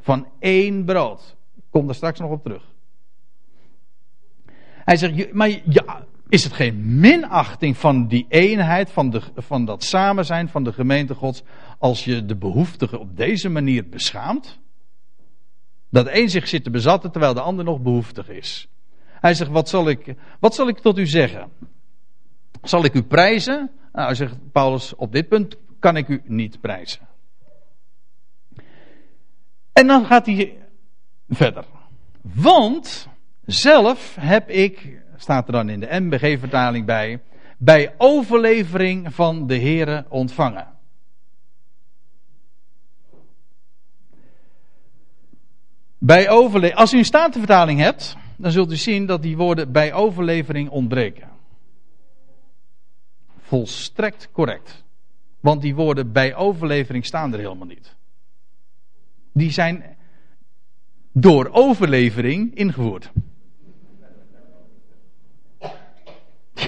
van 0.00 0.26
één 0.38 0.84
brood. 0.84 1.36
Ik 1.56 1.64
kom 1.70 1.86
daar 1.86 1.94
straks 1.94 2.18
nog 2.18 2.30
op 2.30 2.42
terug. 2.42 2.76
Hij 4.88 4.96
zegt, 4.96 5.32
maar 5.32 5.48
ja, 5.48 6.06
is 6.28 6.44
het 6.44 6.52
geen 6.52 7.00
minachting 7.00 7.76
van 7.76 8.06
die 8.06 8.26
eenheid, 8.28 8.90
van, 8.90 9.10
de, 9.10 9.22
van 9.36 9.64
dat 9.64 9.84
samen 9.84 10.24
zijn 10.24 10.48
van 10.48 10.64
de 10.64 10.72
gemeente 10.72 11.14
Gods, 11.14 11.42
als 11.78 12.04
je 12.04 12.24
de 12.24 12.36
behoeftige 12.36 12.98
op 12.98 13.16
deze 13.16 13.48
manier 13.48 13.88
beschaamt? 13.88 14.58
Dat 15.90 16.08
een 16.10 16.30
zich 16.30 16.48
zit 16.48 16.64
te 16.64 16.70
bezatten 16.70 17.10
terwijl 17.10 17.34
de 17.34 17.40
ander 17.40 17.64
nog 17.64 17.80
behoeftig 17.80 18.28
is. 18.28 18.68
Hij 19.04 19.34
zegt, 19.34 19.50
wat 19.50 19.68
zal 19.68 19.88
ik, 19.88 20.14
wat 20.40 20.54
zal 20.54 20.68
ik 20.68 20.78
tot 20.78 20.98
u 20.98 21.06
zeggen? 21.06 21.50
Zal 22.62 22.84
ik 22.84 22.94
u 22.94 23.02
prijzen? 23.02 23.70
Nou, 23.92 24.06
hij 24.06 24.14
zegt 24.14 24.52
Paulus, 24.52 24.94
op 24.94 25.12
dit 25.12 25.28
punt 25.28 25.56
kan 25.78 25.96
ik 25.96 26.08
u 26.08 26.22
niet 26.24 26.60
prijzen. 26.60 27.08
En 29.72 29.86
dan 29.86 30.06
gaat 30.06 30.26
hij 30.26 30.56
verder. 31.28 31.64
Want 32.22 33.08
zelf 33.48 34.16
heb 34.20 34.48
ik, 34.50 35.00
staat 35.16 35.46
er 35.46 35.52
dan 35.52 35.68
in 35.68 35.80
de 35.80 36.00
MBG-vertaling 36.00 36.86
bij, 36.86 37.22
bij 37.58 37.94
overlevering 37.98 39.14
van 39.14 39.46
de 39.46 39.60
Here 39.60 40.04
ontvangen. 40.08 40.66
Bij 45.98 46.28
Als 46.74 46.92
u 46.92 46.98
een 46.98 47.04
statenvertaling 47.04 47.80
hebt, 47.80 48.16
dan 48.36 48.50
zult 48.50 48.72
u 48.72 48.76
zien 48.76 49.06
dat 49.06 49.22
die 49.22 49.36
woorden 49.36 49.72
bij 49.72 49.92
overlevering 49.92 50.68
ontbreken. 50.68 51.28
Volstrekt 53.38 54.28
correct. 54.32 54.84
Want 55.40 55.62
die 55.62 55.74
woorden 55.74 56.12
bij 56.12 56.34
overlevering 56.34 57.06
staan 57.06 57.32
er 57.32 57.38
helemaal 57.38 57.66
niet. 57.66 57.96
Die 59.32 59.50
zijn 59.50 59.96
door 61.12 61.48
overlevering 61.52 62.54
ingevoerd. 62.54 63.10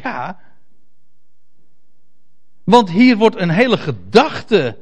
Ja. 0.03 0.39
Want 2.65 2.91
hier 2.91 3.17
wordt 3.17 3.37
een 3.37 3.51
hele 3.51 3.77
gedachte 3.77 4.77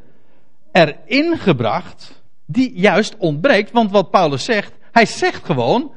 erin 0.72 1.38
gebracht 1.38 2.22
die 2.46 2.72
juist 2.74 3.16
ontbreekt. 3.16 3.70
Want 3.70 3.90
wat 3.90 4.10
Paulus 4.10 4.44
zegt, 4.44 4.72
hij 4.92 5.06
zegt 5.06 5.44
gewoon: 5.44 5.92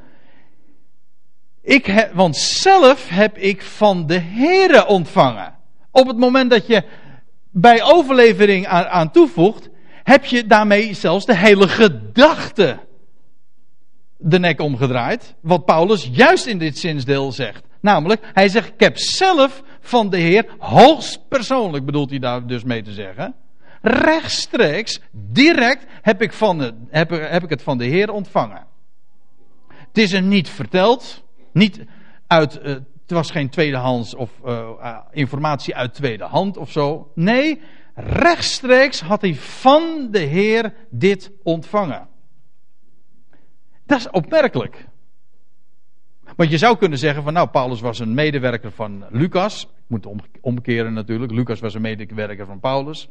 ik 1.62 1.86
heb, 1.86 2.14
want 2.14 2.38
zelf 2.38 3.10
heb 3.10 3.38
ik 3.38 3.62
van 3.62 4.08
de 4.08 4.20
Here 4.20 4.86
ontvangen. 4.86 5.56
Op 5.92 6.08
het 6.08 6.18
moment 6.18 6.50
dat 6.50 6.68
je 6.68 6.84
bij 7.52 7.84
overlevering 7.84 8.68
aan, 8.68 8.86
aan 8.86 9.12
toevoegt, 9.12 9.70
heb 10.04 10.26
je 10.26 10.46
daarmee 10.46 10.94
zelfs 10.94 11.26
de 11.26 11.36
hele 11.36 11.68
gedachte 11.68 12.80
de 14.18 14.40
nek 14.40 14.60
omgedraaid. 14.60 15.36
Wat 15.42 15.66
Paulus 15.66 16.10
juist 16.12 16.46
in 16.46 16.58
dit 16.58 16.78
zinsdeel 16.78 17.32
zegt. 17.32 17.64
Namelijk, 17.82 18.30
hij 18.34 18.50
zegt, 18.50 18.68
ik 18.74 18.80
heb 18.80 18.98
zelf 18.98 19.64
van 19.80 20.10
de 20.10 20.18
Heer, 20.18 20.46
hoogstpersoonlijk 20.58 21.86
bedoelt 21.86 22.10
hij 22.10 22.20
daar 22.20 22.48
dus 22.48 22.64
mee 22.64 22.82
te 22.82 22.92
zeggen. 22.92 23.36
Rechtstreeks, 23.82 25.00
direct 25.12 25.86
heb 26.02 26.22
ik, 26.22 26.34
van 26.34 26.58
de, 26.58 26.74
heb, 26.90 27.10
heb 27.10 27.44
ik 27.44 27.50
het 27.50 27.64
van 27.64 27.78
de 27.78 27.86
Heer 27.86 28.12
ontvangen. 28.12 28.66
Het 29.68 29.98
is 29.98 30.14
er 30.14 30.22
niet 30.22 30.50
verteld. 30.50 31.24
Niet 31.54 31.86
uit, 32.28 32.60
uh, 32.64 32.64
het 33.02 33.12
was 33.12 33.32
geen 33.32 33.50
tweedehands 33.50 34.16
of 34.16 34.32
uh, 34.46 34.98
informatie 35.12 35.76
uit 35.76 35.94
tweede 35.94 36.24
hand 36.24 36.58
of 36.58 36.72
zo. 36.72 37.12
Nee, 37.16 37.62
rechtstreeks 37.96 39.02
had 39.02 39.22
hij 39.22 39.36
van 39.36 40.08
de 40.12 40.20
Heer 40.20 40.74
dit 40.90 41.32
ontvangen. 41.44 42.08
Dat 43.86 44.00
is 44.00 44.10
opmerkelijk. 44.10 44.86
Want 46.36 46.50
je 46.50 46.58
zou 46.58 46.78
kunnen 46.78 46.98
zeggen 46.98 47.24
van 47.24 47.34
nou, 47.34 47.48
Paulus 47.48 47.82
was 47.82 48.00
een 48.00 48.14
medewerker 48.14 48.72
van 48.72 49.04
Lucas. 49.10 49.64
Ik 49.64 49.70
moet 49.88 50.08
omkeren 50.42 50.94
natuurlijk. 50.94 51.32
Lucas 51.32 51.60
was 51.60 51.74
een 51.74 51.82
medewerker 51.82 52.46
van 52.46 52.60
Paulus. 52.60 53.10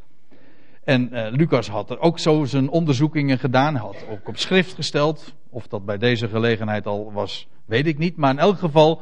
En 0.83 1.09
uh, 1.13 1.27
Lucas 1.31 1.67
had 1.67 1.89
er 1.89 1.99
ook 1.99 2.19
zo 2.19 2.45
zijn 2.45 2.69
onderzoekingen 2.69 3.39
gedaan. 3.39 3.75
Had 3.75 4.05
ook 4.11 4.27
op 4.27 4.37
schrift 4.37 4.73
gesteld. 4.73 5.33
Of 5.49 5.67
dat 5.67 5.85
bij 5.85 5.97
deze 5.97 6.27
gelegenheid 6.27 6.87
al 6.87 7.11
was, 7.13 7.47
weet 7.65 7.87
ik 7.87 7.97
niet. 7.97 8.17
Maar 8.17 8.31
in 8.31 8.39
elk 8.39 8.57
geval, 8.57 9.01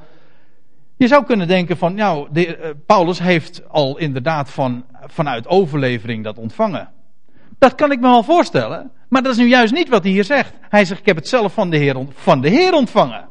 je 0.97 1.07
zou 1.07 1.25
kunnen 1.25 1.47
denken 1.47 1.77
van, 1.77 1.93
nou, 1.93 2.27
de, 2.31 2.57
uh, 2.57 2.69
Paulus 2.85 3.19
heeft 3.19 3.69
al 3.69 3.97
inderdaad 3.97 4.49
van, 4.49 4.85
vanuit 5.05 5.47
overlevering 5.47 6.23
dat 6.23 6.37
ontvangen. 6.37 6.89
Dat 7.57 7.75
kan 7.75 7.91
ik 7.91 7.99
me 7.99 8.07
wel 8.07 8.23
voorstellen. 8.23 8.91
Maar 9.09 9.23
dat 9.23 9.31
is 9.31 9.37
nu 9.37 9.47
juist 9.47 9.73
niet 9.73 9.89
wat 9.89 10.03
hij 10.03 10.11
hier 10.11 10.23
zegt. 10.23 10.53
Hij 10.61 10.85
zegt, 10.85 10.99
ik 10.99 11.05
heb 11.05 11.15
het 11.15 11.27
zelf 11.27 11.53
van 11.53 11.69
de 11.69 12.05
van 12.13 12.41
de 12.41 12.49
Heer 12.49 12.73
ontvangen. 12.73 13.27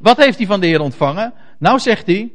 Wat 0.00 0.16
heeft 0.16 0.38
hij 0.38 0.46
van 0.46 0.60
de 0.60 0.66
Heer 0.66 0.80
ontvangen? 0.80 1.34
Nou 1.58 1.78
zegt 1.78 2.06
hij, 2.06 2.32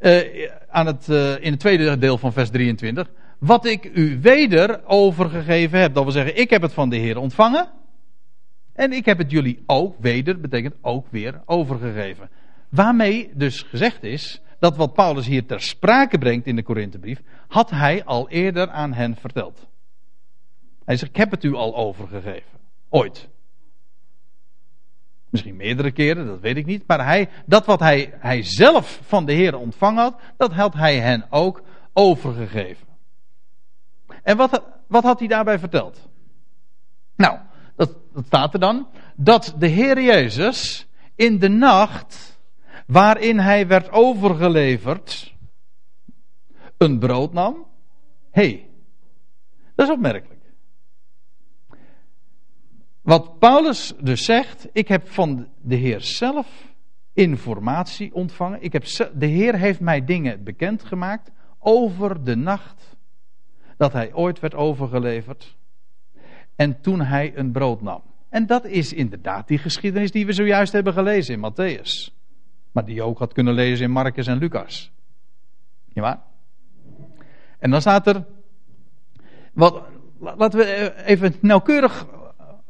uh, 0.00 0.50
aan 0.68 0.86
het, 0.86 1.08
uh, 1.08 1.44
in 1.44 1.50
het 1.50 1.60
tweede 1.60 1.98
deel 1.98 2.18
van 2.18 2.32
vers 2.32 2.50
23, 2.50 3.10
wat 3.38 3.64
ik 3.64 3.90
u 3.94 4.20
weder 4.20 4.80
overgegeven 4.86 5.80
heb. 5.80 5.94
Dat 5.94 6.02
wil 6.02 6.12
zeggen, 6.12 6.36
ik 6.36 6.50
heb 6.50 6.62
het 6.62 6.72
van 6.72 6.88
de 6.88 6.96
Heer 6.96 7.18
ontvangen. 7.18 7.68
En 8.72 8.92
ik 8.92 9.04
heb 9.04 9.18
het 9.18 9.30
jullie 9.30 9.62
ook, 9.66 9.96
weder 9.98 10.40
betekent 10.40 10.74
ook 10.80 11.06
weer 11.10 11.40
overgegeven. 11.44 12.30
Waarmee 12.68 13.30
dus 13.34 13.62
gezegd 13.62 14.02
is 14.02 14.40
dat 14.58 14.76
wat 14.76 14.92
Paulus 14.92 15.26
hier 15.26 15.46
ter 15.46 15.60
sprake 15.60 16.18
brengt 16.18 16.46
in 16.46 16.56
de 16.56 16.62
Korinthebrief, 16.62 17.22
had 17.48 17.70
hij 17.70 18.04
al 18.04 18.28
eerder 18.28 18.70
aan 18.70 18.92
hen 18.92 19.16
verteld. 19.16 19.66
Hij 20.84 20.96
zegt, 20.96 21.10
ik 21.10 21.16
heb 21.16 21.30
het 21.30 21.44
u 21.44 21.54
al 21.54 21.76
overgegeven. 21.76 22.58
Ooit. 22.88 23.28
Misschien 25.30 25.56
meerdere 25.56 25.90
keren, 25.90 26.26
dat 26.26 26.40
weet 26.40 26.56
ik 26.56 26.66
niet. 26.66 26.86
Maar 26.86 27.04
hij, 27.04 27.28
dat 27.46 27.66
wat 27.66 27.80
hij, 27.80 28.14
hij 28.18 28.42
zelf 28.42 29.00
van 29.02 29.26
de 29.26 29.32
Heer 29.32 29.56
ontvangen 29.56 30.02
had, 30.02 30.20
dat 30.36 30.52
had 30.52 30.74
hij 30.74 30.98
hen 30.98 31.26
ook 31.30 31.62
overgegeven. 31.92 32.86
En 34.22 34.36
wat, 34.36 34.62
wat 34.86 35.02
had 35.02 35.18
hij 35.18 35.28
daarbij 35.28 35.58
verteld? 35.58 36.08
Nou, 37.16 37.38
dat, 37.76 37.96
dat 38.14 38.26
staat 38.26 38.54
er 38.54 38.60
dan. 38.60 38.88
Dat 39.16 39.54
de 39.58 39.66
Heer 39.66 40.02
Jezus 40.02 40.86
in 41.14 41.38
de 41.38 41.48
nacht 41.48 42.40
waarin 42.86 43.38
hij 43.38 43.66
werd 43.66 43.90
overgeleverd 43.90 45.34
een 46.76 46.98
brood 46.98 47.32
nam. 47.32 47.66
Hey, 48.30 48.68
dat 49.74 49.88
is 49.88 49.94
opmerkelijk. 49.94 50.35
Wat 53.06 53.38
Paulus 53.38 53.94
dus 54.00 54.24
zegt, 54.24 54.68
ik 54.72 54.88
heb 54.88 55.08
van 55.08 55.48
de 55.62 55.74
Heer 55.74 56.00
zelf 56.00 56.74
informatie 57.12 58.14
ontvangen. 58.14 58.62
Ik 58.62 58.72
heb, 58.72 58.84
de 59.14 59.26
Heer 59.26 59.54
heeft 59.54 59.80
mij 59.80 60.04
dingen 60.04 60.44
bekendgemaakt 60.44 61.30
over 61.58 62.24
de 62.24 62.36
nacht 62.36 62.96
dat 63.76 63.92
hij 63.92 64.14
ooit 64.14 64.40
werd 64.40 64.54
overgeleverd. 64.54 65.56
En 66.56 66.80
toen 66.80 67.00
hij 67.00 67.36
een 67.36 67.52
brood 67.52 67.82
nam. 67.82 68.02
En 68.28 68.46
dat 68.46 68.64
is 68.64 68.92
inderdaad 68.92 69.48
die 69.48 69.58
geschiedenis 69.58 70.10
die 70.10 70.26
we 70.26 70.32
zojuist 70.32 70.72
hebben 70.72 70.92
gelezen 70.92 71.34
in 71.34 71.52
Matthäus. 71.52 72.14
Maar 72.72 72.84
die 72.84 72.94
je 72.94 73.02
ook 73.02 73.18
had 73.18 73.32
kunnen 73.32 73.54
lezen 73.54 73.84
in 73.84 73.90
Marcus 73.90 74.26
en 74.26 74.38
Lucas. 74.38 74.92
Ja 75.92 76.02
waar? 76.02 76.22
En 77.58 77.70
dan 77.70 77.80
staat 77.80 78.06
er. 78.06 78.24
Wat, 79.52 79.82
laten 80.18 80.58
we 80.58 80.94
even 81.04 81.34
nauwkeurig 81.40 82.06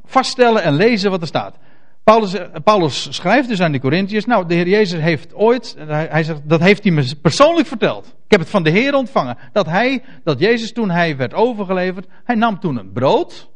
vaststellen 0.07 0.63
en 0.63 0.75
lezen 0.75 1.11
wat 1.11 1.21
er 1.21 1.27
staat. 1.27 1.57
Paulus, 2.05 2.35
eh, 2.35 2.61
Paulus 2.65 3.15
schrijft 3.15 3.49
dus 3.49 3.61
aan 3.61 3.73
de 3.73 3.81
Corinthiërs. 3.81 4.25
Nou, 4.25 4.47
de 4.47 4.55
Heer 4.55 4.69
Jezus 4.69 5.01
heeft 5.01 5.35
ooit. 5.35 5.77
Hij, 5.79 6.23
zegt, 6.23 6.49
dat 6.49 6.61
heeft 6.61 6.83
hij 6.83 6.93
me 6.93 7.17
persoonlijk 7.23 7.67
verteld. 7.67 8.07
Ik 8.07 8.31
heb 8.31 8.41
het 8.41 8.51
van 8.51 8.63
de 8.63 8.71
Heer 8.71 8.95
ontvangen. 8.95 9.39
Dat 9.53 9.67
hij, 9.67 10.05
dat 10.25 10.39
Jezus 10.39 10.73
toen 10.73 10.91
hij 10.91 11.17
werd 11.17 11.35
overgeleverd. 11.35 12.07
Hij 12.25 12.35
nam 12.35 12.61
toen 12.61 12.77
een 12.77 12.93
brood. 12.93 13.51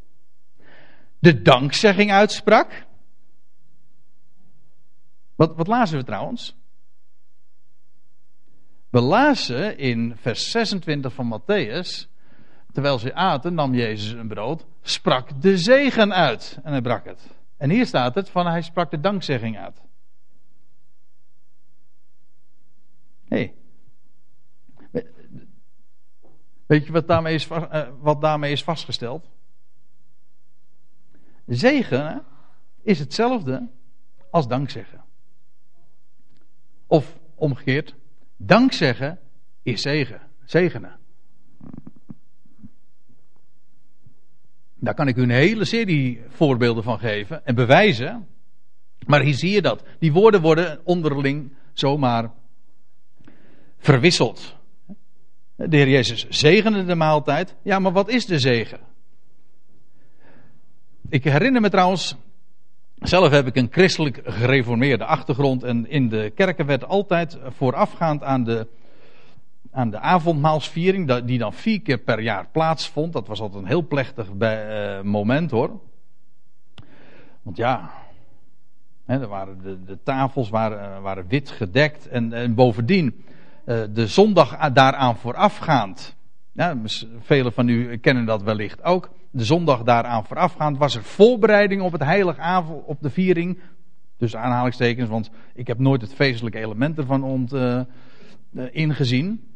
De 1.18 1.42
dankzegging 1.42 2.12
uitsprak. 2.12 2.86
Wat, 5.36 5.56
wat 5.56 5.66
lazen 5.66 5.98
we 5.98 6.04
trouwens? 6.04 6.56
We 8.90 9.00
lazen 9.00 9.78
in 9.78 10.16
vers 10.20 10.50
26 10.50 11.12
van 11.12 11.40
Matthäus. 11.40 12.08
Terwijl 12.72 12.98
ze 12.98 13.14
aten, 13.14 13.54
nam 13.54 13.74
Jezus 13.74 14.12
een 14.12 14.28
brood, 14.28 14.66
sprak 14.82 15.42
de 15.42 15.58
zegen 15.58 16.14
uit 16.14 16.58
en 16.62 16.70
hij 16.72 16.80
brak 16.80 17.04
het. 17.04 17.38
En 17.56 17.70
hier 17.70 17.86
staat 17.86 18.14
het 18.14 18.30
van 18.30 18.46
hij 18.46 18.62
sprak 18.62 18.90
de 18.90 19.00
dankzegging 19.00 19.58
uit. 19.58 19.80
Hé. 23.24 23.36
Hey. 23.36 23.54
Weet 26.66 26.86
je 26.86 26.92
wat 26.92 27.06
daarmee, 27.06 27.34
is, 27.34 27.48
eh, 27.48 27.88
wat 27.98 28.20
daarmee 28.20 28.52
is 28.52 28.64
vastgesteld? 28.64 29.30
Zegen 31.46 32.24
is 32.82 32.98
hetzelfde 32.98 33.68
als 34.30 34.48
dankzeggen. 34.48 35.04
Of 36.86 37.18
omgekeerd, 37.34 37.94
dankzeggen 38.36 39.18
is 39.62 39.82
zegen. 39.82 40.20
Zegenen. 40.44 40.99
Daar 44.80 44.94
kan 44.94 45.08
ik 45.08 45.16
u 45.16 45.22
een 45.22 45.30
hele 45.30 45.64
serie 45.64 46.20
voorbeelden 46.28 46.82
van 46.82 46.98
geven 46.98 47.46
en 47.46 47.54
bewijzen. 47.54 48.26
Maar 49.06 49.20
hier 49.20 49.34
zie 49.34 49.50
je 49.50 49.62
dat. 49.62 49.84
Die 49.98 50.12
woorden 50.12 50.40
worden 50.40 50.80
onderling 50.84 51.52
zomaar 51.72 52.30
verwisseld. 53.78 54.56
De 55.56 55.76
Heer 55.76 55.88
Jezus 55.88 56.28
zegende 56.28 56.84
de 56.84 56.94
maaltijd. 56.94 57.54
Ja, 57.62 57.78
maar 57.78 57.92
wat 57.92 58.08
is 58.08 58.26
de 58.26 58.38
zegen? 58.38 58.80
Ik 61.08 61.24
herinner 61.24 61.60
me 61.60 61.70
trouwens, 61.70 62.16
zelf 62.94 63.30
heb 63.30 63.46
ik 63.46 63.56
een 63.56 63.68
christelijk 63.70 64.20
gereformeerde 64.24 65.04
achtergrond 65.04 65.62
en 65.62 65.88
in 65.88 66.08
de 66.08 66.32
kerken 66.34 66.66
werd 66.66 66.84
altijd 66.84 67.38
voorafgaand 67.42 68.22
aan 68.22 68.44
de 68.44 68.66
aan 69.70 69.90
de 69.90 69.98
avondmaalsviering, 69.98 71.14
die 71.24 71.38
dan 71.38 71.52
vier 71.52 71.80
keer 71.80 71.98
per 71.98 72.20
jaar 72.20 72.46
plaatsvond. 72.52 73.12
Dat 73.12 73.26
was 73.26 73.40
altijd 73.40 73.62
een 73.62 73.68
heel 73.68 73.86
plechtig 73.86 74.28
uh, 74.40 75.00
moment 75.00 75.50
hoor. 75.50 75.80
Want 77.42 77.56
ja, 77.56 77.90
hè, 79.04 79.20
er 79.20 79.28
waren 79.28 79.62
de, 79.62 79.84
de 79.84 79.98
tafels 80.02 80.48
waren, 80.48 80.94
eh, 80.94 81.02
waren, 81.02 81.26
wit 81.28 81.50
gedekt 81.50 82.08
en, 82.08 82.32
en 82.32 82.54
bovendien 82.54 83.24
uh, 83.66 83.80
de 83.92 84.06
zondag 84.06 84.72
daaraan 84.72 85.16
voorafgaand. 85.16 86.18
Velen 87.20 87.52
van 87.52 87.68
u 87.68 87.96
kennen 87.96 88.24
dat 88.24 88.42
wellicht 88.42 88.82
ook. 88.82 89.10
De 89.30 89.44
zondag 89.44 89.82
daaraan 89.82 90.24
voorafgaand 90.24 90.78
was 90.78 90.96
er 90.96 91.02
voorbereiding 91.02 91.82
op 91.82 91.92
het 91.92 92.02
heilige 92.02 92.40
avond, 92.40 92.84
op 92.84 93.00
de 93.00 93.10
viering. 93.10 93.58
Dus 94.16 94.36
aanhalingstekens, 94.36 95.08
want 95.08 95.30
ik 95.54 95.66
heb 95.66 95.78
nooit 95.78 96.00
het 96.00 96.14
feestelijke 96.14 96.58
element 96.58 96.98
ervan 96.98 97.22
ont, 97.22 97.54
ingezien. 98.72 99.49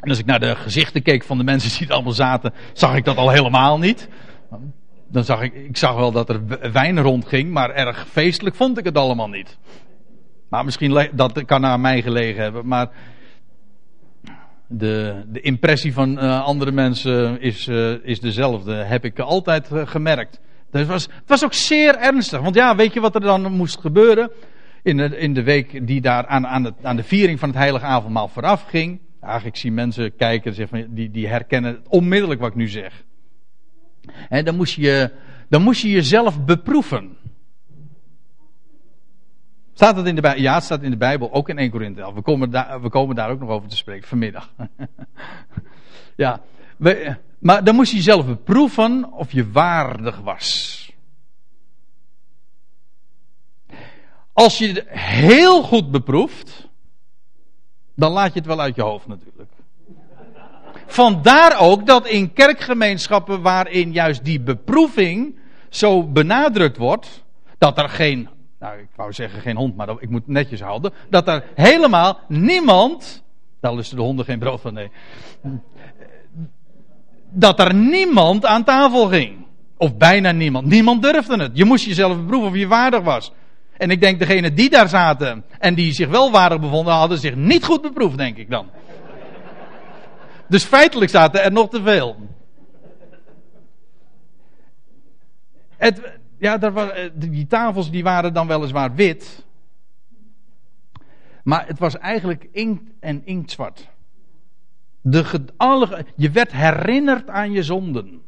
En 0.00 0.08
als 0.08 0.18
ik 0.18 0.26
naar 0.26 0.40
de 0.40 0.56
gezichten 0.56 1.02
keek 1.02 1.24
van 1.24 1.38
de 1.38 1.44
mensen 1.44 1.78
die 1.78 1.86
er 1.86 1.94
allemaal 1.94 2.12
zaten, 2.12 2.52
zag 2.72 2.96
ik 2.96 3.04
dat 3.04 3.16
al 3.16 3.30
helemaal 3.30 3.78
niet. 3.78 4.08
Dan 5.10 5.24
zag 5.24 5.42
ik, 5.42 5.54
ik 5.54 5.76
zag 5.76 5.94
wel 5.94 6.12
dat 6.12 6.28
er 6.28 6.72
wijn 6.72 7.00
rondging, 7.00 7.50
maar 7.50 7.70
erg 7.70 8.06
feestelijk 8.08 8.56
vond 8.56 8.78
ik 8.78 8.84
het 8.84 8.96
allemaal 8.96 9.28
niet. 9.28 9.58
Maar 10.48 10.64
misschien 10.64 11.08
dat 11.12 11.44
kan 11.44 11.64
aan 11.64 11.80
mij 11.80 12.02
gelegen 12.02 12.42
hebben, 12.42 12.66
maar 12.66 12.90
de, 14.66 15.24
de 15.28 15.40
impressie 15.40 15.92
van 15.92 16.24
uh, 16.24 16.42
andere 16.42 16.72
mensen 16.72 17.40
is, 17.40 17.68
uh, 17.68 18.04
is 18.04 18.20
dezelfde, 18.20 18.74
heb 18.74 19.04
ik 19.04 19.18
altijd 19.18 19.70
uh, 19.72 19.86
gemerkt. 19.86 20.40
Dus 20.70 20.80
het, 20.80 20.90
was, 20.90 21.02
het 21.02 21.28
was 21.28 21.44
ook 21.44 21.54
zeer 21.54 21.96
ernstig, 21.96 22.40
want 22.40 22.54
ja, 22.54 22.76
weet 22.76 22.92
je 22.92 23.00
wat 23.00 23.14
er 23.14 23.20
dan 23.20 23.52
moest 23.52 23.80
gebeuren? 23.80 24.30
In 24.82 24.96
de, 24.96 25.18
in 25.18 25.34
de 25.34 25.42
week 25.42 25.86
die 25.86 26.00
daar 26.00 26.26
aan, 26.26 26.46
aan, 26.46 26.76
aan 26.82 26.96
de 26.96 27.02
viering 27.02 27.38
van 27.38 27.48
het 27.48 27.58
heilige 27.58 27.84
avondmaal 27.84 28.28
vooraf 28.28 28.62
ging. 28.62 29.00
Ach, 29.20 29.44
ik 29.44 29.56
zie 29.56 29.72
mensen 29.72 30.16
kijken 30.16 30.54
zeggen 30.54 30.94
die, 30.94 31.10
die 31.10 31.28
herkennen 31.28 31.84
onmiddellijk 31.88 32.40
wat 32.40 32.50
ik 32.50 32.56
nu 32.56 32.68
zeg. 32.68 33.04
En 34.28 34.44
dan 34.44 34.56
moest 34.56 34.74
je, 34.74 35.10
dan 35.48 35.62
moest 35.62 35.82
je 35.82 35.90
jezelf 35.90 36.44
beproeven. 36.44 37.16
Staat 39.72 39.96
dat 39.96 40.06
in 40.06 40.14
de 40.14 40.20
Bijbel? 40.20 40.42
Ja, 40.42 40.54
het 40.54 40.64
staat 40.64 40.82
in 40.82 40.90
de 40.90 40.96
Bijbel, 40.96 41.32
ook 41.32 41.48
in 41.48 41.58
1 41.58 41.70
Korinthe 41.70 42.00
11. 42.00 42.14
We 42.14 42.22
komen, 42.22 42.50
daar, 42.50 42.82
we 42.82 42.88
komen 42.88 43.16
daar 43.16 43.30
ook 43.30 43.40
nog 43.40 43.48
over 43.48 43.68
te 43.68 43.76
spreken 43.76 44.08
vanmiddag. 44.08 44.52
ja, 46.16 46.42
we, 46.76 47.16
maar 47.38 47.64
dan 47.64 47.74
moest 47.74 47.90
je 47.90 47.96
jezelf 47.96 48.26
beproeven 48.26 49.12
of 49.12 49.32
je 49.32 49.50
waardig 49.50 50.20
was. 50.20 50.76
Als 54.32 54.58
je 54.58 54.84
heel 54.88 55.62
goed 55.62 55.90
beproeft, 55.90 56.67
dan 57.98 58.12
laat 58.12 58.32
je 58.32 58.38
het 58.38 58.48
wel 58.48 58.60
uit 58.60 58.76
je 58.76 58.82
hoofd 58.82 59.06
natuurlijk. 59.06 59.50
Vandaar 60.86 61.60
ook 61.60 61.86
dat 61.86 62.06
in 62.06 62.32
kerkgemeenschappen 62.32 63.42
waarin 63.42 63.92
juist 63.92 64.24
die 64.24 64.40
beproeving 64.40 65.38
zo 65.68 66.02
benadrukt 66.02 66.76
wordt, 66.76 67.24
dat 67.58 67.78
er 67.78 67.88
geen, 67.88 68.28
nou 68.58 68.78
ik 68.78 68.88
wou 68.96 69.12
zeggen 69.12 69.40
geen 69.40 69.56
hond, 69.56 69.76
maar 69.76 69.88
ik 69.98 70.10
moet 70.10 70.26
netjes 70.26 70.60
houden, 70.60 70.92
dat 71.08 71.28
er 71.28 71.44
helemaal 71.54 72.18
niemand, 72.28 73.22
daar 73.60 73.74
lusten 73.74 73.96
de 73.96 74.02
honden 74.02 74.24
geen 74.24 74.38
brood 74.38 74.60
van, 74.60 74.74
nee, 74.74 74.90
dat 77.30 77.60
er 77.60 77.74
niemand 77.74 78.46
aan 78.46 78.64
tafel 78.64 79.06
ging. 79.06 79.46
Of 79.76 79.96
bijna 79.96 80.32
niemand. 80.32 80.66
Niemand 80.66 81.02
durfde 81.02 81.42
het. 81.42 81.50
Je 81.54 81.64
moest 81.64 81.84
jezelf 81.84 82.16
beproeven 82.16 82.48
of 82.48 82.56
je 82.56 82.66
waardig 82.66 83.00
was. 83.00 83.32
En 83.78 83.90
ik 83.90 84.00
denk 84.00 84.18
degenen 84.18 84.54
die 84.54 84.70
daar 84.70 84.88
zaten 84.88 85.44
en 85.58 85.74
die 85.74 85.92
zich 85.92 86.08
wel 86.08 86.30
waardig 86.30 86.60
bevonden, 86.60 86.94
hadden 86.94 87.18
zich 87.18 87.34
niet 87.34 87.64
goed 87.64 87.82
beproefd, 87.82 88.16
denk 88.16 88.36
ik 88.36 88.50
dan. 88.50 88.70
Dus 90.48 90.64
feitelijk 90.64 91.10
zaten 91.10 91.42
er 91.42 91.52
nog 91.52 91.68
te 91.70 91.82
veel. 91.82 92.16
Het, 95.76 96.18
ja, 96.38 96.58
daar, 96.58 97.10
die 97.14 97.46
tafels 97.46 97.90
die 97.90 98.02
waren 98.02 98.32
dan 98.32 98.46
weliswaar 98.46 98.94
wit. 98.94 99.46
Maar 101.42 101.66
het 101.66 101.78
was 101.78 101.98
eigenlijk 101.98 102.48
inkt 102.52 102.90
en 103.00 103.26
inktzwart. 103.26 103.88
De, 105.00 106.04
je 106.16 106.30
werd 106.30 106.52
herinnerd 106.52 107.28
aan 107.28 107.52
je 107.52 107.62
zonden. 107.62 108.22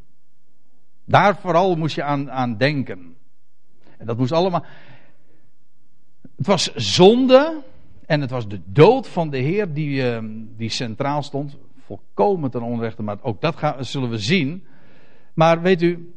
Daar 1.05 1.37
vooral 1.37 1.77
moest 1.77 1.95
je 1.95 2.03
aan, 2.03 2.31
aan 2.31 2.57
denken. 2.57 3.17
En 3.99 4.07
dat 4.07 4.17
moest 4.17 4.33
allemaal. 4.33 4.65
Het 6.41 6.49
was 6.49 6.75
zonde 6.75 7.63
en 8.07 8.21
het 8.21 8.31
was 8.31 8.49
de 8.49 8.61
dood 8.65 9.09
van 9.09 9.31
de 9.31 9.39
Heer 9.39 9.73
die, 9.73 10.03
uh, 10.03 10.19
die 10.57 10.69
centraal 10.69 11.23
stond. 11.23 11.57
Volkomen 11.79 12.51
ten 12.51 12.63
onrechte, 12.63 13.03
maar 13.03 13.19
ook 13.23 13.41
dat 13.41 13.57
gaan, 13.57 13.85
zullen 13.85 14.11
we 14.11 14.19
zien. 14.19 14.67
Maar 15.35 15.63
weet 15.63 15.83
u, 15.83 16.13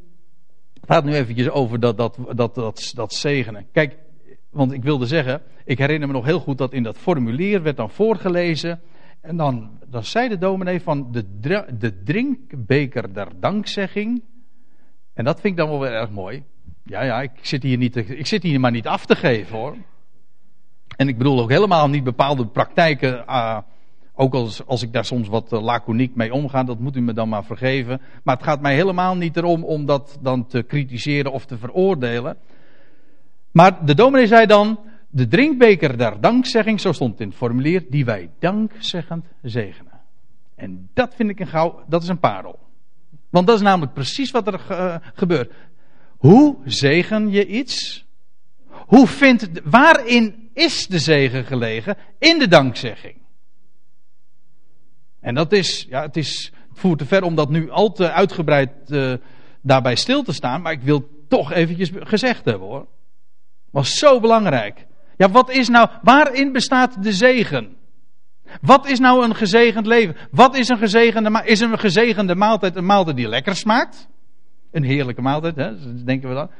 het 0.74 0.84
gaat 0.86 1.04
nu 1.04 1.14
eventjes 1.14 1.50
over 1.50 1.80
dat, 1.80 1.96
dat, 1.96 2.18
dat, 2.34 2.54
dat, 2.54 2.92
dat 2.94 3.14
zegenen. 3.14 3.66
Kijk, 3.72 3.96
want 4.50 4.72
ik 4.72 4.82
wilde 4.82 5.06
zeggen, 5.06 5.42
ik 5.64 5.78
herinner 5.78 6.08
me 6.08 6.14
nog 6.14 6.24
heel 6.24 6.40
goed 6.40 6.58
dat 6.58 6.72
in 6.72 6.82
dat 6.82 6.98
formulier 6.98 7.62
werd 7.62 7.76
dan 7.76 7.90
voorgelezen. 7.90 8.80
En 9.20 9.36
dan, 9.36 9.70
dan 9.86 10.04
zei 10.04 10.28
de 10.28 10.38
dominee 10.38 10.80
van 10.80 11.12
de, 11.12 11.24
de 11.78 12.02
drinkbeker 12.02 13.14
der 13.14 13.28
dankzegging. 13.40 14.22
En 15.14 15.24
dat 15.24 15.40
vind 15.40 15.52
ik 15.52 15.58
dan 15.58 15.68
wel 15.68 15.80
weer 15.80 15.92
erg 15.92 16.10
mooi. 16.10 16.44
Ja, 16.84 17.02
ja, 17.02 17.22
ik 17.22 17.30
zit 17.40 17.62
hier, 17.62 17.78
niet 17.78 17.96
ik 17.96 18.26
zit 18.26 18.42
hier 18.42 18.60
maar 18.60 18.70
niet 18.70 18.86
af 18.86 19.06
te 19.06 19.16
geven 19.16 19.56
hoor. 19.56 19.76
En 20.96 21.08
ik 21.08 21.18
bedoel 21.18 21.40
ook 21.40 21.50
helemaal 21.50 21.88
niet 21.88 22.04
bepaalde 22.04 22.46
praktijken. 22.46 23.24
Uh, 23.28 23.58
ook 24.14 24.34
als, 24.34 24.66
als 24.66 24.82
ik 24.82 24.92
daar 24.92 25.04
soms 25.04 25.28
wat 25.28 25.52
uh, 25.52 25.62
laconiek 25.62 26.14
mee 26.14 26.32
omga, 26.32 26.64
dat 26.64 26.78
moet 26.78 26.96
u 26.96 27.00
me 27.00 27.12
dan 27.12 27.28
maar 27.28 27.44
vergeven. 27.44 28.00
Maar 28.22 28.36
het 28.36 28.44
gaat 28.44 28.60
mij 28.60 28.74
helemaal 28.74 29.16
niet 29.16 29.36
erom 29.36 29.64
om 29.64 29.86
dat 29.86 30.18
dan 30.20 30.46
te 30.46 30.62
kritiseren 30.62 31.32
of 31.32 31.44
te 31.46 31.58
veroordelen. 31.58 32.36
Maar 33.50 33.84
de 33.84 33.94
dominee 33.94 34.26
zei 34.26 34.46
dan: 34.46 34.78
de 35.10 35.28
drinkbeker 35.28 35.98
der 35.98 36.20
dankzegging, 36.20 36.80
zo 36.80 36.92
stond 36.92 37.10
het 37.10 37.20
in 37.20 37.28
het 37.28 37.36
formulier, 37.36 37.84
die 37.88 38.04
wij 38.04 38.30
dankzeggend 38.38 39.26
zegenen. 39.42 39.92
En 40.54 40.88
dat 40.94 41.14
vind 41.14 41.30
ik 41.30 41.40
een 41.40 41.46
gauw, 41.46 41.82
dat 41.86 42.02
is 42.02 42.08
een 42.08 42.18
parel. 42.18 42.58
Want 43.30 43.46
dat 43.46 43.56
is 43.56 43.62
namelijk 43.62 43.92
precies 43.92 44.30
wat 44.30 44.46
er 44.46 44.60
uh, 44.70 44.96
gebeurt. 45.14 45.52
Hoe 46.16 46.56
zegen 46.64 47.30
je 47.30 47.46
iets? 47.46 48.04
Hoe 48.68 49.06
vindt, 49.06 49.60
waarin 49.64 50.43
is 50.54 50.86
de 50.86 50.98
zegen 50.98 51.44
gelegen? 51.44 51.96
In 52.18 52.38
de 52.38 52.48
dankzegging. 52.48 53.16
En 55.20 55.34
dat 55.34 55.52
is, 55.52 55.86
ja, 55.88 56.02
het 56.02 56.16
is, 56.16 56.52
het 56.68 56.78
voert 56.78 56.98
te 56.98 57.06
ver 57.06 57.22
om 57.22 57.34
dat 57.34 57.50
nu 57.50 57.70
al 57.70 57.92
te 57.92 58.10
uitgebreid 58.10 58.70
uh, 58.88 59.14
daarbij 59.62 59.94
stil 59.94 60.22
te 60.22 60.32
staan, 60.32 60.62
maar 60.62 60.72
ik 60.72 60.82
wil 60.82 61.08
toch 61.28 61.52
eventjes 61.52 61.90
gezegd 61.94 62.44
hebben 62.44 62.68
hoor. 62.68 62.86
Was 63.70 63.98
zo 63.98 64.20
belangrijk. 64.20 64.86
Ja, 65.16 65.30
wat 65.30 65.50
is 65.50 65.68
nou, 65.68 65.88
waarin 66.02 66.52
bestaat 66.52 67.02
de 67.02 67.12
zegen? 67.12 67.76
Wat 68.60 68.86
is 68.86 68.98
nou 68.98 69.24
een 69.24 69.34
gezegend 69.34 69.86
leven? 69.86 70.16
Wat 70.30 70.56
is 70.56 70.68
een 70.68 70.78
gezegende, 70.78 71.42
is 71.44 71.60
een 71.60 71.78
gezegende 71.78 72.34
maaltijd 72.34 72.76
een 72.76 72.86
maaltijd 72.86 73.16
die 73.16 73.28
lekker 73.28 73.56
smaakt? 73.56 74.08
Een 74.70 74.82
heerlijke 74.82 75.22
maaltijd, 75.22 75.56
hè? 75.56 76.04
denken 76.04 76.28
we 76.28 76.34
dan. 76.34 76.50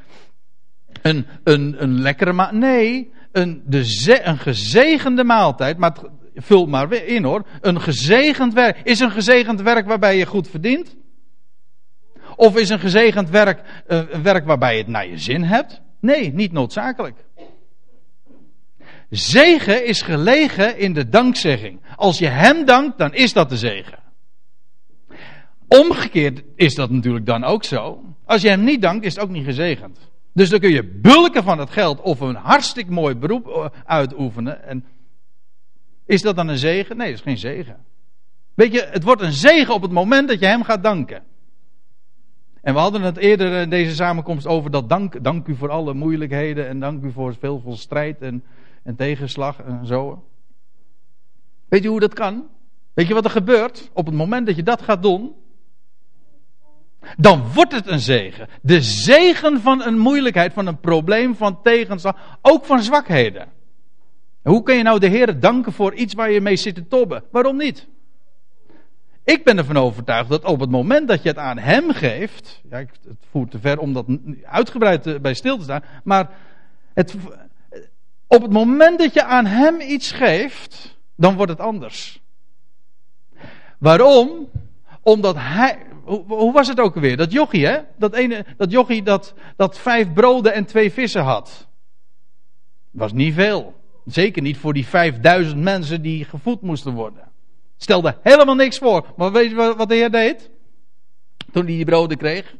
Een, 1.02 1.26
een, 1.44 1.82
een 1.82 2.00
lekkere 2.00 2.32
maaltijd? 2.32 2.60
Nee, 2.60 3.12
een, 3.34 3.62
de, 3.66 4.20
een 4.22 4.38
gezegende 4.38 5.24
maaltijd, 5.24 5.78
maar 5.78 5.96
vul 6.34 6.66
maar 6.66 6.92
in 6.92 7.24
hoor. 7.24 7.46
Een 7.60 7.80
gezegend 7.80 8.54
werk. 8.54 8.80
Is 8.84 9.00
een 9.00 9.10
gezegend 9.10 9.60
werk 9.60 9.86
waarbij 9.86 10.16
je 10.16 10.26
goed 10.26 10.48
verdient? 10.48 10.96
Of 12.36 12.56
is 12.56 12.68
een 12.68 12.78
gezegend 12.78 13.30
werk 13.30 13.84
eh, 13.86 14.00
een 14.10 14.22
werk 14.22 14.44
waarbij 14.44 14.72
je 14.72 14.78
het 14.78 14.88
naar 14.88 15.08
je 15.08 15.18
zin 15.18 15.42
hebt? 15.42 15.80
Nee, 16.00 16.32
niet 16.32 16.52
noodzakelijk. 16.52 17.24
Zegen 19.10 19.86
is 19.86 20.02
gelegen 20.02 20.78
in 20.78 20.92
de 20.92 21.08
dankzegging. 21.08 21.80
Als 21.96 22.18
je 22.18 22.28
hem 22.28 22.64
dankt, 22.64 22.98
dan 22.98 23.14
is 23.14 23.32
dat 23.32 23.48
de 23.48 23.56
zegen. 23.56 23.98
Omgekeerd 25.68 26.42
is 26.56 26.74
dat 26.74 26.90
natuurlijk 26.90 27.26
dan 27.26 27.44
ook 27.44 27.64
zo. 27.64 28.02
Als 28.24 28.42
je 28.42 28.48
hem 28.48 28.64
niet 28.64 28.82
dankt, 28.82 29.04
is 29.04 29.14
het 29.14 29.24
ook 29.24 29.30
niet 29.30 29.44
gezegend. 29.44 29.98
Dus 30.34 30.48
dan 30.48 30.60
kun 30.60 30.70
je 30.70 30.84
bulken 30.84 31.42
van 31.42 31.58
het 31.58 31.70
geld 31.70 32.00
of 32.00 32.20
een 32.20 32.34
hartstikke 32.34 32.92
mooi 32.92 33.14
beroep 33.14 33.48
eh, 33.48 33.66
uitoefenen. 33.84 34.64
En 34.64 34.84
is 36.06 36.22
dat 36.22 36.36
dan 36.36 36.48
een 36.48 36.58
zegen? 36.58 36.96
Nee, 36.96 37.08
dat 37.08 37.16
is 37.16 37.24
geen 37.24 37.38
zegen. 37.38 37.84
Weet 38.54 38.72
je, 38.72 38.88
het 38.90 39.02
wordt 39.02 39.22
een 39.22 39.32
zegen 39.32 39.74
op 39.74 39.82
het 39.82 39.90
moment 39.90 40.28
dat 40.28 40.40
je 40.40 40.46
hem 40.46 40.62
gaat 40.62 40.82
danken. 40.82 41.22
En 42.60 42.74
we 42.74 42.80
hadden 42.80 43.02
het 43.02 43.16
eerder 43.16 43.60
in 43.60 43.70
deze 43.70 43.94
samenkomst 43.94 44.46
over 44.46 44.70
dat 44.70 44.88
dank, 44.88 45.24
dank 45.24 45.46
u 45.46 45.54
voor 45.54 45.70
alle 45.70 45.94
moeilijkheden 45.94 46.68
en 46.68 46.80
dank 46.80 47.04
u 47.04 47.12
voor 47.12 47.34
veel, 47.34 47.62
strijd 47.66 48.20
en, 48.20 48.44
en 48.82 48.96
tegenslag 48.96 49.58
en 49.62 49.86
zo. 49.86 50.24
Weet 51.68 51.82
je 51.82 51.88
hoe 51.88 52.00
dat 52.00 52.14
kan? 52.14 52.46
Weet 52.94 53.06
je 53.06 53.14
wat 53.14 53.24
er 53.24 53.30
gebeurt? 53.30 53.90
Op 53.92 54.06
het 54.06 54.14
moment 54.14 54.46
dat 54.46 54.56
je 54.56 54.62
dat 54.62 54.82
gaat 54.82 55.02
doen, 55.02 55.32
dan 57.16 57.52
wordt 57.54 57.72
het 57.72 57.86
een 57.86 58.00
zegen. 58.00 58.48
De 58.62 58.82
zegen 58.82 59.60
van 59.60 59.82
een 59.82 59.98
moeilijkheid, 59.98 60.52
van 60.52 60.66
een 60.66 60.80
probleem, 60.80 61.36
van 61.36 61.62
tegenslag, 61.62 62.38
ook 62.42 62.64
van 62.64 62.82
zwakheden. 62.82 63.48
hoe 64.42 64.62
kun 64.62 64.76
je 64.76 64.82
nou 64.82 64.98
de 64.98 65.08
Heer 65.08 65.40
danken 65.40 65.72
voor 65.72 65.94
iets 65.94 66.14
waar 66.14 66.30
je 66.30 66.40
mee 66.40 66.56
zit 66.56 66.74
te 66.74 66.88
tobben? 66.88 67.24
Waarom 67.30 67.56
niet? 67.56 67.86
Ik 69.24 69.44
ben 69.44 69.58
ervan 69.58 69.76
overtuigd 69.76 70.28
dat 70.28 70.44
op 70.44 70.60
het 70.60 70.70
moment 70.70 71.08
dat 71.08 71.22
je 71.22 71.28
het 71.28 71.38
aan 71.38 71.58
hem 71.58 71.90
geeft. 71.90 72.60
Ja, 72.70 72.78
het 72.78 73.26
voert 73.30 73.50
te 73.50 73.58
ver 73.58 73.78
om 73.78 73.92
dat 73.92 74.06
uitgebreid 74.42 75.22
bij 75.22 75.34
stil 75.34 75.56
te 75.56 75.62
staan. 75.62 75.84
Maar 76.04 76.30
het, 76.94 77.16
op 78.26 78.42
het 78.42 78.52
moment 78.52 78.98
dat 78.98 79.14
je 79.14 79.24
aan 79.24 79.46
hem 79.46 79.80
iets 79.80 80.12
geeft, 80.12 80.98
dan 81.16 81.34
wordt 81.34 81.52
het 81.52 81.60
anders. 81.60 82.22
Waarom? 83.78 84.48
Omdat 85.02 85.36
hij. 85.38 85.78
Hoe, 86.04 86.24
hoe 86.26 86.52
was 86.52 86.68
het 86.68 86.80
ook 86.80 86.94
alweer? 86.94 87.16
Dat 87.16 87.32
jochie, 87.32 87.66
hè? 87.66 87.78
Dat, 87.96 88.14
ene, 88.14 88.46
dat 88.56 88.70
jochie 88.70 89.02
dat, 89.02 89.34
dat 89.56 89.78
vijf 89.78 90.12
broden 90.12 90.54
en 90.54 90.64
twee 90.64 90.92
vissen 90.92 91.22
had. 91.22 91.68
Was 92.90 93.12
niet 93.12 93.34
veel. 93.34 93.74
Zeker 94.04 94.42
niet 94.42 94.56
voor 94.56 94.72
die 94.72 94.86
vijfduizend 94.86 95.62
mensen 95.62 96.02
die 96.02 96.24
gevoed 96.24 96.60
moesten 96.60 96.92
worden. 96.92 97.32
Stelde 97.76 98.18
helemaal 98.22 98.54
niks 98.54 98.78
voor. 98.78 99.12
Maar 99.16 99.32
weet 99.32 99.50
je 99.50 99.74
wat 99.76 99.88
de 99.88 99.94
Heer 99.94 100.10
deed? 100.10 100.50
Toen 101.52 101.64
hij 101.64 101.74
die 101.74 101.84
broden 101.84 102.16
kreeg? 102.16 102.54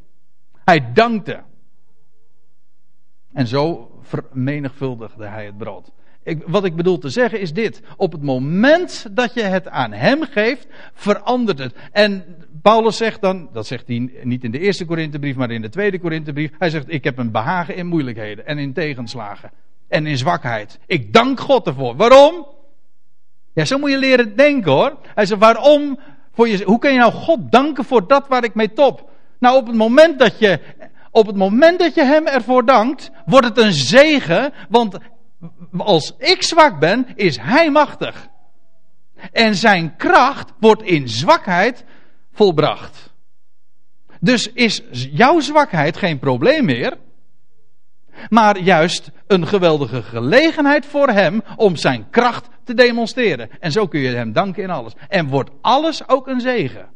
Hij 0.65 0.93
dankte. 0.93 1.43
En 3.33 3.47
zo 3.47 3.91
vermenigvuldigde 4.03 5.27
hij 5.27 5.47
het 5.47 5.59
brood. 5.59 5.91
Ik, 6.25 6.43
wat 6.47 6.65
ik 6.65 6.77
bedoel 6.77 6.99
te 6.99 7.09
zeggen 7.09 7.41
is 7.41 7.53
dit. 7.53 7.81
Op 7.97 8.13
het 8.13 8.23
moment 8.23 9.07
dat 9.11 9.35
je 9.35 9.43
het 9.43 9.69
aan 9.69 9.93
hem 9.93 10.23
geeft, 10.23 10.67
verandert 10.95 11.59
het. 11.59 11.75
En 11.93 12.25
Paulus 12.63 12.97
zegt 12.97 13.21
dan, 13.21 13.49
dat 13.53 13.67
zegt 13.67 13.87
hij 13.87 14.11
niet 14.23 14.45
in 14.45 14.51
de 14.51 14.59
eerste 14.59 14.85
Korinthebrief, 14.85 15.37
maar 15.37 15.51
in 15.51 15.63
de 15.63 15.69
tweede 15.69 15.99
Korinthebrief. 15.99 16.51
Hij 16.59 16.71
zegt, 16.71 16.93
ik 16.93 17.05
heb 17.05 17.19
een 17.19 17.31
behagen 17.31 17.77
in 17.77 17.87
moeilijkheden 17.87 18.47
en 18.47 18.59
in 18.59 18.73
tegenslagen. 18.73 19.51
En 19.89 20.07
in 20.07 20.19
zwakheid. 20.19 20.79
Ik 20.87 21.13
dank 21.13 21.41
God 21.41 21.67
ervoor. 21.67 21.97
Waarom? 21.97 22.47
Ja, 23.55 23.65
zo 23.65 23.79
moet 23.79 23.91
je 23.91 23.99
leren 23.99 24.37
denken 24.37 24.73
hoor. 24.73 24.99
Hij 25.15 25.27
zegt, 25.27 25.41
waarom? 25.41 25.99
Voor 26.33 26.49
je, 26.49 26.65
hoe 26.65 26.79
kun 26.79 26.93
je 26.93 26.99
nou 26.99 27.13
God 27.13 27.53
danken 27.53 27.85
voor 27.85 28.07
dat 28.07 28.29
waar 28.29 28.45
ik 28.45 28.55
mee 28.55 28.73
top? 28.73 29.11
Nou, 29.39 29.57
op 29.57 29.67
het 29.67 29.77
moment 29.77 30.19
dat 30.19 30.39
je, 30.39 30.61
op 31.11 31.27
het 31.27 31.37
moment 31.37 31.79
dat 31.79 31.95
je 31.95 32.05
hem 32.05 32.27
ervoor 32.27 32.65
dankt, 32.65 33.11
wordt 33.27 33.47
het 33.47 33.59
een 33.59 33.73
zegen, 33.73 34.53
want 34.69 34.99
als 35.77 36.15
ik 36.19 36.43
zwak 36.43 36.79
ben, 36.79 37.07
is 37.15 37.37
hij 37.37 37.71
machtig. 37.71 38.29
En 39.33 39.55
zijn 39.55 39.97
kracht 39.97 40.53
wordt 40.61 40.83
in 40.83 41.09
zwakheid 41.09 41.85
volbracht. 42.33 43.13
Dus 44.21 44.53
is 44.53 44.83
jouw 44.91 45.41
zwakheid 45.41 45.97
geen 45.97 46.19
probleem 46.19 46.65
meer, 46.65 46.99
maar 48.29 48.59
juist 48.59 49.11
een 49.27 49.47
geweldige 49.47 50.03
gelegenheid 50.03 50.87
voor 50.87 51.09
hem 51.09 51.43
om 51.57 51.77
zijn 51.77 52.11
kracht 52.11 52.49
te 52.65 52.75
demonstreren. 52.75 53.51
En 53.61 53.73
zo 53.73 53.87
kun 53.87 54.01
je 54.01 54.09
hem 54.09 54.33
danken 54.33 54.63
in 54.63 54.71
alles. 54.71 54.93
En 55.09 55.29
wordt 55.29 55.51
alles 55.61 56.09
ook 56.09 56.27
een 56.27 56.41
zegen. 56.41 56.93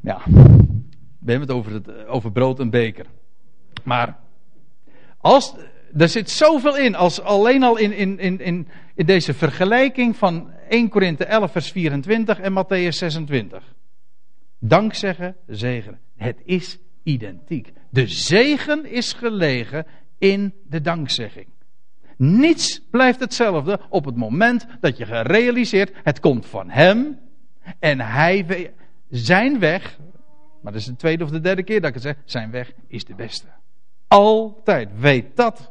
Ja, 0.00 0.20
we 1.26 1.32
hebben 1.32 1.48
het 1.48 1.56
over, 1.56 1.72
het 1.72 2.06
over 2.06 2.32
brood 2.32 2.60
en 2.60 2.70
beker. 2.70 3.06
Maar 3.82 4.18
als, 5.18 5.54
er 5.96 6.08
zit 6.08 6.30
zoveel 6.30 6.76
in, 6.76 6.94
als 6.94 7.20
alleen 7.20 7.62
al 7.62 7.76
in, 7.76 7.92
in, 7.92 8.18
in, 8.18 8.40
in, 8.40 8.68
in 8.94 9.06
deze 9.06 9.34
vergelijking 9.34 10.16
van 10.16 10.50
1 10.68 10.88
Korinthe 10.88 11.24
11 11.24 11.52
vers 11.52 11.70
24 11.70 12.40
en 12.40 12.52
Matthäus 12.52 12.88
26. 12.88 13.74
Dankzeggen, 14.58 15.36
zegen. 15.46 15.98
Het 16.16 16.40
is 16.44 16.78
identiek. 17.02 17.72
De 17.90 18.06
zegen 18.06 18.84
is 18.84 19.12
gelegen 19.12 19.86
in 20.18 20.54
de 20.68 20.80
dankzegging. 20.80 21.46
Niets 22.16 22.80
blijft 22.90 23.20
hetzelfde 23.20 23.80
op 23.88 24.04
het 24.04 24.16
moment 24.16 24.66
dat 24.80 24.96
je 24.96 25.06
gerealiseerd, 25.06 25.92
het 26.02 26.20
komt 26.20 26.46
van 26.46 26.70
Hem 26.70 27.18
en 27.78 28.00
Hij, 28.00 28.72
zijn 29.10 29.58
weg, 29.58 29.98
maar 30.66 30.74
dat 30.74 30.84
is 30.84 30.90
de 30.90 30.96
tweede 30.96 31.24
of 31.24 31.30
de 31.30 31.40
derde 31.40 31.62
keer 31.62 31.80
dat 31.80 31.88
ik 31.88 31.94
het 31.94 32.02
zeg, 32.02 32.16
zijn 32.24 32.50
weg 32.50 32.72
is 32.86 33.04
de 33.04 33.14
beste. 33.14 33.46
Altijd, 34.08 34.88
weet 34.98 35.36
dat. 35.36 35.70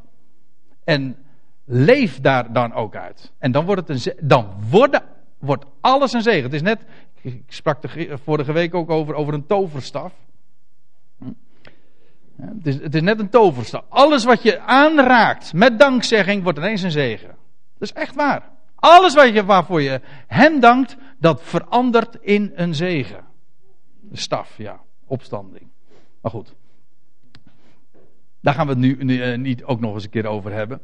En 0.83 1.17
leef 1.65 2.19
daar 2.19 2.53
dan 2.53 2.73
ook 2.73 2.95
uit. 2.95 3.31
En 3.37 3.51
dan 3.51 3.65
wordt 3.65 3.87
het 3.87 4.07
een, 4.07 4.27
dan 4.27 4.53
wordt, 4.69 5.01
wordt 5.39 5.65
alles 5.81 6.13
een 6.13 6.21
zegen. 6.21 6.43
Het 6.43 6.53
is 6.53 6.61
net, 6.61 6.81
ik 7.21 7.43
sprak 7.47 7.81
de 7.81 8.17
vorige 8.23 8.51
week 8.51 8.73
ook 8.73 8.89
over, 8.89 9.15
over 9.15 9.33
een 9.33 9.45
toverstaf. 9.45 10.13
Hm? 11.17 11.31
Het 12.41 12.67
is, 12.67 12.75
het 12.75 12.95
is 12.95 13.01
net 13.01 13.19
een 13.19 13.29
toverstaf. 13.29 13.83
Alles 13.89 14.23
wat 14.23 14.43
je 14.43 14.59
aanraakt 14.59 15.53
met 15.53 15.79
dankzegging 15.79 16.43
wordt 16.43 16.57
ineens 16.57 16.81
een 16.81 16.91
zegen. 16.91 17.35
Dat 17.77 17.89
is 17.89 17.93
echt 17.93 18.15
waar. 18.15 18.49
Alles 18.75 19.13
wat 19.13 19.33
je, 19.33 19.45
waarvoor 19.45 19.81
je 19.81 20.01
hem 20.27 20.59
dankt, 20.59 20.95
dat 21.19 21.41
verandert 21.43 22.17
in 22.21 22.51
een 22.55 22.75
zegen. 22.75 23.33
Staf, 24.11 24.57
ja. 24.57 24.79
Opstanding. 25.05 25.67
Maar 26.21 26.31
goed. 26.31 26.55
Daar 28.41 28.53
gaan 28.53 28.65
we 28.65 28.71
het 28.71 28.81
nu, 28.81 28.97
uh, 28.97 29.37
niet 29.37 29.63
ook 29.63 29.79
nog 29.79 29.93
eens 29.93 30.03
een 30.03 30.09
keer 30.09 30.25
over 30.25 30.51
hebben. 30.51 30.81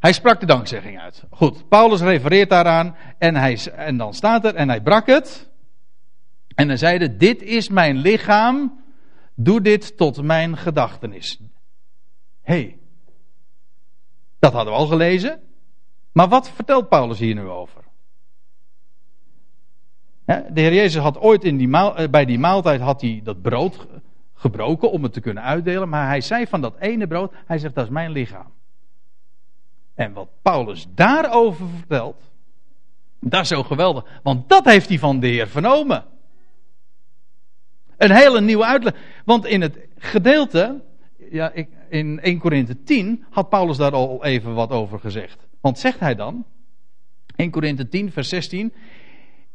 Hij 0.00 0.12
sprak 0.12 0.40
de 0.40 0.46
dankzegging 0.46 1.00
uit. 1.00 1.24
Goed, 1.30 1.68
Paulus 1.68 2.00
refereert 2.00 2.50
daaraan 2.50 2.96
en, 3.18 3.34
hij, 3.34 3.58
en 3.76 3.96
dan 3.96 4.14
staat 4.14 4.44
er 4.44 4.54
en 4.54 4.68
hij 4.68 4.80
brak 4.80 5.06
het. 5.06 5.50
En 6.54 6.68
hij 6.68 6.76
zeide, 6.76 7.16
dit 7.16 7.42
is 7.42 7.68
mijn 7.68 7.96
lichaam, 7.96 8.82
doe 9.34 9.60
dit 9.60 9.96
tot 9.96 10.22
mijn 10.22 10.56
gedachtenis. 10.56 11.40
Hey, 12.42 12.78
dat 14.38 14.52
hadden 14.52 14.72
we 14.72 14.78
al 14.78 14.86
gelezen. 14.86 15.40
Maar 16.12 16.28
wat 16.28 16.50
vertelt 16.50 16.88
Paulus 16.88 17.18
hier 17.18 17.34
nu 17.34 17.48
over? 17.48 17.79
De 20.30 20.60
Heer 20.60 20.74
Jezus 20.74 21.02
had 21.02 21.18
ooit 21.18 21.44
in 21.44 21.56
die 21.56 21.76
eh, 21.76 22.08
bij 22.08 22.24
die 22.24 22.38
maaltijd 22.38 22.80
had 22.80 23.00
hij 23.00 23.20
dat 23.24 23.42
brood 23.42 23.86
gebroken 24.34 24.90
om 24.90 25.02
het 25.02 25.12
te 25.12 25.20
kunnen 25.20 25.42
uitdelen. 25.42 25.88
Maar 25.88 26.06
hij 26.06 26.20
zei 26.20 26.46
van 26.46 26.60
dat 26.60 26.76
ene 26.78 27.06
brood, 27.06 27.32
hij 27.46 27.58
zegt 27.58 27.74
dat 27.74 27.84
is 27.84 27.90
mijn 27.90 28.10
lichaam. 28.10 28.52
En 29.94 30.12
wat 30.12 30.28
Paulus 30.42 30.86
daarover 30.94 31.66
vertelt, 31.76 32.22
dat 33.20 33.40
is 33.42 33.48
zo 33.48 33.62
geweldig. 33.62 34.20
Want 34.22 34.48
dat 34.48 34.64
heeft 34.64 34.88
hij 34.88 34.98
van 34.98 35.20
de 35.20 35.26
Heer 35.26 35.48
vernomen. 35.48 36.04
Een 37.96 38.12
hele 38.12 38.40
nieuwe 38.40 38.64
uitleg. 38.64 38.94
Want 39.24 39.46
in 39.46 39.60
het 39.60 39.78
gedeelte, 39.96 40.82
ja, 41.30 41.52
in 41.88 42.20
1 42.20 42.38
Korinthe 42.38 42.82
10, 42.82 43.24
had 43.30 43.48
Paulus 43.48 43.76
daar 43.76 43.92
al 43.92 44.24
even 44.24 44.54
wat 44.54 44.70
over 44.70 44.98
gezegd. 44.98 45.46
Want 45.60 45.78
zegt 45.78 46.00
hij 46.00 46.14
dan, 46.14 46.44
1 47.36 47.50
Korinthe 47.50 47.88
10, 47.88 48.12
vers 48.12 48.28
16, 48.28 48.72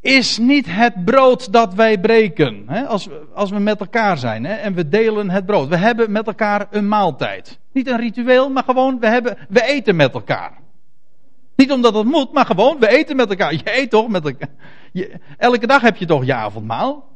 is 0.05 0.37
niet 0.37 0.65
het 0.69 1.05
brood 1.05 1.51
dat 1.51 1.73
wij 1.73 1.99
breken. 1.99 2.63
Hè? 2.67 2.85
Als, 2.85 3.05
we, 3.05 3.21
als 3.33 3.49
we 3.49 3.59
met 3.59 3.79
elkaar 3.79 4.17
zijn 4.17 4.45
hè? 4.45 4.53
en 4.53 4.73
we 4.73 4.89
delen 4.89 5.29
het 5.29 5.45
brood. 5.45 5.67
We 5.67 5.77
hebben 5.77 6.11
met 6.11 6.27
elkaar 6.27 6.67
een 6.71 6.87
maaltijd. 6.87 7.59
Niet 7.71 7.87
een 7.87 7.99
ritueel, 7.99 8.49
maar 8.49 8.63
gewoon, 8.63 8.99
we, 8.99 9.07
hebben, 9.07 9.37
we 9.49 9.63
eten 9.63 9.95
met 9.95 10.13
elkaar. 10.13 10.51
Niet 11.55 11.71
omdat 11.71 11.93
het 11.93 12.05
moet, 12.05 12.33
maar 12.33 12.45
gewoon, 12.45 12.79
we 12.79 12.87
eten 12.87 13.15
met 13.15 13.29
elkaar. 13.29 13.53
Je 13.53 13.79
eet 13.79 13.89
toch 13.89 14.07
met 14.07 14.25
elkaar. 14.25 14.49
Elke 15.37 15.67
dag 15.67 15.81
heb 15.81 15.95
je 15.95 16.05
toch 16.05 16.25
je 16.25 16.33
avondmaal, 16.33 17.11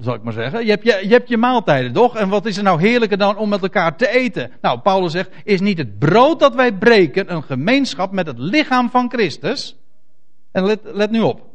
zal 0.00 0.14
ik 0.14 0.22
maar 0.22 0.32
zeggen. 0.32 0.64
Je 0.64 0.70
hebt 0.70 0.84
je, 0.84 0.98
je 1.02 1.12
hebt 1.12 1.28
je 1.28 1.36
maaltijden 1.36 1.92
toch? 1.92 2.16
En 2.16 2.28
wat 2.28 2.46
is 2.46 2.56
er 2.56 2.62
nou 2.62 2.80
heerlijker 2.80 3.18
dan 3.18 3.36
om 3.36 3.48
met 3.48 3.62
elkaar 3.62 3.96
te 3.96 4.08
eten? 4.08 4.50
Nou, 4.60 4.78
Paulus 4.78 5.12
zegt, 5.12 5.30
is 5.44 5.60
niet 5.60 5.78
het 5.78 5.98
brood 5.98 6.40
dat 6.40 6.54
wij 6.54 6.72
breken 6.72 7.32
een 7.32 7.42
gemeenschap 7.42 8.12
met 8.12 8.26
het 8.26 8.38
lichaam 8.38 8.90
van 8.90 9.10
Christus? 9.10 9.76
En 10.52 10.64
let, 10.64 10.80
let 10.84 11.10
nu 11.10 11.20
op. 11.20 11.46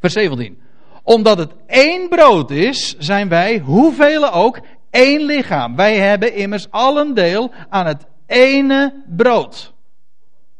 Vers 0.00 0.12
17. 0.12 0.58
Omdat 1.02 1.38
het 1.38 1.52
één 1.66 2.08
brood 2.08 2.50
is, 2.50 2.96
zijn 2.98 3.28
wij, 3.28 3.58
hoeveel 3.58 4.32
ook, 4.32 4.60
één 4.90 5.22
lichaam. 5.22 5.76
Wij 5.76 5.96
hebben 5.96 6.34
immers 6.34 6.70
allen 6.70 7.14
deel 7.14 7.52
aan 7.68 7.86
het 7.86 8.06
ene 8.26 9.02
brood. 9.16 9.72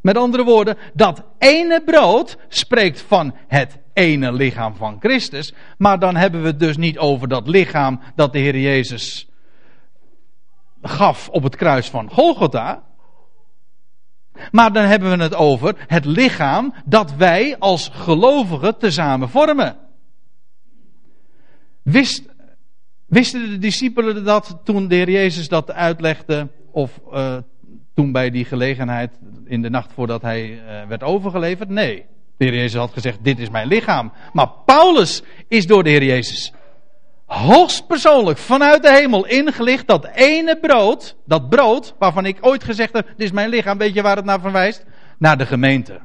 Met 0.01 0.17
andere 0.17 0.45
woorden, 0.45 0.77
dat 0.95 1.25
ene 1.39 1.83
brood 1.85 2.37
spreekt 2.49 3.01
van 3.01 3.35
het 3.49 3.79
ene 3.93 4.33
lichaam 4.33 4.75
van 4.75 4.97
Christus. 5.01 5.55
Maar 5.79 5.99
dan 5.99 6.17
hebben 6.17 6.41
we 6.41 6.47
het 6.47 6.61
dus 6.61 6.77
niet 6.77 6.99
over 6.99 7.29
dat 7.29 7.49
lichaam 7.49 8.01
dat 8.15 8.33
de 8.33 8.39
Heer 8.39 8.59
Jezus 8.59 9.29
gaf 10.83 11.29
op 11.29 11.43
het 11.43 11.57
kruis 11.57 11.91
van 11.91 12.11
Golgotha. 12.11 12.83
Maar 14.51 14.73
dan 14.73 14.85
hebben 14.85 15.17
we 15.17 15.23
het 15.23 15.35
over 15.35 15.75
het 15.87 16.05
lichaam 16.05 16.75
dat 16.85 17.15
wij 17.15 17.57
als 17.59 17.91
gelovigen 17.93 18.79
tezamen 18.79 19.29
vormen. 19.29 19.77
Wist, 21.83 22.23
wisten 23.07 23.51
de 23.51 23.59
discipelen 23.59 24.25
dat 24.25 24.61
toen 24.65 24.89
de 24.89 24.95
Heer 24.95 25.11
Jezus 25.11 25.49
dat 25.49 25.73
uitlegde? 25.73 26.49
Of 26.71 27.01
uh, 27.13 27.37
toen 27.95 28.13
bij 28.13 28.31
die 28.31 28.45
gelegenheid 28.45 29.19
in 29.45 29.63
de 29.63 29.71
nacht 29.71 29.93
voordat 29.93 30.23
hij 30.23 30.51
uh, 30.51 30.87
werd 30.89 31.03
overgeleverd? 31.03 31.69
Nee. 31.69 32.05
De 32.37 32.45
Heer 32.45 32.55
Jezus 32.55 32.81
had 32.81 32.93
gezegd: 32.93 33.19
Dit 33.23 33.39
is 33.39 33.51
mijn 33.51 33.69
lichaam. 33.69 34.13
Maar 34.33 34.49
Paulus 34.65 35.23
is 35.49 35.67
door 35.67 35.85
de 35.85 35.91
Heer 35.91 36.05
Jezus 36.05 36.53
hoogstpersoonlijk 37.33 38.39
vanuit 38.39 38.83
de 38.83 38.93
hemel 38.93 39.27
ingelicht 39.27 39.87
dat 39.87 40.05
ene 40.15 40.59
brood, 40.61 41.17
dat 41.25 41.49
brood 41.49 41.95
waarvan 41.99 42.27
ik 42.27 42.39
ooit 42.41 42.65
gezegd 42.65 42.93
heb, 42.93 43.07
dit 43.07 43.27
is 43.27 43.33
mijn 43.33 43.49
lichaam, 43.49 43.79
weet 43.79 43.95
je 43.95 44.03
waar 44.03 44.17
het 44.17 44.25
naar 44.25 44.41
verwijst? 44.41 44.85
Naar 45.19 45.39
de 45.39 45.47
gemeente. 45.47 46.01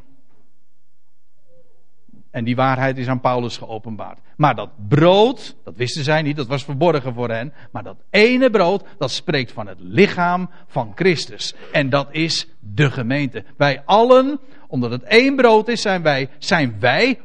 En 2.32 2.44
die 2.44 2.56
waarheid 2.56 2.98
is 2.98 3.08
aan 3.08 3.20
Paulus 3.20 3.58
geopenbaard. 3.58 4.20
Maar 4.38 4.56
dat 4.56 4.70
brood, 4.88 5.56
dat 5.64 5.76
wisten 5.76 6.04
zij 6.04 6.22
niet, 6.22 6.36
dat 6.36 6.48
was 6.48 6.64
verborgen 6.64 7.14
voor 7.14 7.30
hen. 7.30 7.54
Maar 7.72 7.84
dat 7.84 7.98
ene 8.10 8.50
brood, 8.50 8.84
dat 8.98 9.12
spreekt 9.12 9.52
van 9.52 9.68
het 9.68 9.78
lichaam 9.80 10.50
van 10.68 10.92
Christus. 10.96 11.54
En 11.72 11.90
dat 11.90 12.08
is 12.12 12.48
de 12.60 12.92
gemeente. 12.92 13.44
Wij 13.58 13.82
allen, 13.86 14.40
omdat 14.68 14.92
het 14.92 15.04
één 15.04 15.36
brood 15.36 15.68
is, 15.68 15.82
zijn 15.82 16.02
wij, 16.02 16.30
zijn 16.38 16.76
wij, 16.80 17.20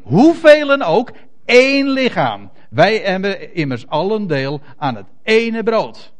ook, 0.84 1.12
één 1.44 1.88
lichaam. 1.88 2.50
Wij 2.70 2.98
hebben 2.98 3.54
immers 3.54 3.86
allen 3.86 4.26
deel 4.26 4.60
aan 4.76 4.94
het 4.94 5.06
ene 5.22 5.62
brood. 5.62 6.12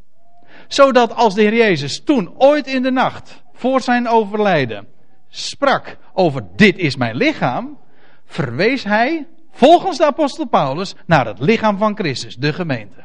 Zodat 0.68 1.14
als 1.14 1.34
de 1.34 1.42
Heer 1.42 1.54
Jezus 1.54 2.02
toen 2.04 2.34
ooit 2.38 2.66
in 2.66 2.82
de 2.82 2.90
nacht, 2.90 3.42
voor 3.52 3.80
zijn 3.80 4.08
overlijden, 4.08 4.88
sprak 5.28 5.96
over 6.12 6.46
dit 6.56 6.78
is 6.78 6.96
mijn 6.96 7.16
lichaam, 7.16 7.78
verwees 8.24 8.84
hij, 8.84 9.26
volgens 9.50 9.98
de 9.98 10.06
apostel 10.06 10.46
Paulus, 10.46 10.94
naar 11.06 11.26
het 11.26 11.38
lichaam 11.38 11.78
van 11.78 11.96
Christus, 11.96 12.36
de 12.36 12.52
gemeente. 12.52 13.04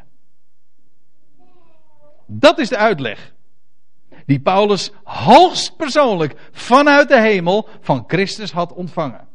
Dat 2.26 2.60
is 2.60 2.70
de 2.70 2.78
uitleg. 2.78 3.34
Die 4.26 4.40
Paulus 4.40 4.92
hoogstpersoonlijk 5.04 6.36
vanuit 6.52 7.08
de 7.08 7.20
hemel 7.20 7.68
van 7.82 8.04
Christus 8.08 8.52
had 8.52 8.74
ontvangen. 8.74 9.28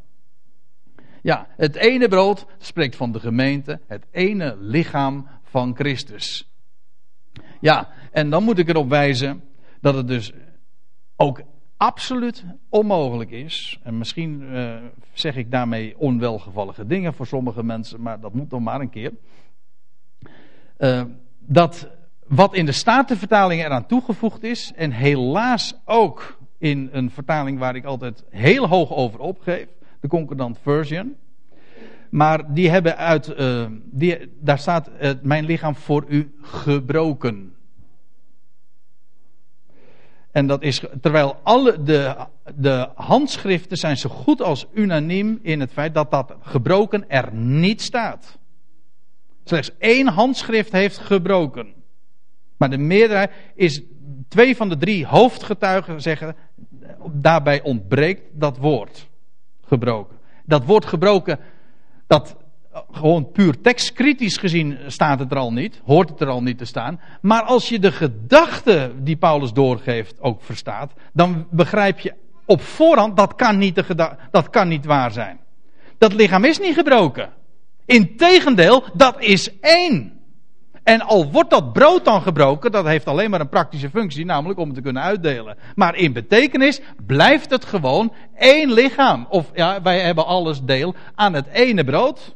Ja, 1.23 1.47
het 1.57 1.75
ene 1.75 2.09
brood 2.09 2.47
spreekt 2.59 2.97
van 2.97 3.13
de 3.13 3.21
gemeente, 3.21 3.81
het 3.87 4.07
ene 4.11 4.57
lichaam 4.59 5.29
van 5.43 5.75
Christus. 5.75 6.49
Ja, 7.61 7.89
en 8.11 8.31
dan 8.31 8.45
moet 8.45 8.59
ik 8.59 8.69
erop 8.69 8.89
wijzen 8.89 9.43
dat 9.81 9.95
het 9.95 10.09
dus 10.09 10.33
ook 11.17 11.43
absoluut 11.77 12.45
onmogelijk 12.69 13.31
is. 13.31 13.79
En 13.83 13.99
misschien 13.99 14.43
uh, 14.43 14.77
zeg 15.13 15.37
ik 15.37 15.51
daarmee 15.51 15.99
onwelgevallige 15.99 16.87
dingen 16.87 17.15
voor 17.15 17.27
sommige 17.27 17.65
mensen, 17.65 18.03
maar 18.03 18.21
dat 18.21 18.35
moet 18.35 18.51
nog 18.51 18.61
maar 18.61 18.81
een 18.81 18.91
keer. 18.91 19.13
Uh, 20.79 21.03
dat 21.39 21.89
wat 22.27 22.55
in 22.55 22.67
de 22.67 22.73
Statenvertaling 22.73 23.65
eraan 23.65 23.87
toegevoegd 23.87 24.43
is, 24.43 24.73
en 24.77 24.91
helaas 24.91 25.75
ook 25.85 26.39
in 26.59 26.89
een 26.93 27.11
vertaling 27.11 27.59
waar 27.59 27.77
ik 27.77 27.85
altijd 27.85 28.25
heel 28.31 28.69
hoog 28.69 28.93
over 28.93 29.21
opgeef, 29.21 29.67
de 30.01 30.09
Concordant 30.09 30.59
Version. 30.63 31.17
Maar 32.11 32.55
die 32.55 32.71
hebben 32.71 32.97
uit, 32.97 33.35
uh, 33.39 33.67
die, 33.85 34.33
daar 34.41 34.59
staat 34.59 34.91
uh, 35.03 35.11
mijn 35.23 35.45
lichaam 35.45 35.75
voor 35.75 36.05
u 36.09 36.35
gebroken. 36.43 37.55
En 40.31 40.47
dat 40.47 40.63
is, 40.63 40.83
terwijl 41.01 41.37
alle 41.43 41.83
de, 41.83 42.17
de 42.55 42.89
handschriften 42.95 43.77
zijn 43.77 43.97
zo 43.97 44.09
goed 44.09 44.43
als 44.43 44.67
unaniem 44.73 45.39
in 45.43 45.61
het 45.61 45.73
feit 45.73 45.95
dat 45.95 46.11
dat 46.11 46.37
gebroken 46.41 47.09
er 47.09 47.35
niet 47.35 47.81
staat. 47.83 48.39
Slechts 49.45 49.71
één 49.79 50.07
handschrift 50.07 50.73
heeft 50.73 50.99
gebroken. 50.99 51.73
Maar 52.57 52.71
de 52.71 52.79
meerderheid 52.79 53.31
is, 53.55 53.83
twee 54.29 54.57
van 54.57 54.69
de 54.69 54.77
drie 54.77 55.07
hoofdgetuigen 55.07 56.01
zeggen, 56.01 56.37
daarbij 57.13 57.63
ontbreekt 57.63 58.23
dat 58.33 58.57
woord 58.57 59.10
gebroken. 59.71 60.17
Dat 60.45 60.65
woord 60.65 60.87
gebroken, 60.87 61.39
dat 62.07 62.37
gewoon 62.91 63.31
puur 63.31 63.61
tekstkritisch 63.61 64.37
gezien 64.37 64.79
staat 64.87 65.19
het 65.19 65.31
er 65.31 65.39
al 65.39 65.53
niet, 65.53 65.81
hoort 65.85 66.09
het 66.09 66.21
er 66.21 66.29
al 66.29 66.43
niet 66.43 66.59
te 66.59 66.65
staan. 66.65 67.01
Maar 67.21 67.43
als 67.43 67.69
je 67.69 67.79
de 67.79 67.93
gedachte 67.93 68.93
die 68.97 69.17
Paulus 69.17 69.53
doorgeeft 69.53 70.21
ook 70.21 70.43
verstaat, 70.43 70.93
dan 71.13 71.47
begrijp 71.51 71.99
je 71.99 72.15
op 72.47 72.61
voorhand 72.61 73.17
dat 73.17 73.35
kan 73.35 73.59
niet, 73.59 73.75
de 73.75 74.17
dat 74.31 74.51
kan 74.51 74.69
niet 74.69 74.85
waar 74.85 75.13
zijn. 75.13 75.41
Dat 75.99 76.13
lichaam 76.13 76.45
is 76.45 76.59
niet 76.59 76.75
gebroken. 76.75 77.33
Integendeel, 77.85 78.85
dat 78.95 79.21
is 79.21 79.61
één. 79.61 80.20
En 80.83 81.01
al 81.01 81.31
wordt 81.31 81.51
dat 81.51 81.73
brood 81.73 82.05
dan 82.05 82.23
gebroken, 82.23 82.73
dat 82.73 82.85
heeft 82.85 83.07
alleen 83.07 83.31
maar 83.31 83.41
een 83.41 83.49
praktische 83.49 83.91
functie, 83.91 84.25
namelijk 84.25 84.59
om 84.59 84.67
het 84.67 84.75
te 84.75 84.83
kunnen 84.83 85.03
uitdelen. 85.03 85.57
Maar 85.75 85.97
in 85.97 86.13
betekenis 86.13 86.81
blijft 87.07 87.51
het 87.51 87.65
gewoon 87.65 88.13
één 88.37 88.73
lichaam. 88.73 89.27
Of 89.29 89.51
ja, 89.55 89.83
wij 89.83 90.01
hebben 90.01 90.27
alles 90.27 90.63
deel 90.63 90.95
aan 91.15 91.33
het 91.33 91.47
ene 91.47 91.85
brood. 91.85 92.35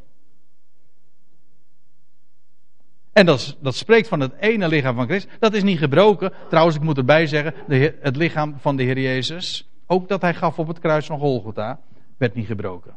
En 3.13 3.27
dat, 3.27 3.57
dat 3.61 3.75
spreekt 3.75 4.09
van 4.09 4.21
het 4.21 4.33
ene 4.41 4.69
lichaam 4.69 4.95
van 4.95 5.07
Christus. 5.07 5.33
Dat 5.39 5.55
is 5.55 5.63
niet 5.63 5.79
gebroken. 5.79 6.33
Trouwens, 6.49 6.77
ik 6.77 6.83
moet 6.83 6.99
erbij 6.99 7.27
zeggen, 7.27 7.55
de, 7.67 7.95
het 8.01 8.17
lichaam 8.17 8.55
van 8.59 8.77
de 8.77 8.83
Heer 8.83 8.99
Jezus, 8.99 9.69
ook 9.87 10.09
dat 10.09 10.21
hij 10.23 10.35
gaf 10.35 10.59
op 10.59 10.69
het 10.69 10.79
kruis 10.79 11.07
van 11.07 11.19
Golgotha, 11.19 11.81
werd 12.19 12.35
niet 12.35 12.47
gebroken. 12.47 12.95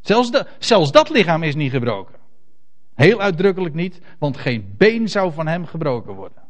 Zelfs, 0.00 0.30
zelfs 0.58 0.92
dat 0.92 1.10
lichaam 1.10 1.42
is 1.42 1.54
niet 1.54 1.70
gebroken. 1.70 2.19
Heel 3.00 3.20
uitdrukkelijk 3.20 3.74
niet, 3.74 4.00
want 4.18 4.36
geen 4.36 4.74
been 4.76 5.08
zou 5.08 5.32
van 5.32 5.46
hem 5.46 5.66
gebroken 5.66 6.14
worden. 6.14 6.42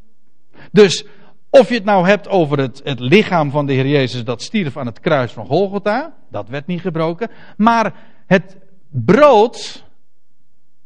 Dus 0.73 1.05
of 1.51 1.69
je 1.69 1.75
het 1.75 1.85
nou 1.85 2.07
hebt 2.07 2.29
over 2.29 2.59
het, 2.59 2.81
het 2.85 3.01
lichaam 3.01 3.51
van 3.51 3.67
de 3.67 3.73
Heer 3.73 3.87
Jezus 3.87 4.25
dat 4.25 4.43
stierf 4.43 4.77
aan 4.77 4.87
het 4.87 5.01
kruis 5.01 5.33
van 5.33 5.47
Golgotha, 5.47 6.15
dat 6.31 6.49
werd 6.49 6.67
niet 6.67 6.81
gebroken. 6.81 7.31
Maar 7.57 7.95
het 8.27 8.57
brood 8.89 9.85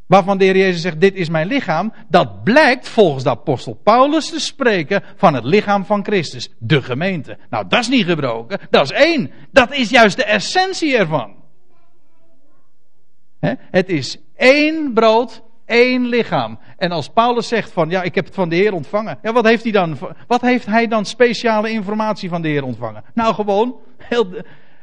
waarvan 0.06 0.38
de 0.38 0.44
Heer 0.44 0.56
Jezus 0.56 0.80
zegt, 0.80 1.00
dit 1.00 1.14
is 1.14 1.28
mijn 1.28 1.46
lichaam, 1.46 1.92
dat 2.08 2.42
blijkt 2.42 2.88
volgens 2.88 3.24
de 3.24 3.30
apostel 3.30 3.74
Paulus 3.74 4.30
te 4.30 4.40
spreken 4.40 5.02
van 5.16 5.34
het 5.34 5.44
lichaam 5.44 5.84
van 5.84 6.04
Christus, 6.04 6.50
de 6.58 6.82
gemeente. 6.82 7.38
Nou, 7.50 7.68
dat 7.68 7.80
is 7.80 7.88
niet 7.88 8.06
gebroken, 8.06 8.60
dat 8.70 8.82
is 8.82 8.90
één. 8.90 9.30
Dat 9.50 9.74
is 9.74 9.90
juist 9.90 10.16
de 10.16 10.24
essentie 10.24 10.96
ervan. 10.96 11.34
Het 13.70 13.88
is 13.88 14.18
één 14.36 14.92
brood 14.92 15.42
één 15.64 16.06
lichaam. 16.06 16.58
En 16.76 16.90
als 16.90 17.08
Paulus 17.08 17.48
zegt 17.48 17.72
van, 17.72 17.90
ja, 17.90 18.02
ik 18.02 18.14
heb 18.14 18.24
het 18.24 18.34
van 18.34 18.48
de 18.48 18.56
Heer 18.56 18.72
ontvangen. 18.72 19.18
Ja, 19.22 19.32
wat 19.32 19.44
heeft 19.44 19.62
hij 19.62 19.72
dan, 19.72 19.98
wat 20.26 20.40
heeft 20.40 20.66
hij 20.66 20.86
dan 20.86 21.04
speciale 21.04 21.70
informatie 21.70 22.28
van 22.28 22.42
de 22.42 22.48
Heer 22.48 22.64
ontvangen? 22.64 23.04
Nou, 23.14 23.34
gewoon, 23.34 23.76
heel, 23.96 24.26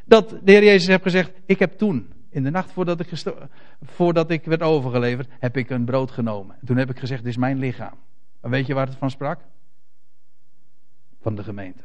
dat 0.05 0.29
de 0.29 0.51
Heer 0.51 0.63
Jezus 0.63 0.87
heeft 0.87 1.03
gezegd, 1.03 1.31
ik 1.45 1.59
heb 1.59 1.77
toen, 1.77 2.13
in 2.29 2.43
de 2.43 2.49
nacht 2.49 2.71
voordat 2.71 2.99
ik, 2.99 3.09
voordat 3.81 4.31
ik 4.31 4.45
werd 4.45 4.61
overgeleverd, 4.61 5.29
heb 5.39 5.57
ik 5.57 5.69
een 5.69 5.85
brood 5.85 6.11
genomen. 6.11 6.55
En 6.59 6.65
toen 6.65 6.77
heb 6.77 6.89
ik 6.89 6.99
gezegd, 6.99 7.23
dit 7.23 7.31
is 7.31 7.37
mijn 7.37 7.57
lichaam. 7.57 7.95
En 8.41 8.49
weet 8.49 8.67
je 8.67 8.73
waar 8.73 8.87
het 8.87 8.97
van 8.97 9.09
sprak? 9.09 9.39
Van 11.21 11.35
de 11.35 11.43
gemeente. 11.43 11.83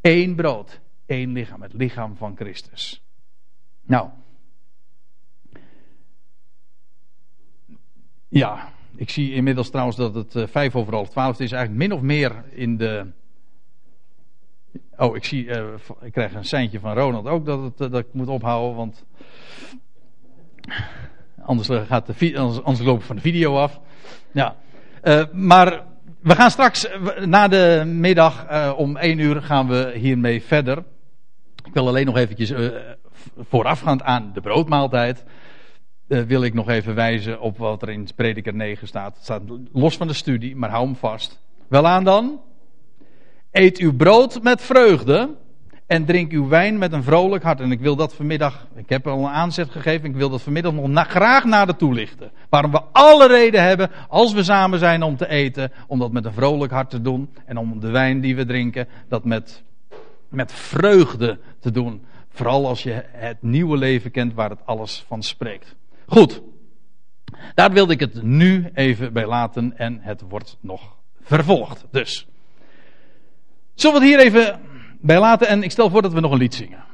Eén 0.00 0.34
brood, 0.34 0.80
één 1.06 1.32
lichaam, 1.32 1.62
het 1.62 1.72
lichaam 1.72 2.16
van 2.16 2.36
Christus. 2.36 3.02
Nou. 3.82 4.08
Ja, 8.32 8.68
ik 8.96 9.10
zie 9.10 9.32
inmiddels 9.32 9.70
trouwens 9.70 9.96
dat 9.96 10.14
het 10.14 10.34
uh, 10.34 10.46
vijf 10.46 10.76
over 10.76 10.94
half 10.94 11.08
twaalf 11.08 11.40
is. 11.40 11.52
Eigenlijk 11.52 11.88
min 11.88 11.98
of 11.98 12.04
meer 12.04 12.44
in 12.50 12.76
de. 12.76 13.06
Oh, 14.96 15.16
ik 15.16 15.24
zie, 15.24 15.44
uh, 15.44 15.64
ik 16.00 16.12
krijg 16.12 16.34
een 16.34 16.44
seintje 16.44 16.80
van 16.80 16.94
Ronald 16.94 17.26
ook 17.26 17.46
dat, 17.46 17.62
het, 17.62 17.80
uh, 17.80 17.90
dat 17.90 18.00
ik 18.00 18.06
moet 18.12 18.28
ophouden, 18.28 18.76
want. 18.76 19.04
Anders, 21.42 21.68
gaat 21.86 22.06
de, 22.06 22.38
anders, 22.38 22.62
anders 22.62 22.86
loop 22.86 22.98
ik 22.98 23.04
van 23.04 23.16
de 23.16 23.22
video 23.22 23.56
af. 23.56 23.80
Ja. 24.30 24.56
maar 25.32 25.84
we 26.20 26.34
gaan 26.34 26.50
straks 26.50 26.88
na 27.24 27.48
de 27.48 27.82
middag 27.86 28.46
om 28.76 28.96
één 28.96 29.18
uur 29.18 29.42
gaan 29.42 29.68
we 29.68 29.92
hiermee 29.94 30.42
verder. 30.42 30.84
Ik 31.64 31.72
wil 31.72 31.88
alleen 31.88 32.06
nog 32.06 32.16
eventjes 32.16 32.52
voorafgaand 33.38 34.02
aan 34.02 34.30
de 34.34 34.40
broodmaaltijd 34.40 35.24
uh, 36.12 36.22
wil 36.22 36.42
ik 36.42 36.54
nog 36.54 36.68
even 36.68 36.94
wijzen 36.94 37.40
op 37.40 37.58
wat 37.58 37.82
er 37.82 37.88
in 37.88 38.08
Prediker 38.16 38.54
9 38.54 38.86
staat. 38.86 39.14
Het 39.14 39.24
staat 39.24 39.42
los 39.72 39.96
van 39.96 40.06
de 40.06 40.12
studie, 40.12 40.56
maar 40.56 40.70
hou 40.70 40.84
hem 40.84 40.96
vast. 40.96 41.40
Wel 41.68 41.86
aan 41.86 42.04
dan. 42.04 42.40
Eet 43.50 43.78
uw 43.78 43.96
brood 43.96 44.42
met 44.42 44.62
vreugde 44.62 45.30
en 45.86 46.04
drink 46.04 46.32
uw 46.32 46.48
wijn 46.48 46.78
met 46.78 46.92
een 46.92 47.02
vrolijk 47.02 47.42
hart. 47.42 47.60
En 47.60 47.72
ik 47.72 47.80
wil 47.80 47.96
dat 47.96 48.14
vanmiddag, 48.14 48.66
ik 48.74 48.88
heb 48.88 49.06
al 49.06 49.18
een 49.18 49.30
aanzet 49.30 49.70
gegeven, 49.70 50.08
ik 50.08 50.16
wil 50.16 50.30
dat 50.30 50.42
vanmiddag 50.42 50.72
nog 50.72 50.88
na, 50.88 51.04
graag 51.04 51.44
nader 51.44 51.76
toelichten. 51.76 52.30
Waarom 52.48 52.70
we 52.70 52.80
alle 52.92 53.26
reden 53.26 53.62
hebben, 53.62 53.90
als 54.08 54.32
we 54.32 54.42
samen 54.42 54.78
zijn 54.78 55.02
om 55.02 55.16
te 55.16 55.28
eten, 55.28 55.72
om 55.86 55.98
dat 55.98 56.12
met 56.12 56.24
een 56.24 56.32
vrolijk 56.32 56.72
hart 56.72 56.90
te 56.90 57.00
doen. 57.00 57.30
En 57.44 57.56
om 57.56 57.80
de 57.80 57.90
wijn 57.90 58.20
die 58.20 58.36
we 58.36 58.44
drinken, 58.44 58.88
dat 59.08 59.24
met, 59.24 59.62
met 60.28 60.52
vreugde 60.52 61.38
te 61.60 61.70
doen. 61.70 62.04
Vooral 62.28 62.66
als 62.66 62.82
je 62.82 63.04
het 63.06 63.42
nieuwe 63.42 63.76
leven 63.76 64.10
kent 64.10 64.34
waar 64.34 64.50
het 64.50 64.66
alles 64.66 65.04
van 65.08 65.22
spreekt. 65.22 65.76
Goed. 66.12 66.42
Daar 67.54 67.72
wilde 67.72 67.92
ik 67.92 68.00
het 68.00 68.22
nu 68.22 68.70
even 68.74 69.12
bij 69.12 69.26
laten 69.26 69.78
en 69.78 69.98
het 70.00 70.20
wordt 70.20 70.56
nog 70.60 70.96
vervolgd. 71.22 71.84
Dus. 71.90 72.26
Zullen 73.74 74.00
we 74.00 74.06
het 74.06 74.14
hier 74.16 74.26
even 74.26 74.60
bij 75.00 75.18
laten 75.18 75.48
en 75.48 75.62
ik 75.62 75.70
stel 75.70 75.90
voor 75.90 76.02
dat 76.02 76.12
we 76.12 76.20
nog 76.20 76.32
een 76.32 76.38
lied 76.38 76.54
zingen. 76.54 76.84